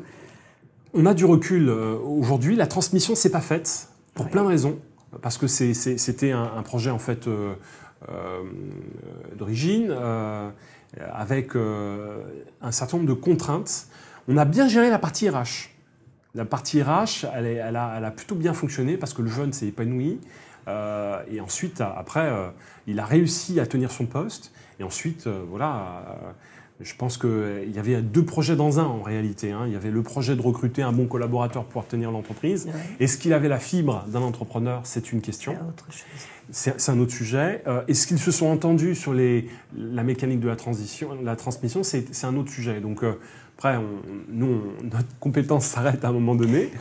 on 0.93 1.06
a 1.06 1.13
du 1.13 1.23
recul 1.23 1.69
aujourd'hui. 1.69 2.56
La 2.56 2.67
transmission, 2.67 3.13
c'est 3.13 3.30
pas 3.30 3.41
faite 3.41 3.89
pour 4.15 4.27
plein 4.27 4.43
de 4.43 4.47
raisons, 4.47 4.80
parce 5.21 5.38
que 5.38 5.47
c'était 5.47 6.32
un, 6.32 6.63
projet 6.63 6.89
en 6.89 6.97
fait 6.97 7.27
euh, 8.10 8.41
d'origine, 9.36 9.89
euh, 9.91 10.49
avec 11.13 11.56
euh, 11.56 12.23
un 12.60 12.71
certain 12.71 12.97
nombre 12.97 13.10
de 13.10 13.13
contraintes. 13.13 13.86
On 14.27 14.38
a 14.38 14.45
bien 14.45 14.67
géré 14.67 14.89
la 14.89 14.97
partie 14.97 15.30
RH. 15.30 15.69
La 16.34 16.45
partie 16.45 16.82
RH, 16.82 17.27
elle, 17.36 17.45
elle, 17.45 17.75
a, 17.75 17.93
elle 17.97 18.06
a, 18.06 18.10
plutôt 18.10 18.34
bien 18.34 18.54
fonctionné 18.54 18.97
parce 18.97 19.13
que 19.13 19.21
le 19.21 19.27
jeune 19.27 19.54
s'est 19.54 19.67
épanoui. 19.67 20.19
et 20.67 21.41
ensuite, 21.41 21.82
après, 21.82 22.32
il 22.88 22.99
a 22.99 23.06
réussi 23.06 23.60
à 23.60 23.67
tenir 23.67 23.91
son 23.91 24.06
poste. 24.06 24.51
Et 24.82 24.84
ensuite, 24.84 25.30
voilà, 25.50 26.34
je 26.84 26.96
pense 26.96 27.17
qu'il 27.17 27.72
y 27.72 27.80
avait 27.80 28.02
deux 28.02 28.26
projets 28.26 28.56
dans 28.56 28.80
un 28.80 28.86
en 28.86 29.02
réalité. 29.02 29.52
Hein. 29.52 29.63
Il 29.67 29.74
y 29.74 29.76
avait 29.76 29.91
le 29.91 30.02
projet 30.02 30.36
de 30.36 30.41
recruter 30.41 30.82
un 30.82 30.91
bon 30.91 31.06
collaborateur 31.06 31.65
pour 31.65 31.86
tenir 31.86 32.12
l'entreprise. 32.12 32.67
Est-ce 33.00 33.17
qu'il 33.17 33.34
avait 33.34 33.48
la 33.48 33.60
fibre 33.60 34.04
d'un 34.08 34.22
entrepreneur? 34.22 34.82
C'est 34.84 35.12
une 35.12 35.22
question. 35.22 35.56
C'est 36.50 36.89
un 36.89 37.00
autre 37.00 37.13
sujet. 37.13 37.63
Euh, 37.67 37.84
est-ce 37.88 38.08
qu'ils 38.08 38.20
se 38.20 38.32
sont 38.32 38.48
entendus 38.48 38.96
sur 38.96 39.13
les, 39.13 39.48
la 39.78 40.04
mécanique 40.04 40.39
de 40.39 40.48
la, 40.48 40.56
transition, 40.56 41.10
la 41.24 41.36
transmission? 41.36 41.84
C'est 41.84 42.26
un 42.26 42.36
autre 42.36 42.52
sujet. 42.52 42.82
Donc, 42.82 43.04
euh, 43.04 43.13
après, 43.58 43.78
nous, 44.28 44.62
notre 44.84 45.08
compétence 45.20 45.67
s'arrête 45.67 46.04
à 46.04 46.08
un 46.08 46.12
moment 46.12 46.34
donné, 46.34 46.72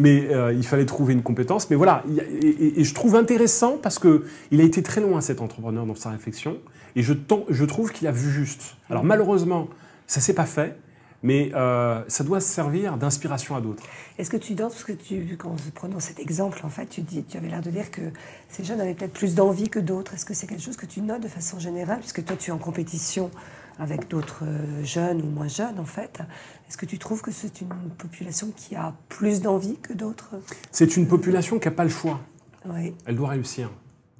mais 0.00 0.26
euh, 0.30 0.52
il 0.52 0.66
fallait 0.66 0.84
trouver 0.84 1.12
une 1.12 1.22
compétence. 1.22 1.70
Mais 1.70 1.76
voilà, 1.76 2.02
et, 2.42 2.82
je 2.82 2.94
trouve 2.94 3.14
intéressant 3.14 3.78
parce 3.80 4.00
qu'il 4.00 4.60
a 4.60 4.64
été 4.64 4.82
très 4.82 5.00
loin, 5.00 5.20
cet 5.20 5.40
entrepreneur, 5.40 5.86
dans 5.86 5.94
sa 5.94 6.10
réflexion, 6.10 6.58
et 6.96 7.02
je, 7.02 7.12
je 7.48 7.64
trouve 7.64 7.92
qu'il 7.92 8.06
a 8.06 8.12
vu 8.12 8.30
juste. 8.30 8.76
Alors 8.90 9.04
malheureusement, 9.04 9.68
ça 10.06 10.20
ne 10.20 10.22
s'est 10.22 10.34
pas 10.34 10.46
fait, 10.46 10.78
mais 11.24 11.50
euh, 11.54 12.02
ça 12.06 12.22
doit 12.22 12.40
servir 12.40 12.98
d'inspiration 12.98 13.56
à 13.56 13.60
d'autres. 13.62 13.82
Est-ce 14.18 14.30
que 14.30 14.36
tu 14.36 14.54
parce 14.54 14.84
que 14.84 14.92
tu, 14.92 15.36
quand 15.38 15.56
prenons 15.74 15.98
cet 15.98 16.20
exemple, 16.20 16.60
en 16.64 16.68
fait, 16.68 16.86
tu, 16.86 17.00
dis, 17.00 17.24
tu 17.24 17.38
avais 17.38 17.48
l'air 17.48 17.62
de 17.62 17.70
dire 17.70 17.90
que 17.90 18.02
ces 18.50 18.62
jeunes 18.62 18.80
avaient 18.80 18.94
peut-être 18.94 19.14
plus 19.14 19.34
d'envie 19.34 19.70
que 19.70 19.78
d'autres. 19.78 20.12
Est-ce 20.12 20.26
que 20.26 20.34
c'est 20.34 20.46
quelque 20.46 20.62
chose 20.62 20.76
que 20.76 20.84
tu 20.84 21.00
notes 21.00 21.22
de 21.22 21.28
façon 21.28 21.58
générale, 21.58 22.00
puisque 22.00 22.22
toi 22.24 22.36
tu 22.36 22.50
es 22.50 22.52
en 22.52 22.58
compétition 22.58 23.30
avec 23.78 24.08
d'autres 24.08 24.44
euh, 24.44 24.84
jeunes 24.84 25.22
ou 25.22 25.30
moins 25.30 25.48
jeunes, 25.48 25.80
en 25.80 25.86
fait. 25.86 26.20
Est-ce 26.68 26.76
que 26.76 26.86
tu 26.86 26.98
trouves 26.98 27.22
que 27.22 27.32
c'est 27.32 27.62
une 27.62 27.70
population 27.96 28.52
qui 28.54 28.76
a 28.76 28.94
plus 29.08 29.40
d'envie 29.40 29.78
que 29.78 29.94
d'autres? 29.94 30.34
C'est 30.70 30.96
une 30.96 31.08
population 31.08 31.58
qui 31.58 31.68
n'a 31.68 31.74
pas 31.74 31.84
le 31.84 31.90
choix. 31.90 32.20
Oui. 32.66 32.94
Elle 33.06 33.16
doit 33.16 33.30
réussir. 33.30 33.70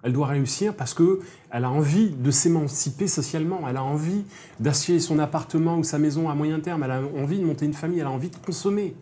Elle 0.05 0.12
doit 0.12 0.27
réussir 0.27 0.75
parce 0.75 0.93
qu'elle 0.93 1.64
a 1.64 1.71
envie 1.71 2.11
de 2.11 2.31
s'émanciper 2.31 3.09
socialement, 3.09 3.67
elle 3.67 3.79
a 3.79 3.83
envie 3.83 4.25
d'acheter 4.61 5.01
son 5.01 5.19
appartement 5.19 5.79
ou 5.79 5.83
sa 5.83 5.99
maison 5.99 6.29
à 6.29 6.35
moyen 6.35 6.61
terme, 6.61 6.83
elle 6.83 6.90
a 6.90 7.01
envie 7.17 7.38
de 7.38 7.45
monter 7.45 7.64
une 7.64 7.73
famille, 7.73 8.01
elle 8.01 8.07
a 8.07 8.11
envie 8.11 8.29
de 8.29 8.37
consommer 8.37 8.95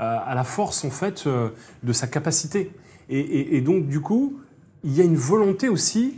euh, 0.00 0.18
à 0.24 0.32
la 0.36 0.44
force 0.44 0.84
en 0.84 0.90
fait 0.90 1.24
euh, 1.26 1.50
de 1.82 1.92
sa 1.92 2.06
capacité. 2.06 2.70
et, 3.08 3.60
donc 3.62 3.88
du 3.88 4.00
coup, 4.00 4.38
il 4.84 4.92
y 4.94 5.00
a 5.00 5.04
une 5.04 5.16
volonté 5.16 5.68
aussi 5.68 6.14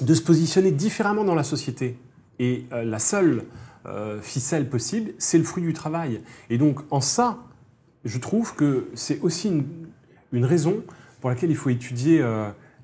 de 0.00 0.14
se 0.14 0.22
positionner 0.22 0.70
différemment 0.70 1.22
dans 1.22 1.34
la 1.34 1.44
société. 1.44 1.98
Et 2.38 2.64
euh, 2.72 2.84
la 2.84 2.98
seule 2.98 3.44
ficelle 4.22 4.68
possible, 4.68 5.10
c'est 5.18 5.38
le 5.38 5.42
fruit 5.42 5.64
du 5.64 5.72
travail. 5.72 6.20
Et 6.50 6.56
donc, 6.56 6.78
en 6.92 7.00
ça, 7.00 7.40
je 8.04 8.16
trouve 8.18 8.54
que 8.54 8.88
c'est 8.94 9.20
aussi 9.22 9.48
une, 10.32 10.44
raison 10.44 10.84
pour 11.20 11.30
laquelle 11.30 11.50
il 11.50 11.56
faut 11.56 11.68
étudier 11.68 12.24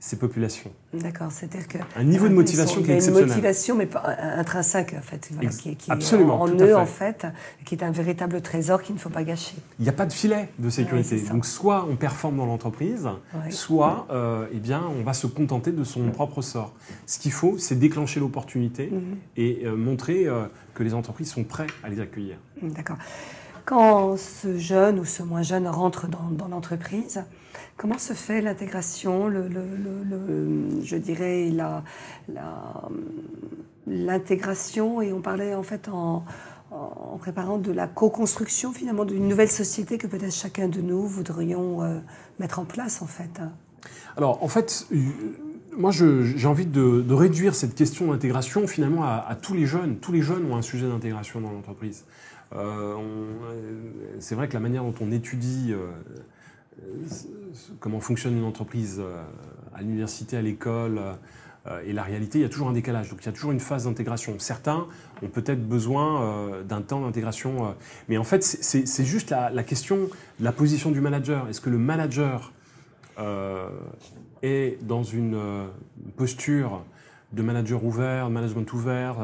ces 0.00 0.16
populations. 0.16 0.70
D'accord, 0.94 1.32
c'est-à-dire 1.32 1.66
que 1.66 1.78
un 1.96 2.04
niveau 2.04 2.28
de 2.28 2.34
motivation 2.34 2.82
qui 2.82 2.90
est 2.90 2.94
exceptionnel. 2.94 3.28
Une 3.28 3.34
motivation, 3.34 3.74
mais 3.74 3.86
pas 3.86 4.16
intrinsèque 4.36 4.94
en 4.96 5.02
fait, 5.02 5.30
qui, 5.76 5.90
Absolument, 5.90 6.46
est 6.46 6.50
en 6.50 6.54
eux 6.54 6.76
en 6.76 6.86
fait, 6.86 7.26
qui 7.64 7.74
est 7.74 7.82
un 7.82 7.90
véritable 7.90 8.40
trésor 8.40 8.82
qu'il 8.82 8.94
ne 8.94 9.00
faut 9.00 9.10
pas 9.10 9.24
gâcher. 9.24 9.56
Il 9.78 9.82
n'y 9.82 9.88
a 9.88 9.92
pas 9.92 10.06
de 10.06 10.12
filet 10.12 10.50
de 10.58 10.70
sécurité. 10.70 11.20
Donc 11.30 11.46
soit 11.46 11.86
on 11.90 11.96
performe 11.96 12.36
dans 12.36 12.46
l'entreprise, 12.46 13.08
soit 13.50 14.06
euh, 14.10 14.46
eh 14.52 14.58
bien 14.58 14.82
on 14.98 15.02
va 15.02 15.14
se 15.14 15.26
contenter 15.26 15.72
de 15.72 15.84
son 15.84 16.10
propre 16.10 16.42
sort. 16.42 16.74
Ce 17.06 17.18
qu'il 17.18 17.32
faut, 17.32 17.58
c'est 17.58 17.78
déclencher 17.78 18.20
l'opportunité 18.20 18.90
mhm. 18.90 19.16
et 19.36 19.62
euh, 19.64 19.76
montrer 19.76 20.26
euh, 20.26 20.44
que 20.74 20.82
les 20.82 20.94
entreprises 20.94 21.30
sont 21.30 21.44
prêtes 21.44 21.70
à 21.82 21.88
les 21.88 22.00
accueillir. 22.00 22.36
D'accord. 22.62 22.98
Quand 23.64 24.16
ce 24.16 24.56
jeune 24.56 24.98
ou 24.98 25.04
ce 25.04 25.22
moins 25.22 25.42
jeune 25.42 25.66
rentre 25.68 26.08
dans, 26.08 26.30
dans 26.30 26.48
l'entreprise, 26.48 27.22
Comment 27.78 27.98
se 27.98 28.12
fait 28.12 28.40
l'intégration, 28.40 29.30
je 29.30 30.96
dirais 30.96 31.48
l'intégration? 33.86 35.00
Et 35.00 35.12
on 35.12 35.20
parlait 35.20 35.54
en 35.54 35.62
fait 35.62 35.88
en, 35.88 36.24
préparant 37.20 37.56
de 37.56 37.70
la 37.70 37.86
co-construction 37.86 38.72
finalement 38.72 39.04
d'une 39.04 39.28
nouvelle 39.28 39.48
société 39.48 39.96
que 39.96 40.08
peut-être 40.08 40.34
chacun 40.34 40.66
de 40.66 40.80
nous 40.80 41.06
voudrions 41.06 41.84
euh, 41.84 42.00
mettre 42.40 42.58
en 42.58 42.64
place 42.64 43.00
en 43.00 43.06
fait. 43.06 43.40
Alors 44.16 44.42
en 44.42 44.48
fait, 44.48 44.88
euh, 44.92 44.96
moi 45.76 45.92
j'ai 45.92 46.46
envie 46.48 46.66
de, 46.66 47.12
réduire 47.12 47.54
cette 47.54 47.76
question 47.76 48.08
d'intégration 48.08 48.66
finalement 48.66 49.04
à, 49.04 49.38
tous 49.40 49.54
les 49.54 49.66
jeunes. 49.66 49.98
Tous 49.98 50.10
les 50.10 50.22
jeunes 50.22 50.50
ont 50.50 50.56
un 50.56 50.62
sujet 50.62 50.88
d'intégration 50.88 51.40
dans 51.40 51.52
l'entreprise. 51.52 52.06
Euh, 52.56 52.96
c'est 54.18 54.34
vrai 54.34 54.48
que 54.48 54.54
la 54.54 54.60
manière 54.60 54.82
dont 54.82 54.94
on 55.00 55.12
étudie 55.12 55.74
comment 57.80 58.00
fonctionne 58.00 58.36
une 58.36 58.44
entreprise 58.44 58.98
euh, 59.00 59.22
à 59.74 59.82
l'université, 59.82 60.36
à 60.36 60.42
l'école 60.42 61.00
euh, 61.66 61.82
et 61.84 61.92
la 61.92 62.02
réalité, 62.02 62.38
il 62.38 62.42
y 62.42 62.44
a 62.44 62.48
toujours 62.48 62.68
un 62.68 62.72
décalage. 62.72 63.10
Donc 63.10 63.20
il 63.22 63.26
y 63.26 63.28
a 63.28 63.32
toujours 63.32 63.52
une 63.52 63.60
phase 63.60 63.84
d'intégration. 63.84 64.34
Certains 64.38 64.86
ont 65.22 65.28
peut-être 65.28 65.66
besoin 65.66 66.22
euh, 66.22 66.62
d'un 66.62 66.80
temps 66.80 67.00
d'intégration. 67.00 67.74
mais 68.08 68.16
en 68.16 68.24
fait, 68.24 68.42
c'est 68.42 69.04
juste 69.04 69.30
la, 69.30 69.62
question 69.62 70.08
de 70.38 70.44
la 70.44 70.52
position 70.52 70.90
du 70.90 71.00
manager. 71.00 71.48
Est-ce 71.48 71.60
que 71.60 71.70
le 71.70 71.78
manager 71.78 72.52
est 74.42 74.78
dans 74.82 75.02
une 75.02 75.36
posture 76.16 76.84
de 77.32 77.42
manager 77.42 77.84
ouvert, 77.84 78.28
de 78.28 78.32
management 78.32 78.72
ouvert 78.72 79.16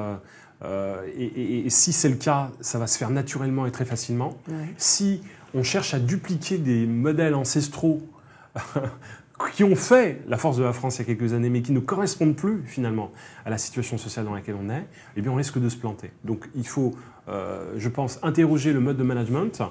et, 1.17 1.71
si 1.71 1.93
c'est 1.93 2.09
le 2.09 2.17
cas, 2.17 2.51
ça 2.61 2.81
va 2.81 2.89
se 2.89 2.99
faire 2.99 3.11
naturellement 3.11 3.67
et 3.67 3.71
très 3.71 3.85
facilement. 3.85 4.37
Si 4.77 5.23
on 5.55 5.63
cherche 5.63 5.95
à 5.95 5.99
dupliquer 5.99 6.59
des 6.59 6.87
modèles 6.87 7.35
ancestraux 7.35 8.03
qui 9.53 9.65
ont 9.65 9.77
fait 9.77 10.21
la 10.29 10.37
force 10.37 10.57
de 10.57 10.63
la 10.63 10.73
France 10.73 10.97
il 10.97 10.99
y 11.01 11.03
a 11.03 11.15
quelques 11.15 11.33
années, 11.33 11.51
mais 11.51 11.63
qui 11.63 11.73
ne 11.73 11.81
correspondent 11.81 12.37
plus 12.37 12.63
finalement 12.67 13.13
à 13.45 13.51
la 13.51 13.59
situation 13.59 13.99
sociale 13.99 14.25
dans 14.25 14.35
laquelle 14.35 14.57
on 14.61 14.71
est, 14.71 14.87
eh 15.17 15.23
bien 15.23 15.33
on 15.33 15.37
risque 15.37 15.61
de 15.61 15.69
se 15.69 15.77
planter. 15.77 16.11
Donc 16.25 16.49
il 16.55 16.67
faut, 16.67 16.95
euh, 17.29 17.75
je 17.77 17.89
pense, 17.89 18.19
interroger 18.23 18.73
le 18.73 18.81
mode 18.81 18.97
de 18.97 19.03
management 19.03 19.63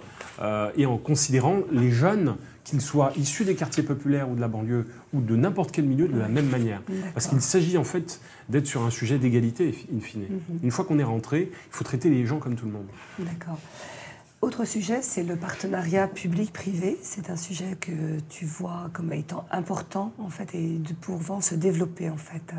euh, 0.42 0.72
et 0.76 0.86
en 0.86 0.98
considérant 0.98 1.60
les 1.72 1.92
jeunes, 1.92 2.36
qu'ils 2.64 2.82
soient 2.82 3.12
issus 3.18 3.44
des 3.44 3.56
quartiers 3.56 3.84
populaires 3.84 4.30
ou 4.30 4.36
de 4.36 4.42
la 4.42 4.48
banlieue 4.48 4.86
ou 5.14 5.20
de 5.20 5.36
n'importe 5.36 5.72
quel 5.72 5.84
milieu, 5.86 6.08
de 6.08 6.18
la 6.18 6.30
même 6.30 6.48
manière. 6.48 6.82
Parce 7.14 7.28
qu'il 7.28 7.42
s'agit 7.42 7.78
en 7.78 7.84
fait 7.84 8.22
d'être 8.48 8.68
sur 8.68 8.84
un 8.84 8.90
sujet 8.90 9.18
d'égalité, 9.18 9.76
in 9.94 10.00
fine. 10.00 10.22
Mhm. 10.22 10.60
Une 10.64 10.72
fois 10.72 10.86
qu'on 10.86 10.98
est 10.98 11.04
rentré, 11.04 11.52
il 11.52 11.76
faut 11.76 11.84
traiter 11.84 12.10
les 12.10 12.26
gens 12.26 12.40
comme 12.40 12.56
tout 12.56 12.66
le 12.66 12.72
monde. 12.72 12.88
D'accord. 13.20 13.60
Autre 14.44 14.66
sujet, 14.66 15.02
c'est 15.02 15.24
le 15.24 15.38
partenariat 15.38 16.06
public-privé. 16.06 16.98
C'est 17.02 17.30
un 17.30 17.38
sujet 17.38 17.78
que 17.80 18.20
tu 18.28 18.44
vois 18.44 18.90
comme 18.92 19.14
étant 19.14 19.46
important 19.52 20.12
en 20.20 20.28
fait 20.28 20.54
et 20.54 20.80
de 20.80 20.92
pouvant 20.92 21.40
se 21.40 21.56
développer 21.56 22.10
en 22.10 22.18
fait. 22.18 22.54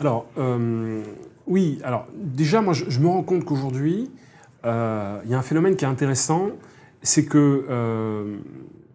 Alors 0.00 0.26
euh, 0.36 1.00
oui, 1.46 1.78
alors 1.84 2.08
déjà 2.12 2.60
moi 2.60 2.74
je, 2.74 2.98
me 2.98 3.06
rends 3.06 3.22
compte 3.22 3.44
qu'aujourd'hui 3.44 4.10
euh, 4.64 5.20
il 5.24 5.30
y 5.30 5.34
a 5.34 5.38
un 5.38 5.42
phénomène 5.42 5.76
qui 5.76 5.84
est 5.84 5.88
intéressant, 5.88 6.48
c'est 7.02 7.24
que 7.24 7.66
euh, 7.70 8.38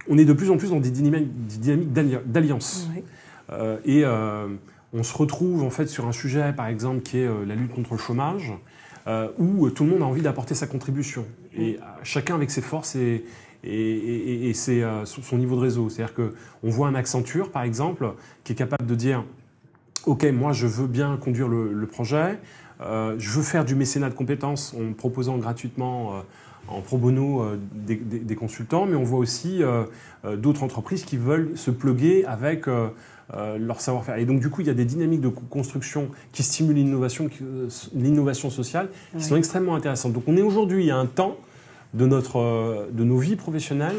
on 0.09 0.17
est 0.17 0.25
de 0.25 0.33
plus 0.33 0.51
en 0.51 0.57
plus 0.57 0.71
dans 0.71 0.81
des 0.81 0.91
dynamiques, 0.91 1.31
d'alliance 2.29 2.89
et 3.85 4.03
on 4.05 5.03
se 5.03 5.17
retrouve 5.17 5.63
en 5.63 5.69
fait 5.69 5.87
sur 5.87 6.05
un 6.05 6.11
sujet 6.11 6.51
par 6.51 6.67
exemple 6.67 7.03
qui 7.03 7.19
est 7.19 7.45
la 7.45 7.55
lutte 7.55 7.73
contre 7.73 7.93
le 7.93 7.99
chômage. 7.99 8.51
Euh, 9.08 9.30
où 9.38 9.70
tout 9.70 9.86
le 9.86 9.91
monde 9.91 10.02
a 10.02 10.06
envie 10.06 10.22
d'apporter 10.22 10.54
sa 10.54 10.67
contribution. 10.67 11.26
Et 11.56 11.78
euh, 11.78 11.86
chacun 12.04 12.36
avec 12.36 12.52
ses 12.52 12.62
forces 12.62 12.96
et, 12.96 13.24
et, 13.63 14.54
euh, 14.67 15.06
son 15.06 15.38
niveau 15.38 15.56
de 15.56 15.62
réseau. 15.62 15.88
C'est-à-dire 15.88 16.13
qu'on 16.13 16.70
voit 16.70 16.89
un 16.89 16.96
Accenture, 16.96 17.50
par 17.50 17.63
exemple, 17.63 18.13
qui 18.43 18.52
est 18.52 18.56
capable 18.56 18.86
de 18.86 18.96
dire 18.96 19.24
Ok, 20.06 20.26
moi 20.26 20.52
je 20.52 20.67
veux 20.67 20.88
bien 20.88 21.15
conduire 21.15 21.48
le, 21.48 21.86
projet, 21.86 22.39
je 22.80 23.30
veux 23.30 23.43
faire 23.43 23.65
du 23.65 23.76
mécénat 23.76 24.10
de 24.10 24.13
compétences 24.13 24.74
en 24.74 24.93
proposant 24.93 25.38
gratuitement 25.38 26.24
en 26.70 26.80
pro 26.80 26.98
bono 26.98 27.43
des, 27.74 28.36
consultants, 28.36 28.86
mais 28.86 28.96
on 28.96 29.04
voit 29.04 29.20
aussi 29.20 29.62
d'autres 30.38 30.63
entreprises 30.63 31.04
qui 31.04 31.17
veulent 31.17 31.58
se 31.58 31.72
pluguer 31.72 32.24
avec 32.24 32.68
euh, 33.34 33.57
leur 33.57 33.82
savoir-faire. 33.82 34.17
Et 34.17 34.25
donc, 34.25 34.39
du 34.39 34.49
coup, 34.49 34.61
il 34.61 34.67
y 34.67 34.69
a 34.69 34.73
des 34.73 34.86
dynamiques 34.86 35.21
de 35.21 35.28
construction 35.28 36.09
qui 36.32 36.43
stimulent 36.43 36.75
l'innovation, 36.75 37.30
euh, 37.41 37.67
l'innovation 37.93 38.49
sociale, 38.49 38.89
qui 39.17 39.23
sont 39.23 39.36
extrêmement 39.36 39.75
intéressantes. 39.75 40.13
Donc, 40.13 40.23
on 40.28 40.38
est 40.38 40.41
aujourd'hui 40.41 40.89
à 40.91 40.97
un 40.97 41.05
temps 41.05 41.38
de, 41.93 42.05
notre, 42.05 42.88
de 42.91 43.03
nos 43.03 43.17
vies 43.17 43.36
professionnelles 43.36 43.97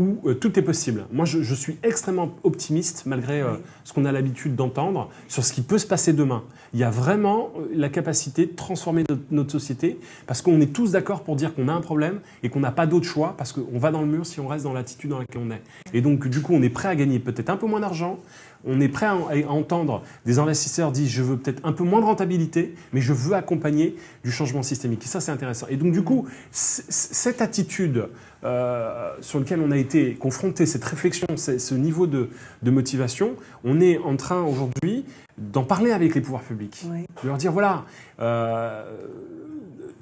où 0.00 0.18
euh, 0.24 0.34
tout 0.34 0.58
est 0.58 0.62
possible. 0.62 1.04
Moi, 1.12 1.26
je, 1.26 1.54
suis 1.54 1.76
extrêmement 1.82 2.34
optimiste, 2.42 3.04
malgré 3.04 3.42
euh, 3.42 3.56
ce 3.84 3.92
qu'on 3.92 4.06
a 4.06 4.12
l'habitude 4.12 4.56
d'entendre, 4.56 5.10
sur 5.28 5.44
ce 5.44 5.52
qui 5.52 5.60
peut 5.60 5.76
se 5.76 5.86
passer 5.86 6.14
demain. 6.14 6.42
Il 6.72 6.80
y 6.80 6.84
a 6.84 6.90
vraiment 6.90 7.50
euh, 7.58 7.68
la 7.74 7.90
capacité 7.90 8.46
de 8.46 8.56
transformer 8.56 9.04
notre, 9.30 9.50
société, 9.50 10.00
parce 10.26 10.40
qu'on 10.40 10.60
est 10.60 10.72
tous 10.72 10.92
d'accord 10.92 11.22
pour 11.22 11.36
dire 11.36 11.54
qu'on 11.54 11.68
a 11.68 11.72
un 11.72 11.82
problème 11.82 12.20
et 12.42 12.48
qu'on 12.48 12.60
n'a 12.60 12.72
pas 12.72 12.86
d'autre 12.86 13.06
choix, 13.06 13.34
parce 13.36 13.52
qu'on 13.52 13.78
va 13.78 13.90
dans 13.90 14.00
le 14.00 14.06
mur 14.06 14.24
si 14.24 14.40
on 14.40 14.48
reste 14.48 14.64
dans 14.64 14.72
l'attitude 14.72 15.10
dans 15.10 15.18
laquelle 15.18 15.42
on 15.44 15.50
est. 15.50 15.62
Et 15.92 16.00
donc, 16.00 16.26
du 16.28 16.40
coup, 16.40 16.54
on 16.54 16.62
est 16.62 16.70
prêt 16.70 16.88
à 16.88 16.96
gagner 16.96 17.18
peut-être 17.18 17.50
un 17.50 17.56
peu 17.56 17.66
moins 17.66 17.80
d'argent, 17.80 18.18
on 18.64 18.80
est 18.80 18.88
prêt 18.88 19.06
à, 19.06 19.16
entendre 19.48 20.02
des 20.26 20.38
investisseurs 20.38 20.92
dire 20.92 21.08
je 21.08 21.22
veux 21.22 21.36
peut-être 21.36 21.60
un 21.64 21.72
peu 21.72 21.84
moins 21.84 22.00
de 22.00 22.06
rentabilité, 22.06 22.74
mais 22.92 23.00
je 23.00 23.12
veux 23.12 23.34
accompagner 23.34 23.96
du 24.24 24.30
changement 24.30 24.62
systémique. 24.62 25.02
Et 25.04 25.08
ça, 25.08 25.20
c'est 25.20 25.32
intéressant. 25.32 25.66
Et 25.68 25.76
donc, 25.76 25.92
du 25.92 26.02
coup, 26.02 26.26
cette 26.50 27.42
attitude 27.42 28.08
euh, 28.44 29.12
sur 29.20 29.38
lequel 29.38 29.60
on 29.60 29.70
a 29.70 29.76
été 29.76 30.14
confronté, 30.14 30.66
cette 30.66 30.84
réflexion, 30.84 31.26
ce 31.36 31.74
niveau 31.74 32.06
de, 32.06 32.28
motivation, 32.64 33.36
on 33.64 33.80
est 33.80 33.98
en 33.98 34.16
train 34.16 34.42
aujourd'hui 34.42 35.04
d'en 35.38 35.64
parler 35.64 35.92
avec 35.92 36.14
les 36.14 36.20
pouvoirs 36.20 36.42
publics. 36.42 36.86
De 37.22 37.28
leur 37.28 37.36
dire 37.36 37.52
voilà, 37.52 37.84
euh, 38.20 38.84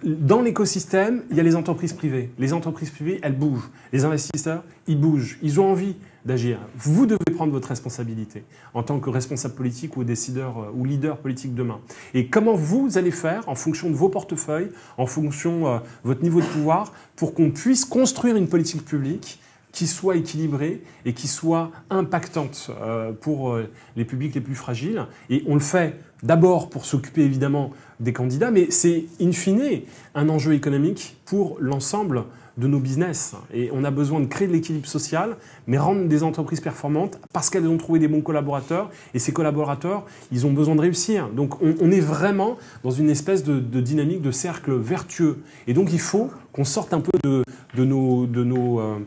dans 0.04 0.40
l'écosystème, 0.40 1.22
il 1.30 1.36
y 1.36 1.40
a 1.40 1.42
les 1.42 1.56
entreprises 1.56 1.92
privées. 1.92 2.30
Les 2.38 2.52
entreprises 2.52 2.90
privées, 2.90 3.18
elles 3.22 3.36
bougent. 3.36 3.70
Les 3.92 4.04
investisseurs, 4.04 4.62
ils 4.86 5.00
bougent. 5.00 5.38
Ils 5.42 5.60
ont 5.60 5.70
envie 5.70 5.96
d'agir. 6.28 6.58
Vous 6.76 7.06
devez 7.06 7.18
prendre 7.34 7.52
votre 7.52 7.68
responsabilité 7.68 8.44
en 8.74 8.84
tant 8.84 9.00
que 9.00 9.10
responsable 9.10 9.54
politique 9.54 9.96
ou 9.96 10.04
décideur 10.04 10.58
euh, 10.58 10.70
ou 10.76 10.84
leader 10.84 11.16
politique 11.16 11.54
demain. 11.54 11.80
Et 12.14 12.28
comment 12.28 12.54
vous 12.54 12.98
allez 12.98 13.10
faire 13.10 13.48
en 13.48 13.56
fonction 13.56 13.90
de 13.90 13.96
vos 13.96 14.08
portefeuilles, 14.08 14.70
en 14.96 15.06
fonction 15.06 15.62
de 15.62 15.66
euh, 15.66 15.78
votre 16.04 16.22
niveau 16.22 16.40
de 16.40 16.46
pouvoir, 16.46 16.92
pour 17.16 17.34
qu'on 17.34 17.50
puisse 17.50 17.84
construire 17.84 18.36
une 18.36 18.48
politique 18.48 18.84
publique 18.84 19.40
qui 19.72 19.86
soit 19.86 20.16
équilibrée 20.16 20.82
et 21.04 21.12
qui 21.12 21.28
soit 21.28 21.70
impactante 21.90 22.70
euh, 22.80 23.12
pour 23.12 23.58
les 23.96 24.04
publics 24.04 24.34
les 24.34 24.40
plus 24.40 24.54
fragiles? 24.54 25.06
Et 25.30 25.42
on 25.46 25.54
le 25.54 25.60
fait 25.60 25.98
d'abord 26.22 26.68
pour 26.68 26.84
s'occuper 26.84 27.22
évidemment 27.22 27.70
des 28.00 28.12
candidats, 28.12 28.50
mais 28.50 28.70
c'est 28.70 29.04
in 29.20 29.32
fine 29.32 29.82
un 30.14 30.28
enjeu 30.28 30.54
économique 30.54 31.16
pour 31.24 31.56
l'ensemble 31.60 32.24
de 32.58 32.66
nos 32.66 32.80
business. 32.80 33.34
Et 33.54 33.70
on 33.72 33.84
a 33.84 33.90
besoin 33.90 34.20
de 34.20 34.26
créer 34.26 34.48
de 34.48 34.52
l'équilibre 34.52 34.86
social, 34.86 35.36
mais 35.66 35.78
rendre 35.78 36.06
des 36.06 36.22
entreprises 36.22 36.60
performantes 36.60 37.18
parce 37.32 37.48
qu'elles 37.48 37.66
ont 37.68 37.78
trouvé 37.78 37.98
des 37.98 38.08
bons 38.08 38.20
collaborateurs. 38.20 38.90
Et 39.14 39.18
ces 39.18 39.32
collaborateurs, 39.32 40.04
ils 40.32 40.46
ont 40.46 40.52
besoin 40.52 40.74
de 40.74 40.80
réussir. 40.80 41.28
Donc 41.28 41.62
on, 41.62 41.90
est 41.90 42.00
vraiment 42.00 42.58
dans 42.84 42.90
une 42.90 43.10
espèce 43.10 43.44
de, 43.44 43.80
dynamique 43.80 44.20
de 44.20 44.30
cercle 44.30 44.74
vertueux. 44.74 45.38
Et 45.66 45.74
donc 45.74 45.92
il 45.92 46.00
faut 46.00 46.30
qu'on 46.52 46.64
sorte 46.64 46.92
un 46.92 47.00
peu 47.00 47.16
de, 47.24 47.44
de 47.74 47.84
nos... 47.84 48.26
De 48.26 48.44
nos 48.44 48.80
euh, 48.80 48.98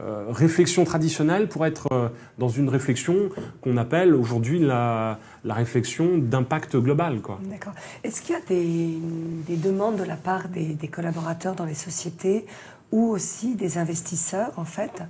euh, 0.00 0.24
réflexions 0.30 0.84
traditionnelles 0.84 1.48
pour 1.48 1.66
être 1.66 1.86
euh, 1.92 2.08
dans 2.38 2.48
une 2.48 2.70
réflexion 2.70 3.28
qu'on 3.60 3.76
appelle 3.76 4.14
aujourd'hui 4.14 4.58
la, 4.58 5.18
la, 5.44 5.52
réflexion 5.52 6.16
d'impact 6.16 6.78
global. 6.78 7.20
D'accord. 7.42 7.74
Est-ce 8.02 8.22
qu'il 8.22 8.34
y 8.34 8.38
a 8.38 8.40
des, 8.48 8.98
des, 9.46 9.56
demandes 9.56 9.96
de 9.96 10.04
la 10.04 10.16
part 10.16 10.48
des, 10.48 10.88
collaborateurs 10.88 11.54
dans 11.54 11.66
les 11.66 11.74
sociétés 11.74 12.46
ou 12.92 13.08
aussi 13.08 13.56
des 13.56 13.78
investisseurs, 13.78 14.52
en 14.56 14.64
fait, 14.64 15.02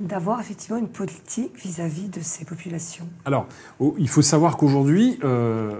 d'avoir 0.00 0.40
effectivement 0.40 0.78
une 0.78 0.88
politique 0.88 1.56
vis-à-vis 1.58 2.08
de 2.08 2.20
ces 2.20 2.44
populations 2.44 3.08
Alors, 3.24 3.46
il 3.98 4.08
faut 4.08 4.22
savoir 4.22 4.56
qu'aujourd'hui, 4.56 5.18
euh, 5.24 5.72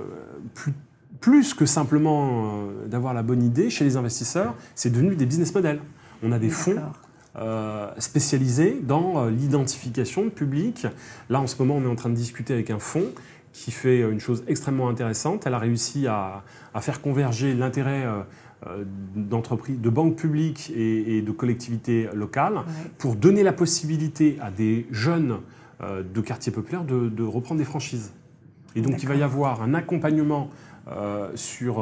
plus, 1.20 1.54
que 1.54 1.66
simplement 1.66 2.30
euh, 2.30 2.86
d'avoir 2.86 3.14
la 3.14 3.22
bonne 3.22 3.42
idée 3.42 3.68
chez 3.68 3.84
les 3.84 3.96
investisseurs, 3.96 4.54
c'est 4.74 4.90
devenu 4.90 5.16
des 5.16 5.26
business 5.26 5.54
models. 5.54 5.80
On 6.22 6.32
a 6.32 6.38
des 6.38 6.50
fonds 6.50 6.76
euh, 7.36 7.90
spécialisés 7.98 8.80
dans 8.82 9.26
l'identification 9.26 10.30
publique. 10.30 10.86
Là, 11.28 11.40
en 11.40 11.46
ce 11.46 11.56
moment, 11.58 11.76
on 11.76 11.82
est 11.82 11.90
en 11.90 11.96
train 11.96 12.10
de 12.10 12.14
discuter 12.14 12.54
avec 12.54 12.70
un 12.70 12.78
fonds 12.78 13.10
qui 13.52 13.70
fait 13.70 14.00
une 14.00 14.20
chose 14.20 14.44
extrêmement 14.46 14.88
intéressante. 14.88 15.46
Elle 15.46 15.54
a 15.54 15.58
réussi 15.58 16.06
à, 16.06 16.42
à 16.74 16.80
faire 16.80 17.00
converger 17.00 17.54
l'intérêt 17.54 18.06
d'entreprises, 19.14 19.80
de 19.80 19.90
banques 19.90 20.16
publiques 20.16 20.72
et, 20.74 21.22
de 21.22 21.32
collectivités 21.32 22.08
locales 22.14 22.60
pour 22.98 23.16
donner 23.16 23.42
la 23.42 23.52
possibilité 23.52 24.38
à 24.40 24.50
des 24.50 24.86
jeunes 24.90 25.38
euh, 25.82 26.02
de 26.02 26.20
quartiers 26.20 26.52
populaires 26.52 26.84
de, 26.84 27.22
reprendre 27.22 27.58
des 27.58 27.64
franchises. 27.64 28.12
Et 28.74 28.80
donc 28.80 29.02
il 29.02 29.08
va 29.08 29.14
y 29.14 29.22
avoir 29.22 29.62
un 29.62 29.74
accompagnement 29.74 30.50
euh, 30.88 31.30
sur, 31.34 31.78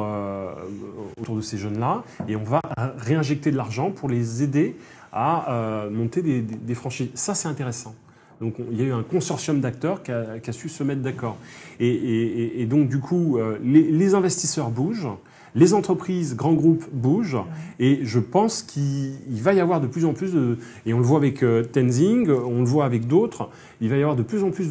autour 1.17 1.35
de 1.35 1.41
ces 1.41 1.57
jeunes-là 1.57 2.03
et 2.27 2.35
on 2.35 2.43
va 2.43 2.61
réinjecter 2.97 3.51
de 3.51 3.57
l'argent 3.57 3.91
pour 3.91 4.09
les 4.09 4.43
aider 4.43 4.75
à 5.11 5.87
monter 5.91 6.21
des, 6.21 6.75
franchises. 6.75 7.09
Ça, 7.13 7.35
c'est 7.35 7.47
intéressant. 7.47 7.95
Donc 8.41 8.55
il 8.71 8.77
y 8.77 8.83
a 8.83 8.87
eu 8.87 8.91
un 8.91 9.03
consortium 9.03 9.61
d'acteurs 9.61 10.03
qui 10.03 10.11
a, 10.11 10.51
su 10.51 10.67
se 10.67 10.83
mettre 10.83 11.01
d'accord. 11.01 11.37
Et, 11.79 12.65
donc 12.69 12.89
du 12.89 12.99
coup, 12.99 13.37
les 13.63 14.13
investisseurs 14.13 14.69
bougent. 14.69 15.09
Les 15.55 15.73
entreprises, 15.73 16.35
grands 16.35 16.53
groupes 16.53 16.85
bougent 16.91 17.39
et 17.79 18.01
je 18.03 18.19
pense 18.19 18.61
qu'il 18.61 19.15
va 19.29 19.53
y 19.53 19.61
avoir 19.61 19.79
de 19.79 19.87
plus 19.87 20.03
en 20.03 20.13
plus 20.13 20.33
de, 20.33 20.57
et 20.85 20.93
on 20.93 20.97
le 20.97 21.05
voit 21.05 21.17
avec 21.17 21.43
euh, 21.43 21.63
Tenzing, 21.63 22.29
on 22.29 22.59
le 22.59 22.65
voit 22.65 22.83
avec 22.83 23.07
d'autres, 23.07 23.49
il 23.79 23.89
va 23.89 23.95
y 23.95 24.01
avoir 24.01 24.17
de 24.17 24.23
plus 24.23 24.43
en 24.43 24.51
plus 24.51 24.69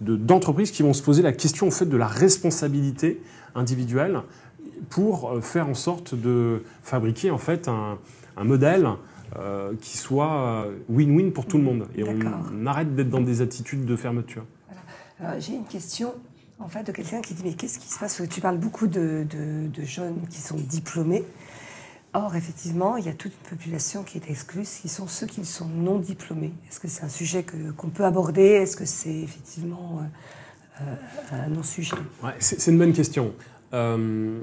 d'entreprises 0.00 0.72
qui 0.72 0.82
vont 0.82 0.92
se 0.92 1.02
poser 1.02 1.22
la 1.22 1.32
question 1.32 1.68
au 1.68 1.70
fait 1.70 1.86
de 1.86 1.96
la 1.96 2.06
responsabilité 2.06 3.22
individuelle 3.54 4.20
pour 4.90 5.30
euh, 5.30 5.40
faire 5.40 5.66
en 5.68 5.74
sorte 5.74 6.14
de 6.14 6.62
fabriquer 6.82 7.30
en 7.30 7.38
fait 7.38 7.68
un, 7.68 7.98
modèle 8.44 8.88
euh, 9.38 9.72
qui 9.80 9.96
soit 9.96 10.66
win-win 10.90 11.30
pour 11.30 11.46
tout 11.46 11.58
le 11.58 11.64
monde. 11.64 11.86
Et 11.96 12.04
on, 12.04 12.66
arrête 12.66 12.94
d'être 12.94 13.10
dans 13.10 13.20
des 13.20 13.40
attitudes 13.40 13.84
de 13.86 13.96
fermeture. 13.96 14.44
J'ai 15.38 15.54
une 15.54 15.64
question 15.64 16.12
en 16.60 16.68
fait, 16.68 16.84
de 16.84 16.92
quelqu'un 16.92 17.20
qui 17.20 17.34
dit 17.34 17.42
Mais 17.44 17.54
qu'est-ce 17.54 17.78
qui 17.78 17.88
se 17.88 17.98
passe? 17.98 18.22
Tu 18.30 18.40
parles 18.40 18.58
beaucoup 18.58 18.86
de, 18.86 19.26
jeunes 19.82 20.26
qui 20.28 20.40
sont 20.40 20.56
diplômés. 20.56 21.24
Or, 22.12 22.34
effectivement, 22.34 22.96
il 22.96 23.06
y 23.06 23.08
a 23.08 23.14
toute 23.14 23.32
une 23.32 23.56
population 23.56 24.02
qui 24.02 24.18
est 24.18 24.30
exclue, 24.30 24.62
qui 24.62 24.88
sont 24.88 25.06
ceux 25.06 25.26
qui 25.26 25.44
sont 25.44 25.68
non 25.68 25.98
diplômés. 25.98 26.52
Est-ce 26.68 26.80
que 26.80 26.88
c'est 26.88 27.04
un 27.04 27.08
sujet 27.08 27.46
qu'on 27.76 27.88
peut 27.88 28.04
aborder? 28.04 28.42
Est-ce 28.42 28.76
que 28.76 28.84
c'est 28.84 29.14
effectivement 29.14 30.00
euh, 30.00 30.84
euh, 31.32 31.44
un 31.44 31.48
non-sujet? 31.48 31.96
Ouais, 32.22 32.34
C'est 32.40 32.70
une 32.70 32.78
bonne 32.78 32.92
question. 32.92 33.32
Euh, 33.74 34.40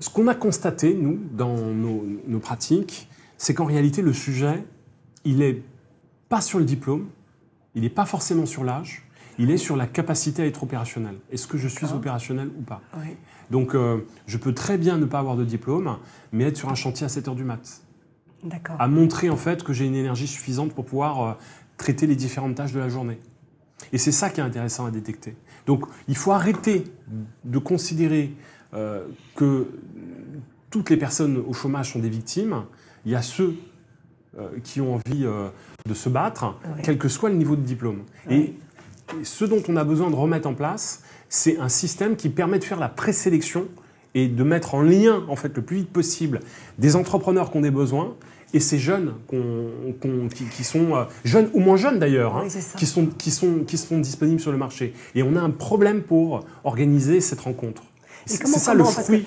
ce 0.00 0.10
qu'on 0.10 0.26
a 0.26 0.34
constaté, 0.34 0.92
nous, 0.92 1.20
dans 1.30 1.56
nos, 1.56 2.04
nos 2.26 2.40
pratiques, 2.40 3.08
c'est 3.38 3.54
qu'en 3.54 3.66
réalité, 3.66 4.02
le 4.02 4.12
sujet, 4.12 4.64
il 5.24 5.38
n'est 5.38 5.62
pas 6.28 6.40
sur 6.40 6.58
le 6.58 6.64
diplôme, 6.64 7.08
il 7.76 7.82
n'est 7.82 7.90
pas 7.90 8.06
forcément 8.06 8.44
sur 8.44 8.64
l'âge, 8.64 9.04
il 9.40 9.50
est 9.50 9.56
sur 9.56 9.74
la 9.74 9.86
capacité 9.86 10.42
à 10.42 10.46
être 10.46 10.62
opérationnel. 10.62 11.14
Est-ce 11.32 11.46
que 11.46 11.56
je 11.56 11.66
suis 11.66 11.86
opérationnel 11.86 12.50
ou 12.58 12.60
pas 12.60 12.82
Donc, 13.50 13.74
euh, 13.74 14.06
je 14.26 14.36
peux 14.36 14.52
très 14.52 14.76
bien 14.76 14.98
ne 14.98 15.06
pas 15.06 15.18
avoir 15.18 15.34
de 15.34 15.46
diplôme, 15.46 15.96
mais 16.30 16.44
être 16.44 16.58
sur 16.58 16.68
un 16.68 16.74
chantier 16.74 17.06
à 17.06 17.08
7 17.08 17.28
heures 17.28 17.34
du 17.34 17.44
mat. 17.44 17.80
À 18.78 18.86
montrer 18.86 19.30
en 19.30 19.38
fait 19.38 19.62
que 19.62 19.72
j'ai 19.72 19.86
une 19.86 19.94
énergie 19.94 20.26
suffisante 20.26 20.74
pour 20.74 20.84
pouvoir 20.84 21.22
euh, 21.22 21.32
traiter 21.78 22.06
les 22.06 22.16
différentes 22.16 22.54
tâches 22.54 22.74
de 22.74 22.80
la 22.80 22.90
journée. 22.90 23.18
Et 23.94 23.98
c'est 23.98 24.12
ça 24.12 24.28
qui 24.28 24.40
est 24.40 24.44
intéressant 24.44 24.84
à 24.84 24.90
détecter. 24.90 25.34
Donc, 25.64 25.86
il 26.06 26.16
faut 26.16 26.32
arrêter 26.32 26.84
de 27.44 27.58
considérer 27.58 28.34
euh, 28.74 29.06
que 29.36 29.68
toutes 30.68 30.90
les 30.90 30.98
personnes 30.98 31.38
au 31.38 31.54
chômage 31.54 31.94
sont 31.94 31.98
des 31.98 32.10
victimes. 32.10 32.64
Il 33.06 33.12
y 33.12 33.14
a 33.14 33.22
ceux 33.22 33.56
qui 34.62 34.80
ont 34.80 34.94
envie 34.94 35.26
de 35.86 35.94
se 35.94 36.08
battre, 36.08 36.54
quel 36.84 36.98
que 36.98 37.08
soit 37.08 37.30
le 37.30 37.34
niveau 37.34 37.56
de 37.56 37.62
diplôme. 37.62 38.04
Et 38.30 38.54
ce 39.22 39.44
dont 39.44 39.62
on 39.68 39.76
a 39.76 39.84
besoin 39.84 40.10
de 40.10 40.16
remettre 40.16 40.48
en 40.48 40.54
place, 40.54 41.02
c'est 41.28 41.58
un 41.58 41.68
système 41.68 42.16
qui 42.16 42.28
permet 42.28 42.58
de 42.58 42.64
faire 42.64 42.80
la 42.80 42.88
présélection 42.88 43.66
et 44.14 44.28
de 44.28 44.42
mettre 44.42 44.74
en 44.74 44.82
lien, 44.82 45.24
en 45.28 45.36
fait, 45.36 45.54
le 45.56 45.62
plus 45.62 45.78
vite 45.78 45.90
possible, 45.90 46.40
des 46.78 46.96
entrepreneurs 46.96 47.50
qui 47.50 47.58
ont 47.58 47.60
des 47.60 47.70
besoins 47.70 48.14
et 48.52 48.60
ces 48.60 48.78
jeunes 48.78 49.14
qui, 49.30 50.64
sont 50.64 50.96
euh, 50.96 51.04
jeunes 51.24 51.50
ou 51.52 51.60
moins 51.60 51.76
jeunes 51.76 52.00
d'ailleurs, 52.00 52.36
hein, 52.36 52.48
qui, 52.76 52.86
sont, 52.86 53.06
qui, 53.06 53.30
sont, 53.30 53.60
qui 53.64 53.78
seront 53.78 53.98
disponibles 53.98 54.40
sur 54.40 54.50
le 54.50 54.58
marché. 54.58 54.94
Et 55.14 55.22
on 55.22 55.36
a 55.36 55.40
un 55.40 55.50
problème 55.50 56.02
pour 56.02 56.44
organiser 56.64 57.20
cette 57.20 57.40
rencontre. 57.40 57.84
C'est 58.26 58.46
ça 58.46 58.74
le 58.74 58.82
fruit 58.84 59.24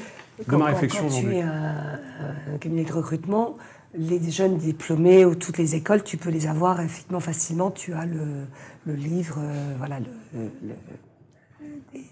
de 0.47 0.55
ma 0.55 0.65
réflexion 0.65 1.07
aujourd'hui. 1.07 1.36
Quand 1.36 1.39
tu 1.39 2.49
es 2.49 2.53
un, 2.53 2.57
cabinet 2.59 2.84
de 2.84 2.93
recrutement, 2.93 3.57
les 3.96 4.32
jeunes 4.32 4.58
diplômés 4.58 5.26
ou 5.26 5.36
toutes 5.36 5.58
les 5.58 5.76
écoles, 5.76 6.04
tu 6.04 6.18
peux 6.18 6.30
les 6.30 6.48
avoir 6.48 6.82
effectivement 6.82 7.20
facilement. 7.20 7.72
Tu 7.72 7.94
as 7.94 8.06
le, 8.06 8.46
le 8.86 8.94
livre, 8.94 9.38
euh, 9.39 9.76
voilà, 9.78 10.00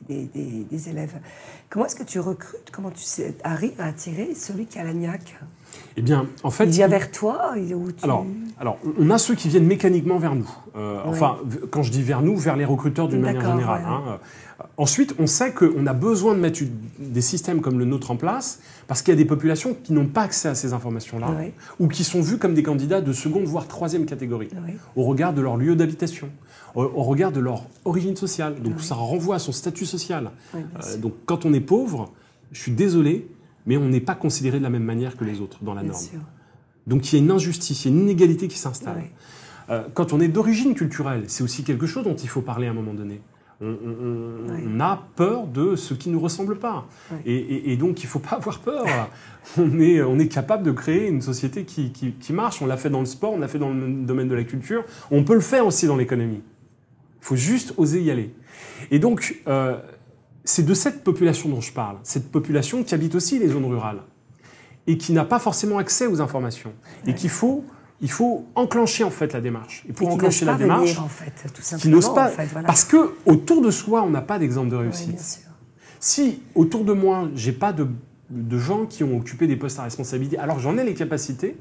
des, 0.08 0.90
élèves. 0.90 1.20
Comment 1.70 1.86
est-ce 1.86 1.96
que 1.96 2.04
tu 2.04 2.20
recrutes 2.20 2.70
Comment 2.72 2.92
tu 2.92 3.04
arrives 3.44 3.80
à 3.80 3.86
attirer 3.86 4.36
celui 4.36 4.66
qui 4.66 4.80
a 4.80 4.84
la 4.84 4.94
niaque? 4.94 5.40
Eh 5.96 6.02
bien, 6.02 6.28
en 6.44 6.52
fait, 6.52 6.66
il 6.66 6.72
vient 6.72 6.88
vers 6.88 7.12
toi 7.12 7.54
alors, 8.04 8.26
alors, 8.60 8.78
on 9.00 9.10
a 9.10 9.18
ceux 9.18 9.36
qui 9.36 9.48
viennent 9.48 9.66
mécaniquement 9.66 10.18
vers 10.18 10.36
nous. 10.36 10.50
Euh, 10.76 11.02
enfin, 11.06 11.38
quand 11.70 11.84
je 11.84 11.92
dis 11.92 12.04
vers 12.04 12.22
nous, 12.22 12.38
vers 12.38 12.58
les 12.58 12.66
recruteurs 12.66 13.08
d'une 13.08 13.22
manière 13.22 13.42
générale. 13.42 13.84
Hein. 13.86 14.20
Ensuite, 14.78 15.16
on 15.20 15.28
sait 15.28 15.54
qu'on 15.54 15.86
a 15.86 15.94
besoin 15.94 16.34
de 16.34 16.40
mettre 16.40 16.62
des 17.00 17.22
systèmes 17.22 17.62
comme 17.62 17.80
le 17.80 17.86
nôtre 17.86 18.12
en 18.12 18.16
place 18.16 18.60
parce 18.88 19.02
qu'il 19.02 19.14
y 19.14 19.18
a 19.18 19.18
des 19.18 19.26
populations 19.26 19.76
qui 19.84 19.94
n'ont 19.94 20.08
pas 20.08 20.24
accès 20.24 20.50
à 20.50 20.56
ces 20.56 20.74
informations-là 20.74 21.30
ou 21.80 21.88
qui 21.88 22.04
sont 22.04 22.22
vues 22.22 22.38
comme 22.38 22.54
des 22.54 22.64
candidats 22.64 23.02
de 23.02 23.14
seconde 23.14 23.44
voire 23.44 23.68
troisième 23.68 24.06
catégorie 24.06 24.50
au 24.96 25.04
regard 25.04 25.34
de 25.34 25.42
leur 25.42 25.58
lieu 25.58 25.76
d'habitation, 25.76 26.30
au, 26.76 27.04
regard 27.04 27.32
de 27.32 27.40
leur 27.40 27.66
origine 27.86 28.16
sociale. 28.16 28.62
Donc 28.62 28.82
ça 28.82 28.96
renvoie 28.96 29.36
à 29.36 29.40
son 29.40 29.52
statut 29.52 29.86
social. 29.86 30.32
Euh, 30.56 30.98
donc 30.98 31.14
quand 31.26 31.46
on 31.46 31.54
est 31.54 31.62
pauvre, 31.62 32.12
je 32.52 32.62
suis 32.62 32.72
désolé, 32.72 33.28
mais 33.66 33.78
on 33.78 33.88
n'est 33.88 34.02
pas 34.02 34.16
considéré 34.16 34.58
de 34.60 34.64
la 34.64 34.70
même 34.70 34.84
manière 34.84 35.18
que 35.18 35.24
les 35.24 35.40
autres 35.42 35.60
dans 35.62 35.74
la 35.74 35.84
norme. 35.84 36.04
Donc 36.88 37.12
il 37.12 37.18
y 37.18 37.22
a 37.22 37.24
une 37.24 37.32
injustice, 37.32 37.86
il 37.86 37.92
y 37.92 37.94
a 37.94 37.98
une 37.98 38.04
inégalité 38.04 38.48
qui 38.48 38.58
s'installe. 38.58 39.04
Euh, 39.70 39.84
quand 39.94 40.14
on 40.14 40.20
est 40.20 40.28
d'origine 40.28 40.74
culturelle, 40.74 41.26
c'est 41.28 41.44
aussi 41.44 41.64
quelque 41.64 41.86
chose 41.86 42.04
dont 42.04 42.16
il 42.16 42.28
faut 42.28 42.42
parler 42.42 42.68
à 42.68 42.72
un 42.72 42.74
moment 42.74 42.94
donné. 42.94 43.22
On, 43.62 44.80
a 44.80 45.08
peur 45.16 45.46
de 45.46 45.76
ce 45.76 45.94
qui 45.94 46.10
ne 46.10 46.16
nous 46.16 46.20
ressemble 46.20 46.58
pas. 46.58 46.88
Et, 47.26 47.76
donc, 47.78 48.02
il 48.02 48.06
ne 48.06 48.10
faut 48.10 48.20
pas 48.20 48.38
avoir 48.38 48.60
peur. 48.60 48.86
on, 49.58 49.80
est, 49.80 50.02
on 50.02 50.18
est 50.18 50.28
capable 50.28 50.64
de 50.64 50.72
créer 50.72 51.08
une 51.08 51.22
société 51.22 51.64
qui, 51.64 52.34
marche. 52.34 52.62
On 52.62 52.66
l'a 52.66 52.78
fait 52.78 52.90
dans 52.90 53.02
le 53.02 53.06
sport, 53.06 53.34
on 53.34 53.40
l'a 53.40 53.48
fait 53.48 53.60
dans 53.60 53.72
le 53.72 54.04
domaine 54.04 54.28
de 54.28 54.36
la 54.36 54.44
culture. 54.44 54.84
On 55.12 55.24
peut 55.24 55.36
le 55.36 55.42
faire 55.42 55.66
aussi 55.66 55.86
dans 55.86 55.98
l'économie. 55.98 56.42
Il 57.22 57.26
faut 57.26 57.36
juste 57.36 57.74
oser 57.78 58.02
y 58.02 58.10
aller. 58.10 58.34
Et 58.90 58.98
donc, 58.98 59.40
euh, 59.48 59.78
c'est 60.44 60.66
de 60.66 60.74
cette 60.74 61.04
population 61.04 61.50
dont 61.50 61.62
je 61.62 61.72
parle. 61.72 61.98
Cette 62.04 62.32
population 62.32 62.84
qui 62.84 62.96
habite 62.96 63.14
aussi 63.14 63.38
les 63.38 63.50
zones 63.50 63.66
rurales 63.66 64.02
et 64.88 64.98
qui 64.98 65.14
n'a 65.14 65.26
pas 65.26 65.40
forcément 65.40 65.78
accès 65.78 66.08
aux 66.08 66.22
informations. 66.22 66.74
Et 67.06 67.14
qu'il 67.14 67.30
faut 67.30 67.64
il 68.02 68.12
faut 68.12 68.46
enclencher 68.56 69.04
en 69.04 69.10
fait 69.10 69.34
la 69.34 69.42
démarche. 69.42 69.84
Et 69.88 69.94
pour 69.94 70.10
enclencher 70.10 70.46
la 70.46 70.56
démarche, 70.56 70.98
en 70.98 71.08
fait, 71.08 71.34
tout 71.54 71.62
simplement, 71.62 72.00
qui 72.00 72.10
pas, 72.14 72.32
parce 72.66 72.84
que 72.84 73.14
autour 73.26 73.62
de 73.62 73.72
soi, 73.72 74.04
on 74.04 74.10
n'a 74.10 74.22
pas 74.22 74.40
d'exemple 74.40 74.70
de 74.70 74.76
réussite. 74.76 75.44
si 76.00 76.42
autour 76.56 76.84
de 76.84 76.94
moi, 76.94 77.30
j'ai 77.36 77.52
pas 77.52 77.74
de, 77.74 77.88
de, 78.30 78.58
gens 78.58 78.86
qui 78.86 79.04
ont 79.04 79.18
occupé 79.18 79.48
des 79.48 79.56
postes 79.56 79.80
à 79.80 79.84
responsabilité, 79.84 80.38
alors 80.38 80.60
j'en 80.60 80.78
ai 80.78 80.84
les 80.84 80.96
capacités. 80.96 81.56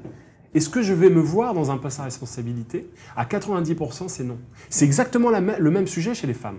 Est-ce 0.53 0.67
que 0.67 0.81
je 0.81 0.93
vais 0.93 1.09
me 1.09 1.21
voir 1.21 1.53
dans 1.53 1.71
un 1.71 1.77
poste 1.77 2.01
à 2.01 2.03
responsabilité? 2.03 2.89
À 3.15 3.23
90%, 3.23 4.09
c'est 4.09 4.25
non. 4.25 4.37
C'est 4.69 4.83
exactement 4.83 5.29
le 5.29 5.71
même 5.71 5.87
sujet 5.87 6.13
chez 6.13 6.27
les 6.27 6.33
femmes. 6.33 6.57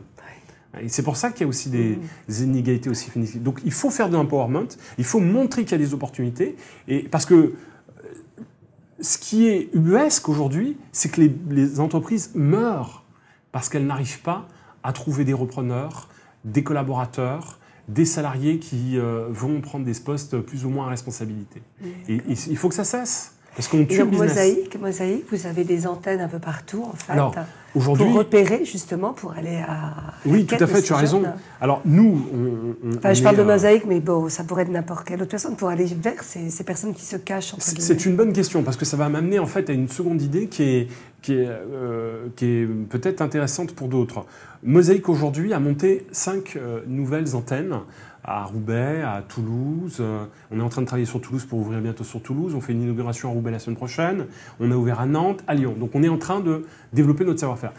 Et 0.81 0.89
c'est 0.89 1.03
pour 1.03 1.17
ça 1.17 1.31
qu'il 1.31 1.43
y 1.43 1.45
a 1.45 1.49
aussi 1.49 1.69
des, 1.69 1.99
mm. 2.29 2.43
inégalités 2.45 2.89
aussi 2.89 3.11
Donc 3.37 3.61
il 3.65 3.73
faut 3.73 3.91
faire 3.91 4.09
de 4.09 4.15
l'empowerment, 4.15 4.69
il 4.99 5.05
faut 5.05 5.21
montrer 5.21 5.65
qu'il 5.65 5.73
y 5.73 5.75
a 5.75 5.85
des 5.85 5.93
opportunités, 5.93 6.57
et 6.89 7.01
parce 7.01 7.27
que 7.27 7.55
ce 9.03 9.19
qui 9.19 9.49
est 9.49 9.69
ubuesque 9.75 10.29
aujourd'hui, 10.29 10.79
c'est 10.93 11.11
que 11.11 11.21
les, 11.51 11.81
entreprises 11.81 12.31
meurent 12.35 13.05
parce 13.51 13.69
qu'elles 13.69 13.87
n'arrivent 13.87 14.23
pas 14.23 14.49
à 14.83 14.93
trouver 14.93 15.25
des 15.25 15.33
repreneurs, 15.33 16.09
des 16.45 16.63
collaborateurs, 16.63 17.59
des 17.89 18.05
salariés 18.05 18.59
qui 18.59 18.97
euh, 18.97 19.27
vont 19.31 19.61
prendre 19.61 19.85
des 19.85 19.95
postes 19.95 20.41
plus 20.41 20.65
ou 20.65 20.71
moins 20.71 20.87
à 20.87 20.91
responsabilité. 20.91 21.63
Et, 22.09 22.21
il 22.29 22.57
faut 22.57 22.69
que 22.69 22.75
ça 22.75 22.85
cesse. 22.85 23.35
Parce 23.55 23.69
qu'on 23.69 23.85
tue 23.85 23.99
le 23.99 24.05
business. 24.07 24.31
Mosaïque, 24.31 24.81
mosaïque, 24.81 25.25
vous 25.31 25.47
avez 25.47 25.65
des 25.65 25.87
antennes 25.87 26.21
un 26.21 26.29
peu 26.29 26.39
partout, 26.39 26.85
en 26.85 26.95
fait. 26.95 27.13
Pour 27.73 27.85
repérer, 28.15 28.65
justement, 28.65 29.13
pour 29.13 29.33
aller 29.33 29.63
à. 29.67 30.15
Oui, 30.27 30.45
tout 30.45 30.57
à 30.59 30.67
fait, 30.67 30.83
tu 30.83 30.93
as 30.93 30.97
raison. 30.97 31.23
Alors, 31.61 31.83
nous, 31.85 32.27
on. 32.33 32.97
enfin, 32.97 33.13
je 33.13 33.23
parle 33.23 33.37
de 33.37 33.43
euh, 33.43 33.47
mosaïque, 33.47 33.85
mais 33.87 34.01
bon, 34.01 34.29
ça 34.29 34.45
pourrait 34.45 34.63
être 34.63 34.71
n'importe 34.71 35.07
quelle 35.07 35.21
autre 35.23 35.31
personne 35.31 35.57
pour 35.57 35.69
aller 35.69 35.85
vers 35.85 36.23
ces, 36.23 36.51
ces 36.51 36.65
personnes 36.65 36.95
qui 36.95 37.05
se 37.05 37.17
cachent. 37.17 37.55
C'est 37.59 38.07
une 38.07 38.17
bonne 38.17 38.33
question, 38.33 38.63
parce 38.63 38.77
que 38.77 38.85
ça 38.85 38.97
va 38.97 39.09
m'amener, 39.09 39.39
en 39.39 39.47
fait, 39.47 39.69
à 39.71 39.73
une 39.73 39.89
seconde 39.89 40.21
idée 40.23 40.49
qui 40.49 40.63
est, 40.63 40.89
qui 41.21 41.35
est, 41.35 41.47
euh, 41.49 42.29
qui 42.37 42.47
est 42.47 42.67
peut-être 42.67 43.23
intéressante 43.23 43.73
pour 43.75 43.89
d'autres. 43.89 44.25
Mosaïque, 44.63 45.09
aujourd'hui, 45.09 45.53
a 45.53 45.59
monté 45.59 46.07
cinq 46.13 46.57
euh, 46.57 46.81
nouvelles 46.87 47.35
antennes 47.35 47.81
à 48.25 48.45
Roubaix, 48.45 49.03
à 49.03 49.23
Toulouse. 49.23 49.99
Euh, 50.01 50.25
on 50.51 50.59
est 50.59 50.63
en 50.63 50.69
train 50.69 50.83
de 50.83 50.87
travailler 50.87 51.07
sur 51.07 51.21
Toulouse 51.21 51.45
pour 51.45 51.59
ouvrir 51.59 51.81
bientôt 51.81 52.05
sur 52.05 52.23
Toulouse. 52.23 52.55
On 52.55 52.61
fait 52.61 52.73
une 52.73 52.83
inauguration 52.83 53.31
à 53.31 53.33
Roubaix 53.33 53.51
la 53.51 53.59
semaine 53.59 53.77
prochaine. 53.77 54.27
On 54.61 54.71
a 54.71 54.77
ouvert 54.77 55.01
à 55.01 55.07
Nantes, 55.07 55.43
à 55.47 55.55
Lyon. 55.55 55.75
Donc 55.79 55.91
on 55.95 56.03
est 56.03 56.09
en 56.09 56.19
train 56.19 56.41
de 56.41 56.65
développer 56.93 57.25
notre 57.25 57.41
savoir-faire. 57.41 57.73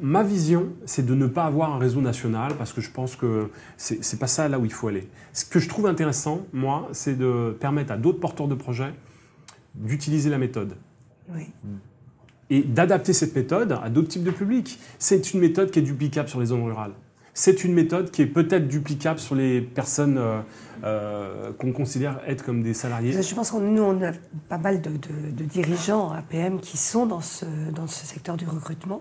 Ma 0.00 0.24
vision, 0.24 0.70
c'est 0.84 1.06
de 1.06 1.14
ne 1.14 1.26
pas 1.26 1.44
avoir 1.44 1.72
un 1.72 1.78
réseau 1.78 2.00
national 2.00 2.54
parce 2.56 2.72
que 2.72 2.80
je 2.80 2.90
pense 2.90 3.14
que 3.14 3.50
c'est 3.76 4.18
pas 4.18 4.26
ça 4.26 4.48
là 4.48 4.58
où 4.58 4.64
il 4.64 4.72
faut 4.72 4.88
aller. 4.88 5.08
Ce 5.32 5.44
que 5.44 5.60
je 5.60 5.68
trouve 5.68 5.86
intéressant, 5.86 6.46
moi, 6.52 6.88
c'est 6.92 7.16
de 7.16 7.56
permettre 7.60 7.92
à 7.92 7.96
d'autres 7.96 8.18
porteurs 8.18 8.48
de 8.48 8.56
projets 8.56 8.92
d'utiliser 9.76 10.28
la 10.28 10.38
méthode. 10.38 10.74
Oui. 11.32 11.46
Et 12.48 12.62
d'adapter 12.62 13.12
cette 13.12 13.36
méthode 13.36 13.78
à 13.80 13.90
d'autres 13.90 14.08
types 14.08 14.24
de 14.24 14.32
publics. 14.32 14.80
C'est 14.98 15.32
une 15.32 15.38
méthode 15.38 15.70
qui 15.70 15.78
est 15.78 15.82
duplicable 15.82 16.28
sur 16.28 16.40
les 16.40 16.46
zones 16.46 16.64
rurales 16.64 16.94
c'est 17.40 17.64
une 17.64 17.72
méthode 17.72 18.10
qui 18.10 18.20
est 18.20 18.26
peut-être 18.26 18.68
duplicable 18.68 19.18
sur 19.18 19.34
les 19.34 19.62
personnes 19.62 20.18
euh, 20.18 20.40
euh, 20.84 21.52
qu'on 21.58 21.72
considère 21.72 22.20
être 22.26 22.44
comme 22.44 22.62
des 22.62 22.74
salariés. 22.74 23.12
Je 23.12 23.34
pense 23.34 23.50
que 23.50 23.56
nous, 23.56 23.82
on 23.82 24.02
a 24.02 24.12
pas 24.50 24.58
mal 24.58 24.82
de, 24.82 24.90
dirigeants 25.44 26.12
APM 26.12 26.60
qui 26.60 26.76
sont 26.76 27.06
dans 27.06 27.22
ce, 27.22 27.46
dans 27.74 27.86
ce 27.86 28.04
secteur 28.04 28.36
du 28.36 28.46
recrutement. 28.46 29.00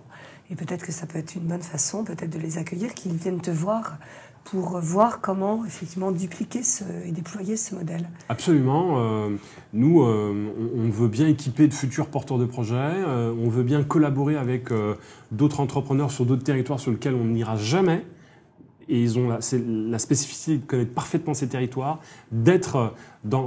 Et 0.50 0.56
peut-être 0.56 0.86
que 0.86 0.94
ça 0.94 1.06
peut 1.06 1.20
être 1.20 1.36
une 1.36 1.48
bonne 1.48 1.62
façon, 1.62 2.06
peut-être 2.06 2.30
de 2.30 2.40
les 2.40 2.58
accueillir, 2.58 2.94
qu'ils 2.94 3.12
viennent 3.12 3.42
te 3.42 3.52
voir 3.52 3.98
pour 4.46 4.80
voir 4.80 5.20
comment 5.20 5.66
effectivement 5.66 6.14
dupliquer 6.14 6.62
et 7.06 7.12
déployer 7.12 7.58
ce 7.58 7.76
modèle. 7.76 8.08
Absolument. 8.30 9.00
Euh, 9.00 9.36
nous, 9.74 10.02
on, 10.02 10.90
veut 10.90 11.10
bien 11.10 11.28
équiper 11.28 11.68
de 11.68 11.74
futurs 11.74 12.08
porteurs 12.08 12.38
de 12.38 12.46
projets. 12.46 13.04
on 13.06 13.50
veut 13.50 13.64
bien 13.64 13.84
collaborer 13.84 14.38
avec 14.38 14.70
d'autres 15.30 15.60
entrepreneurs 15.60 16.10
sur 16.10 16.26
d'autres 16.26 16.46
territoires 16.46 16.80
sur 16.80 16.92
lesquels 16.92 17.16
on 17.16 17.26
n'ira 17.26 17.58
jamais 17.58 18.06
et 18.90 19.02
ils 19.02 19.20
ont 19.20 19.30
la, 19.30 19.40
la, 19.68 20.00
spécificité 20.00 20.58
de 20.58 20.66
connaître 20.66 20.94
parfaitement 20.94 21.34
ces 21.34 21.48
territoires, 21.48 22.00
d'être 22.32 22.94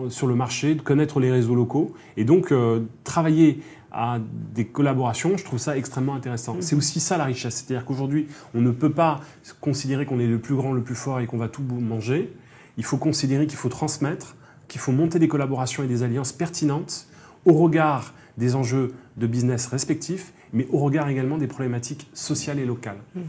sur 0.08 0.26
le 0.26 0.34
marché, 0.34 0.74
de 0.74 0.82
connaître 0.82 1.20
les 1.20 1.30
réseaux 1.30 1.54
locaux 1.54 1.92
et 2.16 2.24
donc 2.24 2.52
euh, 2.52 2.80
travailler 3.04 3.60
à 3.92 4.18
des 4.54 4.66
collaborations, 4.66 5.36
je 5.36 5.44
trouve 5.44 5.58
ça 5.58 5.76
extrêmement 5.76 6.14
intéressant. 6.14 6.56
C'est 6.60 6.74
aussi 6.74 6.98
ça 6.98 7.18
la 7.18 7.24
richesse, 7.24 7.56
c'est-à-dire 7.56 7.84
qu'aujourd'hui, 7.84 8.26
on 8.54 8.60
ne 8.62 8.70
peut 8.70 8.92
pas 8.92 9.20
considérer 9.60 10.06
qu'on 10.06 10.18
est 10.18 10.26
le 10.26 10.38
plus 10.38 10.54
grand, 10.54 10.72
le 10.72 10.82
plus 10.82 10.94
fort 10.94 11.20
et 11.20 11.26
qu'on 11.26 11.36
va 11.36 11.48
tout 11.48 11.62
manger. 11.62 12.32
Il 12.78 12.84
faut 12.84 12.96
considérer 12.96 13.46
qu'il 13.46 13.58
faut 13.58 13.68
transmettre, 13.68 14.36
qu'il 14.66 14.80
faut 14.80 14.92
monter 14.92 15.18
des 15.18 15.28
collaborations 15.28 15.82
et 15.82 15.86
des 15.86 16.02
alliances 16.02 16.32
pertinentes 16.32 17.06
au 17.44 17.52
regard 17.52 18.14
des 18.38 18.54
enjeux 18.54 18.92
de 19.18 19.26
business 19.26 19.66
respectifs, 19.66 20.32
mais 20.54 20.66
au 20.72 20.78
regard 20.78 21.10
également 21.10 21.36
des 21.36 21.46
problématiques 21.46 22.08
sociales 22.14 22.58
et 22.58 22.64
locales. 22.64 22.96
Mm-hmm. 23.14 23.20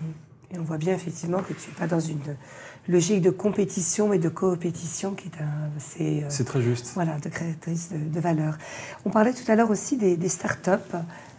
Et 0.54 0.60
on 0.60 0.64
voit 0.64 0.78
bien 0.78 0.94
effectivement 0.94 1.40
que 1.40 1.54
tu 1.54 1.70
n'es 1.70 1.76
pas 1.76 1.88
dans 1.88 2.00
une 2.00 2.20
logique 2.88 3.22
de 3.22 3.30
compétition 3.30 4.14
et 4.14 4.20
de 4.20 4.30
coopétition 4.30 5.14
qui 5.14 5.30
est 5.30 5.42
un, 5.42 5.70
c'est, 5.80 6.24
euh, 6.24 6.44
très 6.46 6.62
juste. 6.62 6.92
Voilà, 6.94 7.18
de 7.18 7.30
créatrice 7.30 7.90
de, 7.92 8.20
valeur. 8.20 8.58
On 9.06 9.10
parlait 9.10 9.34
tout 9.34 9.50
à 9.50 9.56
l'heure 9.56 9.72
aussi 9.72 9.98
des, 9.98 10.18
des 10.18 10.30
startups. 10.30 10.70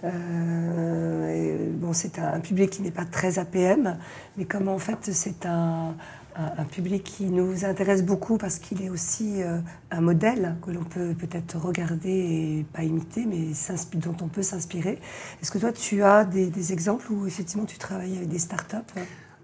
Euh, 0.04 1.70
bon, 1.74 1.92
c'est 1.92 2.18
un 2.18 2.40
public 2.40 2.70
qui 2.70 2.82
n'est 2.82 2.90
pas 2.90 3.04
très 3.04 3.38
APM, 3.38 3.96
mais 4.36 4.44
comme 4.44 4.68
en 4.68 4.78
fait 4.78 4.98
c'est 5.12 5.46
un, 5.46 5.94
un, 6.36 6.64
public 6.64 7.04
qui 7.04 7.26
nous 7.26 7.64
intéresse 7.64 8.04
beaucoup 8.04 8.38
parce 8.38 8.58
qu'il 8.58 8.82
est 8.82 8.90
aussi 8.90 9.42
euh, 9.42 9.58
un 9.90 10.00
modèle 10.00 10.56
que 10.64 10.70
l'on 10.70 10.82
peut 10.82 11.14
peut-être 11.14 11.58
regarder 11.58 12.10
et 12.10 12.66
pas 12.72 12.82
imiter, 12.82 13.24
mais 13.26 13.48
dont 13.94 14.16
on 14.22 14.28
peut 14.28 14.42
s'inspirer. 14.42 14.98
Est-ce 15.40 15.50
que 15.50 15.58
toi, 15.58 15.72
tu 15.72 16.02
as 16.02 16.24
des, 16.24 16.72
exemples 16.72 17.12
où 17.12 17.26
effectivement 17.26 17.66
tu 17.66 17.78
travailles 17.78 18.16
avec 18.16 18.28
des 18.28 18.38
startups 18.38 18.76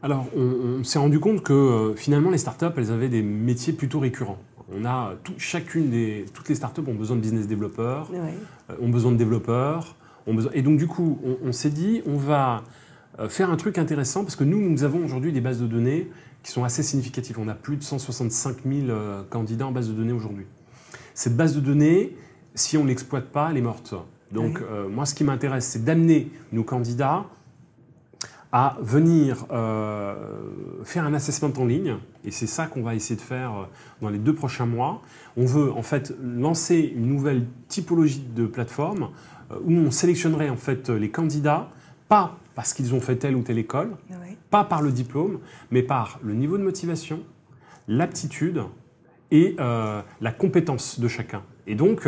Alors, 0.02 0.26
on, 0.36 0.82
s'est 0.84 0.98
rendu 0.98 1.20
compte 1.20 1.42
que 1.42 1.52
euh, 1.52 1.94
finalement, 1.94 2.30
les 2.30 2.38
startups, 2.38 2.72
elles 2.76 2.90
avaient 2.90 3.08
des 3.08 3.22
métiers 3.22 3.72
plutôt 3.72 4.00
récurrents. 4.00 4.38
On 4.72 4.84
a 4.84 5.14
chacune 5.36 5.90
des, 5.90 6.26
toutes 6.32 6.48
les 6.48 6.54
startups 6.54 6.82
ont 6.86 6.94
besoin 6.94 7.16
de 7.16 7.20
business 7.20 7.46
développeurs, 7.46 8.10
euh, 8.14 8.74
ont 8.80 8.88
besoin 8.88 9.12
de 9.12 9.16
développeurs, 9.16 9.96
ont 10.26 10.34
besoin, 10.34 10.52
et 10.54 10.62
donc 10.62 10.78
du 10.78 10.86
coup, 10.86 11.18
on, 11.24 11.48
on 11.48 11.52
s'est 11.52 11.70
dit, 11.70 12.02
on 12.06 12.16
va 12.16 12.62
faire 13.28 13.50
un 13.50 13.56
truc 13.56 13.78
intéressant 13.78 14.22
parce 14.22 14.36
que 14.36 14.44
nous, 14.44 14.58
nous 14.58 14.84
avons 14.84 15.04
aujourd'hui 15.04 15.32
des 15.32 15.40
bases 15.40 15.60
de 15.60 15.66
données 15.66 16.08
qui 16.42 16.50
sont 16.50 16.64
assez 16.64 16.82
significatifs. 16.82 17.38
On 17.38 17.48
a 17.48 17.54
plus 17.54 17.76
de 17.76 17.82
165 17.82 18.58
000 18.64 18.88
euh, 18.88 19.22
candidats 19.28 19.66
en 19.66 19.72
base 19.72 19.88
de 19.88 19.94
données 19.94 20.12
aujourd'hui. 20.12 20.46
Cette 21.14 21.36
base 21.36 21.54
de 21.54 21.60
données, 21.60 22.16
si 22.54 22.76
on 22.76 22.84
ne 22.84 22.88
l'exploite 22.88 23.26
pas, 23.26 23.50
elle 23.50 23.58
est 23.58 23.62
morte. 23.62 23.94
Donc 24.32 24.60
euh, 24.60 24.88
moi, 24.88 25.06
ce 25.06 25.14
qui 25.14 25.24
m'intéresse, 25.24 25.66
c'est 25.66 25.84
d'amener 25.84 26.30
nos 26.52 26.64
candidats 26.64 27.24
à 28.52 28.76
venir 28.80 29.46
euh, 29.52 30.14
faire 30.84 31.04
un 31.04 31.14
assessment 31.14 31.52
en 31.56 31.64
ligne, 31.64 31.96
et 32.24 32.32
c'est 32.32 32.48
ça 32.48 32.66
qu'on 32.66 32.82
va 32.82 32.96
essayer 32.96 33.14
de 33.14 33.20
faire 33.20 33.68
dans 34.02 34.08
les 34.08 34.18
deux 34.18 34.34
prochains 34.34 34.66
mois. 34.66 35.02
On 35.36 35.46
veut 35.46 35.70
en 35.72 35.82
fait 35.82 36.12
lancer 36.20 36.92
une 36.96 37.06
nouvelle 37.06 37.46
typologie 37.68 38.24
de 38.34 38.46
plateforme 38.46 39.10
où 39.64 39.72
on 39.72 39.92
sélectionnerait 39.92 40.48
en 40.48 40.56
fait 40.56 40.88
les 40.88 41.10
candidats, 41.10 41.70
pas 42.08 42.38
parce 42.60 42.74
qu'ils 42.74 42.94
ont 42.94 43.00
fait 43.00 43.16
telle 43.16 43.36
ou 43.36 43.40
telle 43.40 43.56
école, 43.56 43.96
pas 44.50 44.64
par 44.64 44.82
le 44.82 44.92
diplôme, 44.92 45.38
mais 45.70 45.82
par 45.82 46.20
le 46.22 46.34
niveau 46.34 46.58
de 46.58 46.62
motivation, 46.62 47.20
l'aptitude 47.88 48.60
et 49.30 49.56
euh, 49.58 50.02
la 50.20 50.30
compétence 50.30 51.00
de 51.00 51.08
chacun. 51.08 51.42
Et 51.66 51.74
donc, 51.74 52.06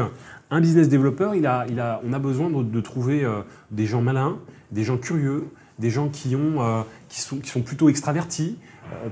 un 0.50 0.60
business 0.60 0.90
développeur, 0.90 1.34
il 1.34 1.46
a, 1.46 1.64
il 1.70 1.80
a, 1.80 2.02
on 2.04 2.12
a 2.12 2.18
besoin 2.18 2.50
de, 2.50 2.80
trouver 2.82 3.24
euh, 3.24 3.40
des 3.70 3.86
gens 3.86 4.02
malins, 4.02 4.40
des 4.72 4.84
gens 4.84 4.98
curieux, 4.98 5.48
des 5.78 5.88
gens 5.88 6.10
qui, 6.10 6.36
ont, 6.36 6.60
euh, 6.60 6.82
qui, 7.08 7.22
sont, 7.22 7.38
qui 7.38 7.48
sont 7.48 7.62
plutôt 7.62 7.88
extravertis, 7.88 8.58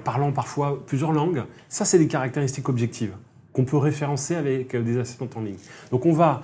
parlant 0.04 0.32
parfois 0.32 0.84
plusieurs 0.84 1.12
langues. 1.12 1.44
Ça, 1.70 1.86
c'est 1.86 1.98
des 1.98 2.08
caractéristiques 2.08 2.68
objectives 2.68 3.14
qu'on 3.54 3.64
peut 3.64 3.78
référencer 3.78 4.34
avec 4.34 4.76
des 4.76 4.98
assistants 4.98 5.30
en 5.34 5.40
ligne. 5.40 5.56
Donc 5.90 6.04
on 6.04 6.12
va 6.12 6.42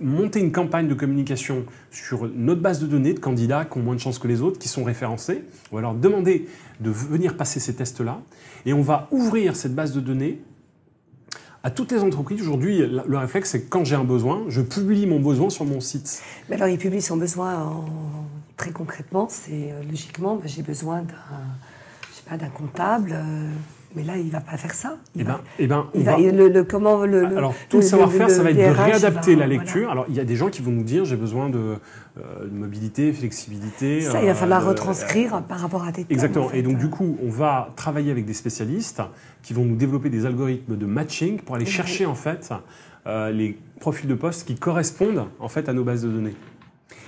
monter 0.00 0.40
une 0.40 0.52
campagne 0.52 0.88
de 0.88 0.94
communication 0.94 1.64
sur 1.90 2.28
notre 2.34 2.60
base 2.60 2.80
de 2.80 2.86
données 2.86 3.14
de 3.14 3.18
candidats 3.18 3.64
qui 3.64 3.78
ont 3.78 3.82
moins 3.82 3.94
de 3.94 4.00
chances 4.00 4.18
que 4.18 4.28
les 4.28 4.40
autres, 4.40 4.58
qui 4.58 4.68
sont 4.68 4.84
référencés. 4.84 5.44
On 5.70 5.76
va 5.76 5.82
leur 5.82 5.94
demander 5.94 6.48
de 6.80 6.90
venir 6.90 7.36
passer 7.36 7.60
ces 7.60 7.74
tests-là. 7.74 8.20
Et 8.64 8.72
on 8.72 8.82
va 8.82 9.08
ouvrir 9.10 9.56
cette 9.56 9.74
base 9.74 9.92
de 9.92 10.00
données 10.00 10.40
à 11.62 11.70
toutes 11.70 11.92
les 11.92 12.00
entreprises. 12.00 12.40
Aujourd'hui, 12.40 12.78
le 12.78 13.18
réflexe, 13.18 13.50
c'est 13.50 13.68
quand 13.68 13.84
j'ai 13.84 13.94
un 13.94 14.04
besoin, 14.04 14.44
je 14.48 14.60
publie 14.60 15.06
mon 15.06 15.20
besoin 15.20 15.50
sur 15.50 15.64
mon 15.64 15.80
site. 15.80 16.22
Mais 16.48 16.56
alors, 16.56 16.68
il 16.68 16.78
publie 16.78 17.02
son 17.02 17.16
besoin 17.16 17.84
très 18.56 18.72
concrètement. 18.72 19.28
C'est 19.30 19.72
euh, 19.72 19.82
logiquement, 19.88 20.36
bah, 20.36 20.44
j'ai 20.46 20.62
besoin 20.62 21.04
d'un 22.30 22.48
comptable. 22.48 23.12
Euh, 23.14 23.50
mais 23.96 24.02
là, 24.02 24.16
il 24.16 24.26
ne 24.26 24.30
va 24.30 24.40
pas 24.40 24.56
faire 24.56 24.74
ça. 24.74 24.96
Eh 25.18 25.24
ben, 25.24 25.40
eh 25.58 25.66
ben, 25.66 25.88
il 25.94 26.04
va, 26.04 26.16
le, 26.18 26.64
comment 26.64 27.04
le, 27.04 27.24
Alors, 27.36 27.54
tout 27.68 27.78
le, 27.78 27.82
savoir-faire, 27.82 28.30
ça 28.30 28.42
va 28.42 28.50
être 28.50 28.56
de 28.56 28.82
réadapter 28.82 29.36
la 29.36 29.46
lecture. 29.46 29.90
Alors, 29.90 30.06
il 30.08 30.14
y 30.14 30.20
a 30.20 30.24
des 30.24 30.36
gens 30.36 30.48
qui 30.48 30.62
vont 30.62 30.72
nous 30.72 30.84
dire 30.84 31.04
j'ai 31.04 31.16
besoin 31.16 31.48
de, 31.48 31.76
euh, 32.18 32.46
mobilité, 32.50 33.12
flexibilité. 33.12 34.02
Ça, 34.02 34.20
il 34.20 34.26
va 34.26 34.34
falloir 34.34 34.66
retranscrire 34.66 35.42
par 35.42 35.60
rapport 35.60 35.84
à 35.84 35.92
tes 35.92 36.06
Exactement. 36.10 36.50
Et 36.52 36.62
donc, 36.62 36.78
du 36.78 36.90
coup, 36.90 37.16
on 37.22 37.30
va 37.30 37.70
travailler 37.76 38.10
avec 38.10 38.26
des 38.26 38.34
spécialistes 38.34 39.02
qui 39.42 39.54
vont 39.54 39.64
nous 39.64 39.76
développer 39.76 40.10
des 40.10 40.26
algorithmes 40.26 40.76
de 40.76 40.86
matching 40.86 41.40
pour 41.40 41.56
aller 41.56 41.66
chercher, 41.66 42.06
en 42.06 42.14
fait, 42.14 42.52
euh, 43.06 43.30
les 43.30 43.58
profils 43.80 44.08
de 44.08 44.14
poste 44.14 44.46
qui 44.46 44.56
correspondent, 44.56 45.26
en 45.40 45.48
fait, 45.48 45.68
à 45.68 45.72
nos 45.72 45.84
bases 45.84 46.02
de 46.02 46.10
données. 46.10 46.36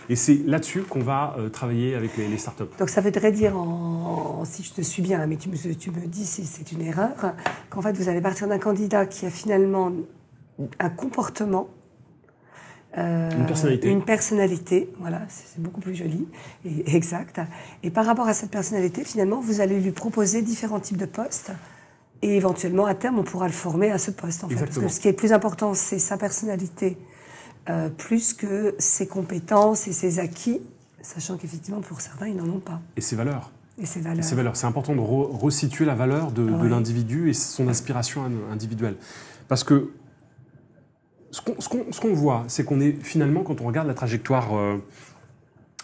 Et 0.09 0.16
c'est 0.16 0.41
là-dessus 0.45 0.82
qu'on 0.82 1.01
va 1.01 1.37
euh, 1.39 1.49
travailler 1.49 1.95
avec 1.95 2.16
les, 2.16 2.37
startups. 2.37 2.64
Donc 2.78 2.89
ça 2.89 3.01
voudrait 3.01 3.32
dire, 3.32 3.57
en, 3.57 4.45
si 4.45 4.62
je 4.62 4.72
te 4.72 4.82
suis 4.82 5.03
bien, 5.03 5.26
mais 5.26 5.37
tu 5.37 5.49
me, 5.49 5.57
tu 5.74 5.91
me 5.91 6.07
dis 6.07 6.26
si 6.26 6.45
c'est 6.45 6.72
une 6.72 6.82
erreur, 6.82 7.35
qu'en 7.70 7.80
fait 7.80 7.97
vous 7.97 8.09
allez 8.09 8.20
partir 8.20 8.49
d'un 8.49 8.59
candidat 8.59 9.07
qui 9.07 9.26
a 9.26 9.30
finalement 9.30 9.93
un 10.78 10.91
comportement 10.91 11.68
euh, 12.97 13.30
une 13.37 13.47
personnalité. 13.47 13.89
Une 13.89 14.05
personnalité, 14.05 14.95
voilà, 15.01 15.22
c'est 15.28 15.61
beaucoup 15.61 15.80
plus 15.80 15.95
joli 15.95 16.28
et 16.64 16.95
exact. 16.95 17.41
Et 17.82 17.91
par 17.91 18.07
rapport 18.07 18.28
à 18.28 18.35
cette 18.35 18.51
personnalité, 18.51 19.03
finalement, 19.05 19.41
vous 19.41 19.61
allez 19.61 19.80
lui 19.80 19.91
proposer 19.91 20.43
différents 20.43 20.80
types 20.80 20.97
de 20.97 21.07
postes. 21.07 21.51
Et 22.22 22.37
éventuellement, 22.37 22.87
à 22.87 22.95
terme, 22.95 23.18
on 23.18 23.24
pourra 23.24 23.47
le 23.47 23.53
former 23.53 23.91
à 23.91 23.99
ce 23.99 24.11
poste. 24.11 24.45
En 24.45 24.49
fait. 24.49 24.64
Parce 24.64 24.78
que 24.78 24.89
ce 24.89 25.01
qui 25.01 25.09
est 25.09 25.12
plus 25.12 25.32
important, 25.32 25.74
c'est 25.74 25.99
sa 25.99 26.16
personnalité 26.16 26.97
euh, 27.70 27.88
plus 27.88 28.34
que 28.34 28.74
ses 28.78 29.06
compétences 29.06 29.88
et 29.88 29.92
ses 29.92 30.18
acquis, 30.18 30.60
sachant 31.00 31.38
qu'effectivement, 31.38 31.80
pour 31.80 32.00
certains, 32.00 32.28
ils 32.28 32.36
n'en 32.36 32.48
ont 32.48 32.60
pas. 32.60 32.80
Et 32.96 33.00
ses 33.00 33.16
valeurs. 33.16 33.52
Et 33.78 33.86
ses 33.86 34.00
valeurs. 34.00 34.24
valeurs. 34.24 34.56
C'est 34.56 34.66
important 34.66 34.94
de 34.94 35.00
resituer 35.00 35.86
la 35.86 35.94
valeur 35.94 36.30
de, 36.30 36.44
l'individu 36.66 37.30
et 37.30 37.32
son 37.32 37.68
aspiration 37.68 38.30
individuelle. 38.52 38.96
Parce 39.48 39.64
que 39.64 39.90
ce 41.30 41.40
qu'on 41.40 42.14
voit, 42.14 42.44
c'est 42.48 42.64
qu'on 42.64 42.80
est 42.80 43.02
finalement, 43.02 43.42
quand 43.42 43.60
on 43.62 43.66
regarde 43.66 43.88
la 43.88 43.94
trajectoire 43.94 44.54
euh, 44.54 44.76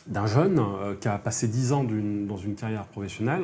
d'un 0.06 0.26
jeune 0.26 0.58
euh, 0.60 0.94
qui 1.00 1.08
a 1.08 1.18
passé 1.18 1.48
10 1.48 1.72
ans 1.72 1.84
dans 1.84 2.36
une 2.36 2.54
carrière 2.56 2.84
professionnelle, 2.84 3.42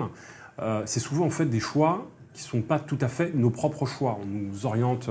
c'est 0.87 1.01
souvent 1.01 1.27
en 1.27 1.31
fait 1.31 1.47
des 1.47 1.61
choix 1.61 2.07
qui 2.33 2.43
ne 2.43 2.49
sont 2.49 2.63
pas 2.63 2.79
tout 2.79 2.99
à 3.01 3.09
fait 3.09 3.35
nos 3.35 3.51
propres 3.51 3.87
choix. 3.87 4.19
On 4.23 4.27
nous 4.27 4.67
oriente 4.67 5.11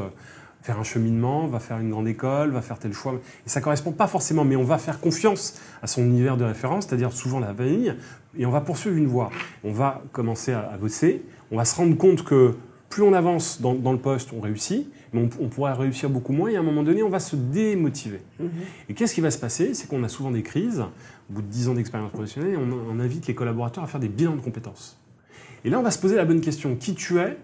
faire 0.65 0.79
un 0.79 0.83
cheminement, 0.83 1.45
va 1.45 1.59
faire 1.59 1.77
une 1.77 1.91
grande 1.91 2.07
école, 2.07 2.49
va 2.49 2.61
faire 2.61 2.79
tel 2.79 2.91
choix. 2.91 3.13
Et 3.45 3.49
ça 3.49 3.59
ne 3.59 3.63
correspond 3.63 3.91
pas 3.91 4.07
forcément, 4.07 4.43
mais 4.43 4.55
on 4.55 4.63
va 4.63 4.79
faire 4.79 4.99
confiance 4.99 5.61
à 5.83 5.87
son 5.87 6.01
univers 6.01 6.37
de 6.37 6.43
référence, 6.43 6.87
c'est-à-dire 6.87 7.13
souvent 7.13 7.39
la 7.39 7.53
famille, 7.53 7.93
et 8.35 8.47
on 8.47 8.49
va 8.49 8.61
poursuivre 8.61 8.97
une 8.97 9.05
voie. 9.05 9.29
On 9.63 9.71
va 9.71 10.01
commencer 10.11 10.53
à, 10.53 10.75
bosser, 10.81 11.23
on 11.51 11.57
va 11.57 11.65
se 11.65 11.75
rendre 11.75 11.95
compte 11.95 12.23
que 12.23 12.55
plus 12.89 13.03
on 13.03 13.13
avance 13.13 13.61
dans, 13.61 13.91
le 13.91 13.99
poste, 13.99 14.31
on 14.33 14.41
réussit, 14.41 14.89
mais 15.13 15.29
on, 15.39 15.49
pourrait 15.49 15.73
réussir 15.73 16.09
beaucoup 16.09 16.33
moins, 16.33 16.49
et 16.49 16.55
à 16.55 16.61
un 16.61 16.63
moment 16.63 16.81
donné, 16.81 17.03
on 17.03 17.09
va 17.09 17.19
se 17.19 17.35
démotiver. 17.35 18.21
Mm-hmm. 18.41 18.47
Et 18.89 18.95
qu'est-ce 18.95 19.13
qui 19.13 19.21
va 19.21 19.29
se 19.29 19.37
passer? 19.37 19.75
C'est 19.75 19.87
qu'on 19.87 20.03
a 20.03 20.09
souvent 20.09 20.31
des 20.31 20.41
crises, 20.41 20.83
au 21.29 21.33
bout 21.33 21.41
de 21.43 21.47
10 21.47 21.69
ans 21.69 21.73
d'expérience 21.75 22.11
professionnelle, 22.11 22.57
on, 22.57 22.91
on 22.91 22.99
invite 22.99 23.27
les 23.27 23.35
collaborateurs 23.35 23.83
à 23.83 23.87
faire 23.87 23.99
des 23.99 24.09
bilans 24.09 24.35
de 24.35 24.41
compétences. 24.41 24.97
Et 25.63 25.69
là, 25.69 25.79
on 25.79 25.83
va 25.83 25.91
se 25.91 25.99
poser 25.99 26.15
la 26.15 26.25
bonne 26.25 26.41
question, 26.41 26.75
qui 26.75 26.95
tu 26.95 27.19
es 27.19 27.37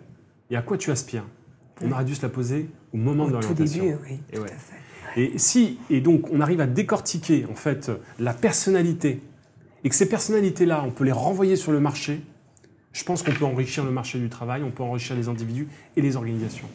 et 0.50 0.56
à 0.56 0.64
quoi 0.64 0.80
tu 0.80 0.90
aspires? 0.90 1.26
On 1.84 1.92
aurait 1.92 2.06
dû 2.06 2.16
se 2.16 2.22
la 2.22 2.30
poser 2.30 2.70
au 2.94 2.98
moment 2.98 3.28
de 3.28 3.34
l'orientation. 3.34 3.84
Oui, 3.84 4.20
et, 4.32 4.36
tout 4.36 4.44
à 4.44 4.48
fait. 4.48 5.22
et 5.22 5.38
si 5.38 5.80
et 5.90 6.02
donc 6.02 6.32
on 6.32 6.42
arrive 6.42 6.62
à 6.62 6.68
décortiquer 6.68 7.46
en 7.50 7.56
fait 7.56 7.92
la 8.20 8.34
personnalité 8.34 9.22
et 9.84 9.90
que 9.90 9.96
ces 9.96 10.08
personnalités-là, 10.08 10.84
on 10.86 10.92
peut 10.92 11.04
les 11.04 11.12
renvoyer 11.12 11.56
sur 11.56 11.72
le 11.72 11.80
marché, 11.80 12.22
je 12.94 13.04
pense 13.04 13.24
qu'on 13.24 13.32
peut 13.32 13.46
enrichir 13.46 13.84
le 13.84 13.92
marché 13.92 14.20
du 14.20 14.30
travail, 14.30 14.64
on 14.64 14.72
peut 14.72 14.84
enrichir 14.84 15.16
les 15.16 15.28
individus 15.28 15.68
et 15.96 16.02
les 16.02 16.16
organisations. 16.16 16.68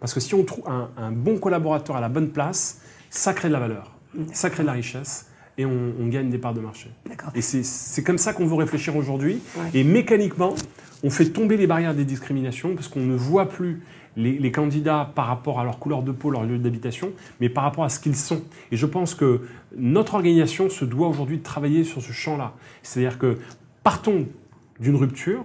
Parce 0.00 0.14
que 0.14 0.20
si 0.20 0.34
on 0.34 0.44
trouve 0.44 0.64
un, 0.68 1.12
bon 1.12 1.38
collaborateur 1.38 1.96
à 1.96 2.00
la 2.00 2.08
bonne 2.08 2.30
place, 2.30 2.80
ça 3.10 3.32
crée 3.32 3.48
de 3.48 3.52
la 3.52 3.60
valeur, 3.60 3.96
ça 4.32 4.50
crée 4.50 4.62
de 4.62 4.66
la 4.66 4.72
richesse 4.72 5.26
et 5.56 5.64
on, 5.64 6.08
gagne 6.08 6.30
des 6.30 6.38
parts 6.38 6.54
de 6.54 6.60
marché. 6.60 6.90
Et 7.34 7.40
c'est 7.40 8.02
comme 8.02 8.18
ça 8.18 8.32
qu'on 8.32 8.46
veut 8.46 8.56
réfléchir 8.56 8.96
aujourd'hui. 8.96 9.40
Et 9.72 9.84
mécaniquement, 9.84 10.54
on 11.02 11.10
fait 11.10 11.26
tomber 11.26 11.56
les 11.56 11.66
barrières 11.66 11.94
des 11.94 12.04
discriminations 12.04 12.74
parce 12.74 12.88
qu'on 12.88 13.00
ne 13.00 13.14
voit 13.14 13.48
plus 13.48 13.82
les, 14.16 14.52
candidats 14.52 15.10
par 15.14 15.26
rapport 15.26 15.60
à 15.60 15.64
leur 15.64 15.78
couleur 15.78 16.02
de 16.02 16.12
peau, 16.12 16.30
leur 16.30 16.44
lieu 16.44 16.58
d'habitation, 16.58 17.12
mais 17.40 17.48
par 17.48 17.64
rapport 17.64 17.84
à 17.84 17.88
ce 17.88 17.98
qu'ils 17.98 18.16
sont. 18.16 18.42
Et 18.70 18.76
je 18.76 18.86
pense 18.86 19.14
que 19.14 19.42
notre 19.76 20.14
organisation 20.14 20.70
se 20.70 20.84
doit 20.84 21.08
aujourd'hui 21.08 21.38
de 21.38 21.42
travailler 21.42 21.84
sur 21.84 22.02
ce 22.02 22.12
champ-là. 22.12 22.54
C'est-à-dire 22.82 23.18
que 23.18 23.38
partons 23.82 24.26
d'une 24.80 24.96
rupture, 24.96 25.44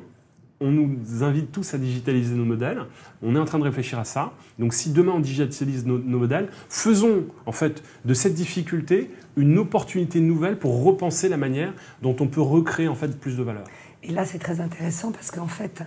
on 0.62 0.72
nous 0.72 1.24
invite 1.24 1.52
tous 1.52 1.74
à 1.74 1.78
digitaliser 1.78 2.36
nos 2.36 2.44
modèles. 2.44 2.82
On 3.24 3.36
est 3.36 3.40
en 3.40 3.46
train 3.46 3.60
de 3.60 3.64
réfléchir 3.64 3.98
à 3.98 4.04
ça. 4.04 4.34
Donc, 4.58 4.74
si 4.74 4.92
demain 4.92 5.14
on 5.14 5.20
digitalise 5.20 5.86
nos, 5.86 5.98
nos, 5.98 6.20
modèles, 6.20 6.50
faisons 6.68 7.24
en 7.46 7.54
fait 7.54 7.82
de 8.04 8.14
cette 8.14 8.34
difficulté 8.34 9.10
une 9.38 9.58
opportunité 9.58 10.20
nouvelle 10.20 10.60
pour 10.60 10.84
repenser 10.84 11.30
la 11.30 11.38
manière 11.38 11.74
dont 12.02 12.16
on 12.20 12.28
peut 12.28 12.42
recréer 12.42 12.90
en 12.90 12.96
fait 12.96 13.18
plus 13.18 13.38
de 13.38 13.44
valeur. 13.44 13.64
Et 14.04 14.12
là, 14.12 14.26
c'est 14.26 14.40
très 14.40 14.60
intéressant 14.60 15.12
parce 15.12 15.32
qu'en 15.32 15.48
fait, 15.48 15.82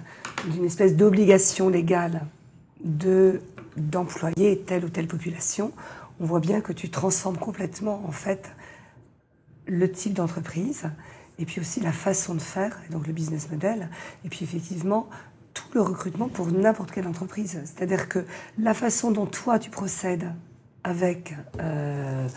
d'une 0.51 0.65
espèce 0.65 0.97
d'obligation 0.97 1.69
légale 1.69 2.23
d'employer 2.85 4.61
telle 4.61 4.85
ou 4.85 4.89
telle 4.89 5.07
population, 5.07 5.73
on 6.21 6.27
voit 6.27 6.41
bien 6.41 6.61
que 6.61 6.73
tu 6.73 6.91
transformes 6.91 7.39
complètement 7.39 8.05
en 8.07 8.13
fait 8.13 8.51
le 9.67 9.91
type 9.91 10.15
d'entreprise 10.15 10.91
et 11.39 11.45
puis 11.45 11.61
aussi 11.61 11.81
la 11.81 11.93
façon 11.93 12.35
de 12.35 12.41
faire, 12.41 12.79
donc 12.91 13.07
le 13.07 13.13
business 13.13 13.51
model, 13.51 13.89
et 14.25 14.29
puis 14.29 14.45
effectivement 14.45 15.09
tout 15.55 15.69
le 15.75 15.81
recrutement 15.81 16.29
pour 16.29 16.47
n'importe 16.49 16.91
quelle 16.93 17.07
entreprise. 17.07 17.61
C'est-à-dire 17.65 18.09
que 18.09 18.25
la 18.59 18.75
façon 18.75 19.11
dont 19.11 19.27
toi 19.27 19.59
tu 19.59 19.71
procèdes 19.71 20.33
avec 20.85 21.35
euh, 21.61 22.29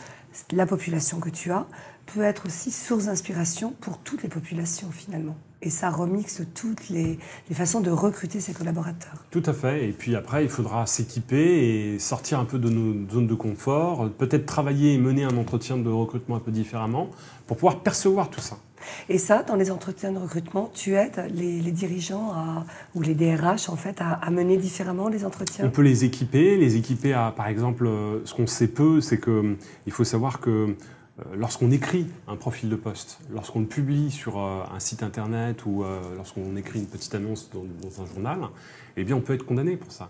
la 0.51 0.65
population 0.65 1.19
que 1.19 1.29
tu 1.29 1.51
as 1.51 1.67
peut 2.05 2.21
être 2.21 2.45
aussi 2.45 2.71
source 2.71 3.05
d'inspiration 3.05 3.73
pour 3.81 3.99
toutes 3.99 4.23
les 4.23 4.29
populations 4.29 4.91
finalement 4.91 5.35
et 5.65 5.69
ça 5.71 5.89
remixe 5.89 6.43
toutes 6.53 6.89
les, 6.89 7.17
façons 7.51 7.81
de 7.81 7.89
recruter 7.89 8.39
ses 8.39 8.53
collaborateurs. 8.53 9.25
Tout 9.31 9.43
à 9.45 9.53
fait. 9.53 9.89
Et 9.89 9.91
puis 9.91 10.15
après, 10.15 10.43
il 10.43 10.49
faudra 10.49 10.85
s'équiper 10.85 11.93
et 11.93 11.99
sortir 11.99 12.39
un 12.39 12.45
peu 12.45 12.59
de 12.59 12.69
nos 12.69 13.09
zones 13.09 13.27
de 13.27 13.33
confort, 13.33 14.09
peut-être 14.11 14.45
travailler 14.45 14.93
et 14.93 14.97
mener 14.97 15.23
un 15.23 15.35
entretien 15.37 15.77
de 15.77 15.89
recrutement 15.89 16.35
un 16.35 16.39
peu 16.39 16.51
différemment 16.51 17.09
pour 17.47 17.57
pouvoir 17.57 17.79
percevoir 17.79 18.29
tout 18.29 18.41
ça. 18.41 18.57
Et 19.09 19.17
ça, 19.17 19.41
dans 19.41 19.55
les 19.55 19.71
entretiens 19.71 20.11
de 20.11 20.19
recrutement, 20.19 20.69
tu 20.71 20.93
aides 20.93 21.31
les, 21.33 21.71
dirigeants 21.71 22.33
ou 22.93 23.01
les 23.01 23.15
DRH 23.15 23.67
en 23.69 23.75
fait 23.75 23.99
à, 23.99 24.29
mener 24.29 24.57
différemment 24.57 25.07
les 25.07 25.25
entretiens? 25.25 25.65
On 25.65 25.71
peut 25.71 25.81
les 25.81 26.05
équiper, 26.05 26.55
les 26.57 26.75
équiper 26.75 27.13
à, 27.13 27.33
par 27.35 27.47
exemple, 27.47 27.87
euh, 27.87 28.19
ce 28.25 28.35
qu'on 28.35 28.45
sait 28.45 28.67
peu, 28.67 29.01
c'est 29.01 29.19
qu'il 29.19 29.91
faut 29.91 30.03
savoir 30.03 30.39
que 30.39 30.75
lorsqu'on 31.34 31.72
écrit 31.72 32.07
un 32.28 32.36
profil 32.36 32.70
de 32.70 32.76
poste, 32.76 33.20
lorsqu'on 33.32 33.61
le 33.61 33.66
publie 33.66 34.11
sur 34.11 34.39
euh, 34.39 34.63
un 34.74 34.80
site 34.80 35.03
internet 35.03 35.66
ou 35.66 35.84
euh, 35.84 35.99
lorsqu'on 36.16 36.55
écrit 36.55 36.80
une 36.80 36.88
petite 36.88 37.16
annonce 37.16 37.49
dans, 37.53 38.01
un 38.01 38.05
journal, 38.05 38.39
eh 38.97 39.03
bien 39.03 39.16
on 39.16 39.22
peut 39.22 39.34
être 39.34 39.45
condamné 39.45 39.78
pour 39.78 39.91
ça. 39.91 40.09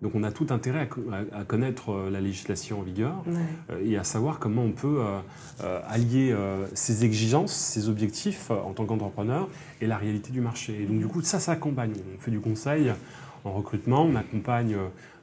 Donc 0.00 0.14
on 0.16 0.24
a 0.24 0.32
tout 0.32 0.46
intérêt 0.50 0.88
à, 1.32 1.44
connaître 1.44 2.08
la 2.10 2.20
législation 2.20 2.80
en 2.80 2.82
vigueur 2.82 3.22
et 3.84 3.96
à 3.96 4.02
savoir 4.02 4.40
comment 4.40 4.62
on 4.62 4.72
peut 4.72 5.00
allier 5.86 6.36
ses 6.74 7.04
exigences, 7.04 7.52
ses 7.52 7.88
objectifs 7.88 8.50
en 8.50 8.72
tant 8.72 8.84
qu'entrepreneur 8.84 9.48
et 9.80 9.86
la 9.86 9.96
réalité 9.96 10.32
du 10.32 10.40
marché. 10.40 10.82
Et 10.82 10.86
donc 10.86 10.98
du 10.98 11.06
coup 11.06 11.22
ça 11.22 11.38
s'accompagne. 11.38 11.92
On 12.16 12.18
fait 12.20 12.32
du 12.32 12.40
conseil 12.40 12.90
en 13.44 13.52
recrutement, 13.52 14.04
on 14.04 14.14
accompagne 14.14 14.76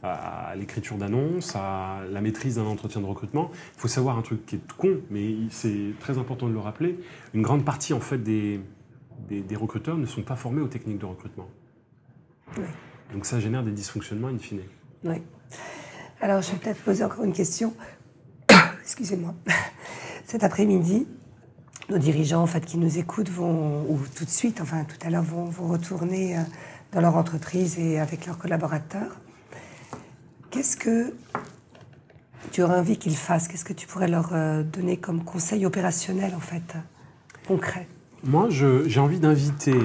à 0.03 0.53
l'écriture 0.55 0.97
d'annonces, 0.97 1.55
à 1.55 1.99
la 2.09 2.21
maîtrise 2.21 2.55
d'un 2.55 2.65
entretien 2.65 3.01
de 3.01 3.05
recrutement. 3.05 3.51
Il 3.75 3.81
faut 3.81 3.87
savoir 3.87 4.17
un 4.17 4.21
truc 4.21 4.45
qui 4.45 4.55
est 4.55 4.71
con, 4.77 4.97
mais 5.09 5.35
c'est 5.49 5.93
très 5.99 6.17
important 6.17 6.47
de 6.47 6.53
le 6.53 6.59
rappeler. 6.59 6.99
Une 7.33 7.41
grande 7.41 7.65
partie 7.65 7.93
en 7.93 7.99
fait 7.99 8.17
des, 8.17 8.61
des, 9.29 9.55
recruteurs 9.55 9.97
ne 9.97 10.05
sont 10.05 10.21
pas 10.21 10.35
formés 10.35 10.61
aux 10.61 10.67
techniques 10.67 10.99
de 10.99 11.05
recrutement. 11.05 11.47
Donc 13.13 13.25
ça 13.25 13.39
génère 13.39 13.63
des 13.63 13.71
dysfonctionnements 13.71 14.29
in 14.29 14.37
fine. 14.37 14.61
Oui. 15.03 15.21
Alors 16.21 16.41
je 16.41 16.51
vais 16.51 16.57
peut-être 16.57 16.81
poser 16.81 17.03
encore 17.03 17.23
une 17.23 17.33
question. 17.33 17.73
Excusez-moi. 18.81 19.33
Cet 20.25 20.43
après-midi, 20.43 21.07
nos 21.89 21.97
dirigeants 21.97 22.41
en 22.41 22.47
fait, 22.47 22.65
qui 22.65 22.77
nous 22.77 22.99
écoutent 22.99 23.29
vont, 23.29 23.81
ou 23.89 23.99
tout 24.15 24.25
de 24.25 24.29
suite, 24.29 24.61
enfin 24.61 24.85
tout 24.85 24.97
à 25.05 25.09
l'heure, 25.09 25.23
vont, 25.23 25.45
vont 25.45 25.67
retourner 25.67 26.37
euh, 26.37 26.41
dans 26.91 27.01
leur 27.01 27.15
entreprise 27.15 27.77
et 27.79 27.99
avec 27.99 28.25
leurs 28.25 28.37
collaborateurs. 28.37 29.19
Qu'est-ce 30.49 30.77
que 30.77 31.13
tu 32.51 32.63
aurais 32.63 32.79
envie 32.79 32.97
qu'ils 32.97 33.15
fassent? 33.15 33.47
Qu'est-ce 33.47 33.65
que 33.65 33.73
tu 33.73 33.87
pourrais 33.87 34.07
leur 34.07 34.31
euh, 34.33 34.63
donner 34.63 34.97
comme 34.97 35.23
conseil 35.23 35.65
opérationnel, 35.65 36.33
en 36.35 36.39
fait, 36.39 36.75
concret? 37.47 37.87
Moi, 38.23 38.49
j'ai 38.49 38.99
envie 38.99 39.19
d'inviter. 39.19 39.77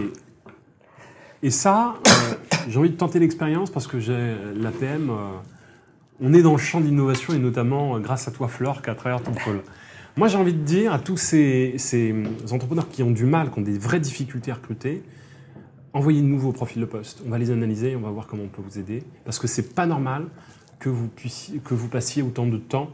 Et 1.42 1.50
ça, 1.50 1.94
euh, 2.06 2.34
j'ai 2.68 2.78
envie 2.78 2.90
de 2.90 2.96
tenter 2.96 3.18
l'expérience 3.18 3.70
parce 3.70 3.86
que 3.86 4.00
j'ai 4.00 4.36
l'APM. 4.54 5.10
Euh, 5.10 5.14
on 6.20 6.32
est 6.32 6.42
dans 6.42 6.52
le 6.52 6.58
champ 6.58 6.80
d'innovation 6.80 7.34
et 7.34 7.38
notamment 7.38 7.98
grâce 7.98 8.28
à 8.28 8.30
toi, 8.30 8.48
Flore, 8.48 8.82
qu'à 8.82 8.94
travers 8.94 9.22
ton 9.22 9.32
pôle. 9.32 9.62
Moi, 10.16 10.28
j'ai 10.28 10.38
envie 10.38 10.54
de 10.54 10.62
dire 10.62 10.92
à 10.92 11.00
tous 11.00 11.16
ces, 11.16 11.74
ces, 11.76 12.14
entrepreneurs 12.52 12.88
qui 12.88 13.02
ont 13.02 13.10
du 13.10 13.24
mal, 13.24 13.50
qui 13.50 13.58
ont 13.58 13.62
des 13.62 13.78
vraies 13.78 13.98
difficultés 13.98 14.52
à 14.52 14.54
recruter, 14.54 15.02
envoyez-nous 15.94 16.38
vos 16.38 16.52
profils 16.52 16.80
de 16.80 16.86
poste. 16.86 17.22
On 17.24 17.30
va 17.30 17.38
les 17.38 17.50
analyser 17.50 17.92
et 17.92 17.96
on 17.96 18.00
va 18.00 18.10
voir 18.10 18.26
comment 18.26 18.42
on 18.42 18.48
peut 18.48 18.62
vous 18.62 18.78
aider. 18.78 19.02
Parce 19.24 19.38
que 19.38 19.46
c'est 19.46 19.74
pas 19.74 19.86
normal 19.86 20.26
que 20.80 20.88
vous, 20.88 21.08
puissiez, 21.08 21.60
que 21.60 21.72
vous 21.72 21.88
passiez 21.88 22.22
autant 22.22 22.46
de 22.46 22.58
temps. 22.58 22.90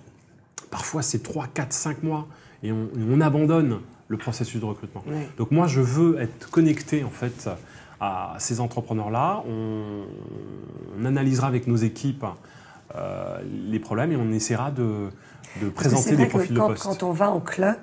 Parfois, 0.71 1.03
c'est 1.03 1.23
3, 1.23 1.49
4, 1.49 1.73
5 1.73 2.03
mois 2.03 2.29
et 2.63 2.71
on, 2.73 3.21
abandonne 3.21 3.81
le 4.09 4.17
processus 4.17 4.61
de 4.61 4.67
recrutement. 4.67 5.03
Donc 5.39 5.51
moi, 5.51 5.67
je 5.67 5.81
veux 5.81 6.21
être 6.21 6.51
connecté 6.51 7.03
en 7.03 7.11
fait 7.11 7.49
à 8.01 8.37
ces 8.39 8.61
entrepreneurs-là. 8.61 9.43
On, 9.49 11.05
analysera 11.05 11.49
avec 11.49 11.67
nos 11.67 11.77
équipes 11.77 12.27
euh, 12.95 13.41
les 13.69 13.79
problèmes 13.79 14.13
et 14.13 14.17
on 14.17 14.31
essaiera 14.33 14.71
de, 14.71 15.09
de 15.63 15.69
présenter 15.71 16.15
des 16.15 16.27
profils 16.27 16.55
quand, 16.55 16.69
de 16.69 16.73
poste. 16.75 16.83
Quand 16.83 17.03
on 17.03 17.13
va 17.13 17.31
au 17.31 17.41
club, 17.41 17.79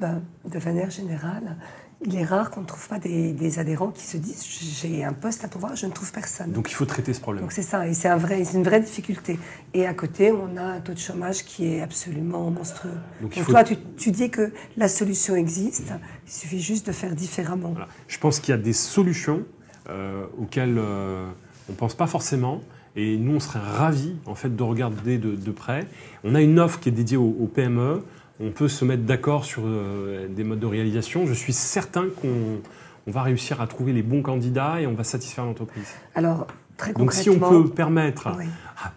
de 0.45 0.59
manière 0.59 0.91
générale, 0.91 1.57
il 2.05 2.15
est 2.15 2.23
rare 2.23 2.51
qu'on 2.51 2.61
ne 2.61 2.65
trouve 2.65 2.87
pas 2.87 2.99
des, 2.99 3.59
adhérents 3.59 3.89
qui 3.89 4.03
se 4.03 4.17
disent 4.17 4.45
j'ai 4.79 5.03
un 5.03 5.13
poste 5.13 5.43
à 5.43 5.47
pouvoir, 5.47 5.75
je 5.75 5.85
ne 5.87 5.91
trouve 5.91 6.11
personne. 6.11 6.51
Donc 6.51 6.69
il 6.69 6.75
faut 6.75 6.85
traiter 6.85 7.13
ce 7.13 7.19
problème. 7.19 7.43
Donc 7.43 7.51
c'est 7.51 7.63
ça, 7.63 7.87
et 7.87 7.93
c'est 7.93 8.07
un 8.07 8.17
vrai, 8.17 8.43
une 8.53 8.63
vraie 8.63 8.79
difficulté. 8.79 9.39
Et 9.73 9.87
à 9.87 9.93
côté, 9.93 10.31
on 10.31 10.57
a 10.57 10.61
un 10.61 10.79
taux 10.79 10.93
de 10.93 10.99
chômage 10.99 11.43
qui 11.43 11.65
est 11.65 11.81
absolument 11.81 12.51
monstrueux. 12.51 12.97
Donc, 13.21 13.33
toi, 13.45 13.63
tu, 13.63 14.11
dis 14.11 14.29
que 14.29 14.51
la 14.75 14.87
solution 14.87 15.35
existe, 15.35 15.93
il 16.25 16.31
suffit 16.31 16.61
juste 16.61 16.87
de 16.87 16.91
faire 16.91 17.15
différemment. 17.15 17.73
Je 18.07 18.17
pense 18.19 18.39
qu'il 18.39 18.51
y 18.51 18.57
a 18.57 18.61
des 18.61 18.73
solutions 18.73 19.43
euh, 19.89 20.25
auxquelles 20.37 20.77
euh, 20.77 21.27
on 21.67 21.71
ne 21.71 21.77
pense 21.77 21.95
pas 21.95 22.07
forcément. 22.07 22.61
Et 22.95 23.17
nous, 23.17 23.35
on 23.35 23.39
serait 23.39 23.59
ravis 23.59 24.15
en 24.25 24.35
fait, 24.35 24.55
de 24.55 24.63
regarder 24.63 25.17
de, 25.17 25.51
près. 25.51 25.87
On 26.23 26.33
a 26.33 26.41
une 26.41 26.59
offre 26.59 26.79
qui 26.79 26.89
est 26.89 26.91
dédiée 26.91 27.17
aux, 27.17 27.35
aux 27.39 27.47
PME 27.47 28.03
on 28.39 28.51
peut 28.51 28.67
se 28.67 28.85
mettre 28.85 29.03
d'accord 29.03 29.45
sur 29.45 29.63
euh, 29.65 30.27
des 30.27 30.43
modes 30.43 30.59
de 30.59 30.65
réalisation. 30.65 31.25
Je 31.25 31.33
suis 31.33 31.53
certain 31.53 32.05
qu'on 32.21 32.61
va 33.11 33.23
réussir 33.23 33.61
à 33.61 33.67
trouver 33.67 33.93
les 33.93 34.03
bons 34.03 34.21
candidats 34.21 34.79
et 34.81 34.87
on 34.87 34.93
va 34.93 35.03
satisfaire 35.03 35.45
l'entreprise. 35.45 35.87
Alors, 36.13 36.47
très 36.77 36.93
Donc 36.93 37.13
si 37.13 37.29
on 37.29 37.39
peut 37.39 37.69
permettre, 37.69 38.29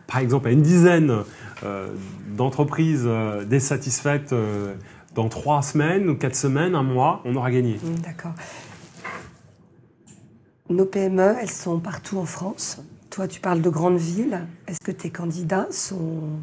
par 0.07 0.19
exemple, 0.19 0.49
à 0.49 0.51
une 0.51 0.63
dizaine 0.63 1.25
euh, 1.65 1.89
d'entreprises 2.37 3.05
euh, 3.07 3.45
d'être 3.45 3.63
satisfaites 3.63 4.35
dans 5.15 5.29
trois 5.29 5.63
semaines 5.63 6.09
ou 6.09 6.17
quatre 6.17 6.37
semaines, 6.37 6.75
un 6.75 6.83
mois, 6.83 7.23
on 7.25 7.35
aura 7.35 7.51
gagné. 7.51 7.75
Mmh, 7.83 8.01
d'accord. 8.03 8.33
Nos 10.69 10.85
PME, 10.85 11.35
elles 11.41 11.51
sont 11.51 11.81
partout 11.81 12.19
en 12.19 12.27
France. 12.27 12.81
Toi, 13.11 13.27
tu 13.27 13.41
parles 13.41 13.61
de 13.61 13.71
grandes 13.71 13.99
villes. 13.99 14.47
Est-ce 14.69 14.79
que 14.79 14.93
tes 14.93 15.11
candidats 15.11 15.67
sont 15.73 16.39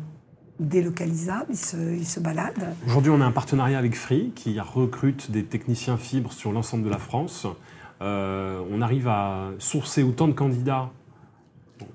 délocalisables, 0.59 1.51
ils 1.51 2.05
se, 2.07 2.19
baladent. 2.19 2.73
Aujourd'hui, 2.87 3.11
on 3.11 3.21
a 3.21 3.25
un 3.25 3.31
partenariat 3.31 3.77
avec 3.77 3.95
Free 3.95 4.31
qui 4.35 4.59
recrute 4.59 5.31
des 5.31 5.43
techniciens 5.43 5.97
fibres 5.97 6.31
sur 6.31 6.51
l'ensemble 6.51 6.83
de 6.83 6.89
la 6.89 6.97
France. 6.97 7.47
Euh, 8.01 8.61
on 8.71 8.81
arrive 8.81 9.07
à 9.07 9.51
sourcer 9.59 10.03
autant 10.03 10.27
de 10.27 10.33
candidats 10.33 10.89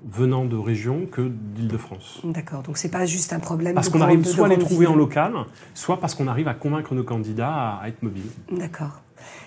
venant 0.05 0.45
de 0.45 0.55
régions 0.55 1.05
que 1.05 1.21
d'Île-de-France. 1.21 2.21
D'accord, 2.23 2.63
donc 2.63 2.77
c'est 2.77 2.89
pas 2.89 3.05
juste 3.05 3.33
un 3.33 3.39
problème. 3.39 3.75
Parce 3.75 3.89
qu'on 3.89 4.01
arrive 4.01 4.25
soit 4.25 4.45
à 4.45 4.49
les 4.49 4.57
trouver 4.57 4.87
en 4.87 4.95
local, 4.95 5.33
soit 5.73 5.99
parce 5.99 6.15
qu'on 6.15 6.27
arrive 6.27 6.47
à 6.47 6.53
convaincre 6.53 6.93
nos 6.93 7.03
candidats 7.03 7.79
à, 7.81 7.87
être 7.87 8.01
mobiles. 8.01 8.29
D'accord. 8.51 9.01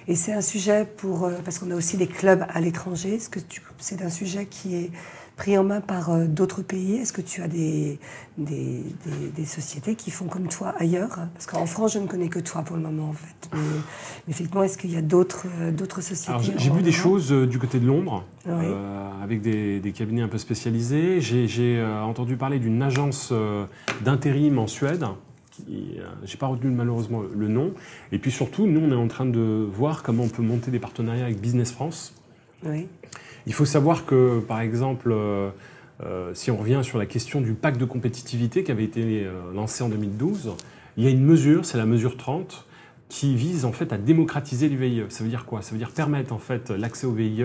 Et 0.08 0.14
c'est 0.14 0.32
un 0.32 0.40
sujet 0.40 0.86
pour 0.96 1.24
euh, 1.24 1.34
parce 1.44 1.58
qu'on 1.58 1.70
a 1.70 1.74
aussi 1.74 1.96
des 1.96 2.06
clubs 2.06 2.44
à 2.48 2.60
l'étranger. 2.60 3.14
Est-ce 3.14 3.28
que 3.28 3.40
c'est 3.78 4.02
un 4.02 4.10
sujet 4.10 4.46
qui 4.46 4.74
est 4.74 4.90
pris 5.36 5.56
en 5.58 5.64
main 5.64 5.80
par 5.80 6.10
euh, 6.10 6.24
d'autres 6.26 6.62
pays? 6.62 6.96
Est-ce 6.96 7.12
que 7.12 7.20
tu 7.20 7.42
as 7.42 7.48
des, 7.48 7.98
des, 8.38 9.44
sociétés 9.44 9.94
qui 9.94 10.10
font 10.10 10.26
comme 10.26 10.48
toi 10.48 10.74
ailleurs? 10.78 11.18
Parce 11.34 11.46
qu'en 11.46 11.66
France, 11.66 11.92
je 11.92 11.98
ne 11.98 12.06
connais 12.06 12.28
que 12.28 12.40
toi 12.40 12.62
pour 12.62 12.76
le 12.76 12.82
moment, 12.82 13.10
en 13.10 13.12
fait. 13.12 13.50
Mais, 13.52 13.60
effectivement, 14.30 14.62
est-ce 14.62 14.78
qu'il 14.78 14.90
y 14.90 14.96
a 14.96 15.02
d'autres 15.02 15.46
euh, 15.60 15.70
d'autres 15.70 16.00
sociétés 16.00 16.52
J'ai 16.56 16.70
vu 16.70 16.82
des 16.82 16.92
choses 16.92 17.32
euh, 17.32 17.46
du 17.46 17.58
côté 17.58 17.78
de 17.78 17.86
Londres, 17.86 18.24
avec 19.22 19.42
des, 19.42 19.92
cabinets 19.94 20.22
un 20.22 20.28
peu 20.28 20.38
spécialisés. 20.38 21.20
J'ai 21.20 21.82
entendu 21.82 22.36
parler 22.36 22.58
d'une 22.58 22.82
agence 22.82 23.32
d'intérim 24.02 24.58
en 24.58 24.66
Suède. 24.66 25.04
J'ai 26.24 26.36
pas 26.36 26.46
retenu 26.46 26.70
malheureusement 26.70 27.22
le 27.34 27.48
nom. 27.48 27.72
Et 28.12 28.18
puis 28.18 28.30
surtout, 28.30 28.66
nous, 28.66 28.80
on 28.80 28.90
est 28.90 29.02
en 29.02 29.08
train 29.08 29.26
de 29.26 29.66
voir 29.70 30.02
comment 30.02 30.24
on 30.24 30.28
peut 30.28 30.42
monter 30.42 30.70
des 30.70 30.78
partenariats 30.78 31.24
avec 31.24 31.40
Business 31.40 31.72
France. 31.72 32.14
Oui. 32.64 32.86
Il 33.46 33.54
faut 33.54 33.64
savoir 33.64 34.04
que, 34.04 34.40
par 34.40 34.60
exemple, 34.60 35.10
euh, 35.12 35.50
euh, 36.02 36.34
si 36.34 36.50
on 36.50 36.56
revient 36.56 36.80
sur 36.82 36.98
la 36.98 37.06
question 37.06 37.40
du 37.40 37.52
pacte 37.52 37.80
de 37.80 37.84
compétitivité 37.84 38.64
qui 38.64 38.72
avait 38.72 38.84
été 38.84 39.24
euh, 39.24 39.52
lancé 39.54 39.84
en 39.84 39.88
2012, 39.88 40.54
il 40.96 41.04
y 41.04 41.06
a 41.06 41.10
une 41.10 41.24
mesure, 41.24 41.64
c'est 41.64 41.78
la 41.78 41.86
mesure 41.86 42.16
30, 42.16 42.66
qui 43.08 43.36
vise 43.36 43.64
en 43.64 43.70
fait 43.70 43.92
à 43.92 43.98
démocratiser 43.98 44.68
les 44.68 44.74
VIE. 44.74 45.04
Ça 45.10 45.22
veut 45.22 45.30
dire 45.30 45.46
quoi? 45.46 45.62
Ça 45.62 45.72
veut 45.72 45.78
dire 45.78 45.92
permettre 45.92 46.32
en 46.32 46.38
fait 46.38 46.70
l'accès 46.70 47.06
aux 47.06 47.12
VIE 47.12 47.44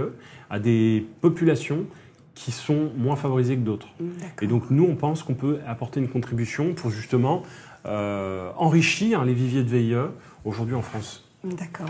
à 0.50 0.60
des 0.60 1.06
populations 1.22 1.86
qui 2.34 2.52
sont 2.52 2.90
moins 2.98 3.16
favorisées 3.16 3.56
que 3.56 3.62
d'autres. 3.62 3.90
Et 4.42 4.48
donc 4.48 4.72
nous, 4.72 4.86
on 4.86 4.96
pense 4.96 5.22
qu'on 5.22 5.36
peut 5.36 5.60
apporter 5.68 6.00
une 6.00 6.08
contribution 6.08 6.74
pour 6.74 6.90
justement 6.90 7.44
enrichir 7.86 9.24
les 9.24 9.34
viviers 9.34 9.64
de 9.64 9.70
VIE 9.70 9.96
aujourd'hui 10.46 10.74
en 10.74 10.82
France. 10.82 11.30
D'accord. 11.44 11.90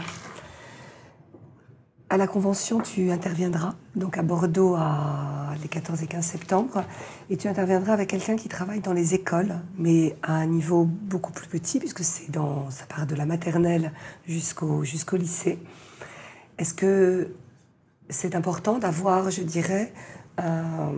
À 2.12 2.18
la 2.18 2.28
convention, 2.28 2.82
tu 2.82 3.10
interviendras, 3.10 3.74
donc 3.96 4.18
à 4.18 4.22
Bordeaux, 4.22 4.76
à 4.76 5.54
les 5.62 5.70
14 5.70 6.04
et 6.04 6.08
15 6.08 6.26
septembre, 6.26 6.84
et 7.30 7.38
tu 7.38 7.48
interviendras 7.48 7.94
avec 7.94 8.10
quelqu'un 8.10 8.36
qui 8.36 8.50
travaille 8.50 8.82
dans 8.82 8.92
les 8.92 9.14
écoles, 9.14 9.56
mais 9.78 10.18
à 10.22 10.34
un 10.34 10.46
niveau 10.46 10.84
beaucoup 10.84 11.32
plus 11.32 11.48
petit, 11.48 11.80
puisque 11.80 12.04
c'est 12.04 12.30
dans, 12.30 12.70
ça 12.70 12.84
part 12.86 13.08
de 13.08 13.16
la 13.16 13.26
maternelle 13.26 13.94
jusqu'au 14.28 14.84
jusqu'au 14.84 15.16
lycée. 15.16 15.58
Est-ce 16.58 16.74
que 16.74 17.34
c'est 18.10 18.36
important 18.36 18.78
d'avoir, 18.78 19.32
je 19.32 19.44
dirais, 19.44 19.94
un, 20.38 20.92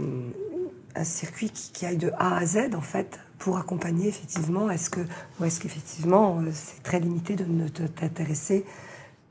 circuit 1.03 1.51
qui, 1.51 1.85
aille 1.85 1.97
de 1.97 2.11
A 2.17 2.37
à 2.37 2.45
Z, 2.47 2.73
en 2.75 2.81
fait, 2.81 3.19
pour 3.37 3.59
accompagner 3.59 4.07
effectivement? 4.07 4.67
Est-ce 4.71 4.89
que, 4.89 5.01
ou 5.39 5.45
est-ce 5.45 5.59
qu'effectivement, 5.59 6.39
c'est 6.51 6.81
très 6.81 6.99
limité 6.99 7.35
de 7.35 7.45
ne 7.45 7.67
t'intéresser 7.67 8.65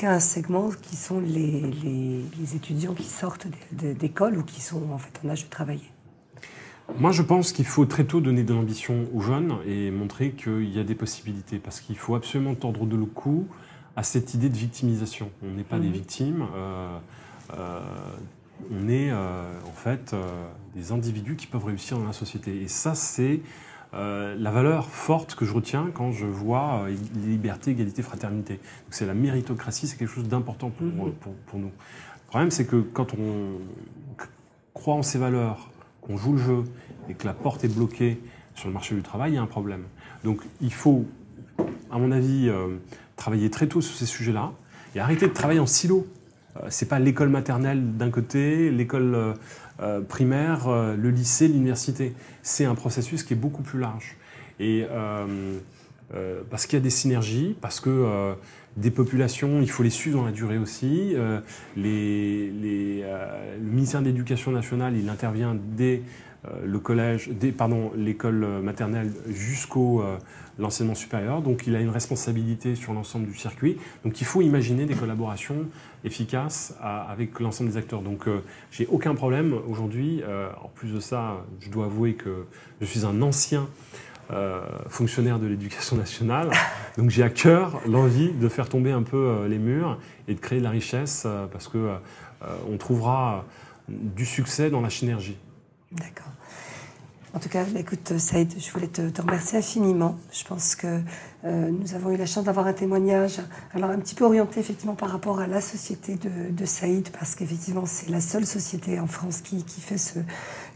un 0.02 0.20
segment 0.20 0.70
qui 0.70 0.96
sont 0.96 1.20
les, 1.20 1.60
les, 1.82 2.56
étudiants 2.56 2.94
qui 2.94 3.04
sortent 3.04 3.46
d'école 3.70 4.38
ou 4.38 4.42
qui 4.42 4.60
sont 4.60 4.90
en 4.90 4.98
fait 4.98 5.20
en 5.24 5.30
âge 5.30 5.44
de 5.44 5.50
travailler. 5.50 5.92
Moi, 6.98 7.12
je 7.12 7.22
pense 7.22 7.52
qu'il 7.52 7.64
faut 7.64 7.86
très 7.86 8.04
tôt 8.04 8.20
donner 8.20 8.42
de 8.42 8.52
l'ambition 8.52 9.06
aux 9.14 9.20
jeunes 9.20 9.56
et 9.66 9.90
montrer 9.90 10.32
qu'il 10.32 10.68
y 10.74 10.78
a 10.78 10.84
des 10.84 10.94
possibilités, 10.94 11.58
parce 11.58 11.80
qu'il 11.80 11.96
faut 11.96 12.14
absolument 12.14 12.54
tordre 12.54 12.84
de 12.84 12.96
le 12.96 13.06
cou 13.06 13.46
à 13.96 14.02
cette 14.02 14.34
idée 14.34 14.48
de 14.48 14.56
victimisation. 14.56 15.30
On 15.42 15.52
n'est 15.52 15.64
pas 15.64 15.78
des 15.78 15.88
mhm. 15.88 15.92
victimes, 15.92 16.46
euh, 16.54 16.98
euh, 17.54 17.80
on 18.70 18.88
est 18.88 19.10
euh, 19.10 19.52
en 19.66 19.72
fait 19.72 20.14
des 20.74 20.92
individus 20.92 21.36
qui 21.36 21.46
peuvent 21.46 21.64
réussir 21.64 21.98
dans 21.98 22.06
la 22.06 22.12
société. 22.12 22.62
Et 22.62 22.68
ça, 22.68 22.94
c'est 22.94 23.40
euh, 23.94 24.34
la 24.38 24.50
valeur 24.50 24.88
forte 24.88 25.34
que 25.34 25.44
je 25.44 25.52
retiens 25.52 25.90
quand 25.92 26.12
je 26.12 26.24
vois 26.24 26.84
euh, 26.84 26.96
liberté, 27.26 27.72
égalité, 27.72 28.02
fraternité. 28.02 28.58
C'est 28.90 29.06
la 29.06 29.14
méritocratie, 29.14 29.86
c'est 29.86 29.98
quelque 29.98 30.12
chose 30.14 30.28
d'important 30.28 30.70
pour, 30.70 30.86
mhm. 30.86 31.12
pour, 31.46 31.58
nous. 31.58 31.66
Le 31.66 32.28
problème, 32.28 32.50
c'est 32.50 32.64
que 32.64 32.76
quand 32.76 33.14
on 33.14 33.58
croit 34.72 34.94
en 34.94 35.02
ces 35.02 35.18
valeurs, 35.18 35.70
qu'on 36.00 36.16
joue 36.16 36.32
le 36.32 36.38
jeu 36.38 36.64
et 37.08 37.14
que 37.14 37.26
la 37.26 37.34
porte 37.34 37.64
est 37.64 37.74
bloquée 37.74 38.18
sur 38.54 38.68
le 38.68 38.74
marché 38.74 38.94
du 38.94 39.02
travail, 39.02 39.32
il 39.32 39.34
y 39.34 39.38
a 39.38 39.42
un 39.42 39.46
problème. 39.46 39.84
Donc 40.24 40.40
il 40.60 40.72
faut, 40.72 41.04
à 41.90 41.98
mon 41.98 42.12
avis, 42.12 42.48
euh, 42.48 42.76
travailler 43.16 43.50
très 43.50 43.66
tôt 43.66 43.80
sur 43.80 43.94
ces 43.94 44.06
sujets-là 44.06 44.52
et 44.94 45.00
arrêter 45.00 45.26
de 45.26 45.32
travailler 45.32 45.60
en 45.60 45.66
silo. 45.66 46.06
C'est 46.68 46.88
pas 46.88 46.98
l'école 46.98 47.30
maternelle 47.30 47.96
d'un 47.96 48.10
côté, 48.10 48.70
l'école 48.70 49.34
euh, 49.80 50.00
primaire, 50.00 50.68
euh, 50.68 50.96
le 50.96 51.10
lycée, 51.10 51.48
l'université. 51.48 52.12
C'est 52.42 52.66
un 52.66 52.74
processus 52.74 53.24
qui 53.24 53.32
est 53.32 53.36
beaucoup 53.36 53.62
plus 53.62 53.80
large. 53.80 54.16
Et 54.60 54.86
euh, 54.90 55.56
parce 56.50 56.66
qu'il 56.66 56.78
y 56.78 56.80
a 56.80 56.82
des 56.82 56.90
synergies, 56.90 57.56
parce 57.60 57.80
que 57.80 58.34
des 58.76 58.90
populations, 58.90 59.62
il 59.62 59.70
faut 59.70 59.82
les 59.82 59.90
suivre 59.90 60.18
dans 60.18 60.26
la 60.26 60.30
durée 60.30 60.58
aussi. 60.58 61.16
les, 61.74 62.50
le 62.50 63.70
ministère 63.70 64.02
de 64.02 64.06
l'Éducation 64.06 64.50
nationale, 64.50 64.94
il 64.94 65.08
intervient 65.08 65.56
dès 65.74 66.02
le 66.64 66.78
collège, 66.80 67.30
pardon, 67.56 67.92
l'école 67.96 68.44
maternelle 68.62 69.12
jusqu'au 69.28 70.02
l'enseignement 70.58 70.94
supérieur. 70.94 71.40
Donc 71.40 71.66
il 71.66 71.76
a 71.76 71.80
une 71.80 71.90
responsabilité 71.90 72.74
sur 72.74 72.92
l'ensemble 72.92 73.26
du 73.26 73.34
circuit. 73.34 73.76
Donc 74.04 74.20
il 74.20 74.24
faut 74.24 74.42
imaginer 74.42 74.84
des 74.84 74.94
collaborations 74.94 75.66
efficaces 76.04 76.74
avec 76.80 77.38
l'ensemble 77.40 77.70
des 77.70 77.76
acteurs. 77.76 78.02
Donc 78.02 78.28
j'ai 78.70 78.86
aucun 78.86 79.14
problème 79.14 79.54
aujourd'hui. 79.68 80.22
en 80.62 80.68
plus 80.68 80.92
de 80.92 81.00
ça, 81.00 81.44
je 81.60 81.70
dois 81.70 81.86
avouer 81.86 82.14
que 82.14 82.46
je 82.80 82.86
suis 82.86 83.04
un 83.06 83.22
ancien 83.22 83.68
fonctionnaire 84.88 85.38
de 85.38 85.46
l'éducation 85.46 85.96
nationale. 85.96 86.50
Donc 86.98 87.10
j'ai 87.10 87.22
à 87.22 87.30
cœur 87.30 87.80
l'envie 87.86 88.32
de 88.32 88.48
faire 88.48 88.68
tomber 88.68 88.90
un 88.90 89.02
peu 89.02 89.46
les 89.46 89.58
murs 89.58 89.98
et 90.28 90.34
de 90.34 90.40
créer 90.40 90.58
de 90.58 90.64
la 90.64 90.70
richesse 90.70 91.26
parce 91.52 91.68
que 91.68 91.92
on 92.68 92.76
trouvera 92.76 93.44
du 93.88 94.26
succès 94.26 94.70
dans 94.70 94.80
la 94.80 94.90
synergie. 94.90 95.36
D'accord. 95.92 96.32
En 97.34 97.38
tout 97.38 97.48
cas, 97.48 97.64
écoute, 97.76 98.18
Saïd, 98.18 98.52
je 98.58 98.70
voulais 98.72 98.88
te, 98.88 99.00
remercier 99.22 99.58
infiniment. 99.58 100.18
Je 100.32 100.44
pense 100.44 100.74
que 100.74 101.00
euh, 101.44 101.70
nous 101.70 101.94
avons 101.94 102.10
eu 102.10 102.18
la 102.18 102.26
chance 102.26 102.44
d'avoir 102.44 102.66
un 102.66 102.74
témoignage, 102.74 103.40
alors 103.72 103.88
un 103.88 103.98
petit 103.98 104.14
peu 104.14 104.26
orienté 104.26 104.60
effectivement 104.60 104.94
par 104.94 105.08
rapport 105.08 105.40
à 105.40 105.46
la 105.46 105.62
société 105.62 106.16
de, 106.16 106.64
Saïd, 106.66 107.08
parce 107.08 107.34
qu'effectivement, 107.34 107.86
c'est 107.86 108.10
la 108.10 108.20
seule 108.20 108.44
société 108.44 109.00
en 109.00 109.06
France 109.06 109.40
qui, 109.40 109.64
fait 109.80 109.96
ce, 109.96 110.18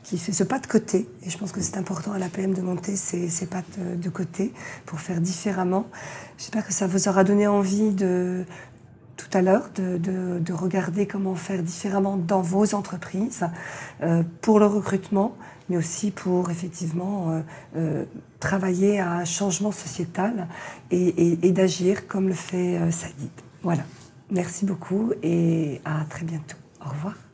qui 0.03 0.17
fait 0.17 0.33
ce 0.33 0.45
pas 0.45 0.59
de 0.59 0.67
côté. 0.67 1.07
Et 1.25 1.29
je 1.29 1.37
pense 1.37 1.53
que 1.53 1.61
c'est 1.61 1.77
important 1.77 2.13
à 2.13 2.19
la 2.19 2.31
PM 2.31 2.55
de 2.55 2.63
monter 2.63 2.97
ces, 2.97 3.29
ces 3.29 3.47
pas 3.47 3.63
de, 3.77 4.09
côté 4.09 4.55
pour 4.87 4.99
faire 4.99 5.21
différemment. 5.21 5.87
J'espère 6.39 6.67
que 6.67 6.73
ça 6.73 6.87
vous 6.87 7.07
aura 7.07 7.23
donné 7.23 7.47
envie 7.47 7.91
de, 7.91 8.47
tout 9.17 9.29
à 9.33 9.43
l'heure, 9.43 9.71
de, 9.77 10.53
regarder 10.53 11.07
comment 11.07 11.35
faire 11.35 11.63
différemment 11.63 12.17
dans 12.17 12.41
vos 12.41 12.75
entreprises 12.75 13.45
euh, 14.03 14.23
pour 14.41 14.59
le 14.59 14.67
recrutement, 14.67 15.37
mais 15.69 15.77
aussi 15.77 16.11
pour 16.11 16.51
effectivement 16.51 17.31
euh, 17.31 17.41
euh, 17.77 18.05
travailler 18.41 19.01
à 19.01 19.13
un 19.13 19.25
changement 19.25 19.73
sociétal 19.73 20.49
et, 20.91 21.39
et 21.47 21.53
d'agir 21.53 22.07
comme 22.07 22.29
le 22.29 22.35
fait 22.35 22.79
Sadid. 22.91 23.31
Voilà. 23.63 23.83
Merci 24.31 24.65
beaucoup 24.65 25.13
et 25.23 25.81
à 25.85 26.05
très 26.09 26.25
bientôt. 26.25 26.57
Au 26.85 26.91
revoir. 26.91 27.26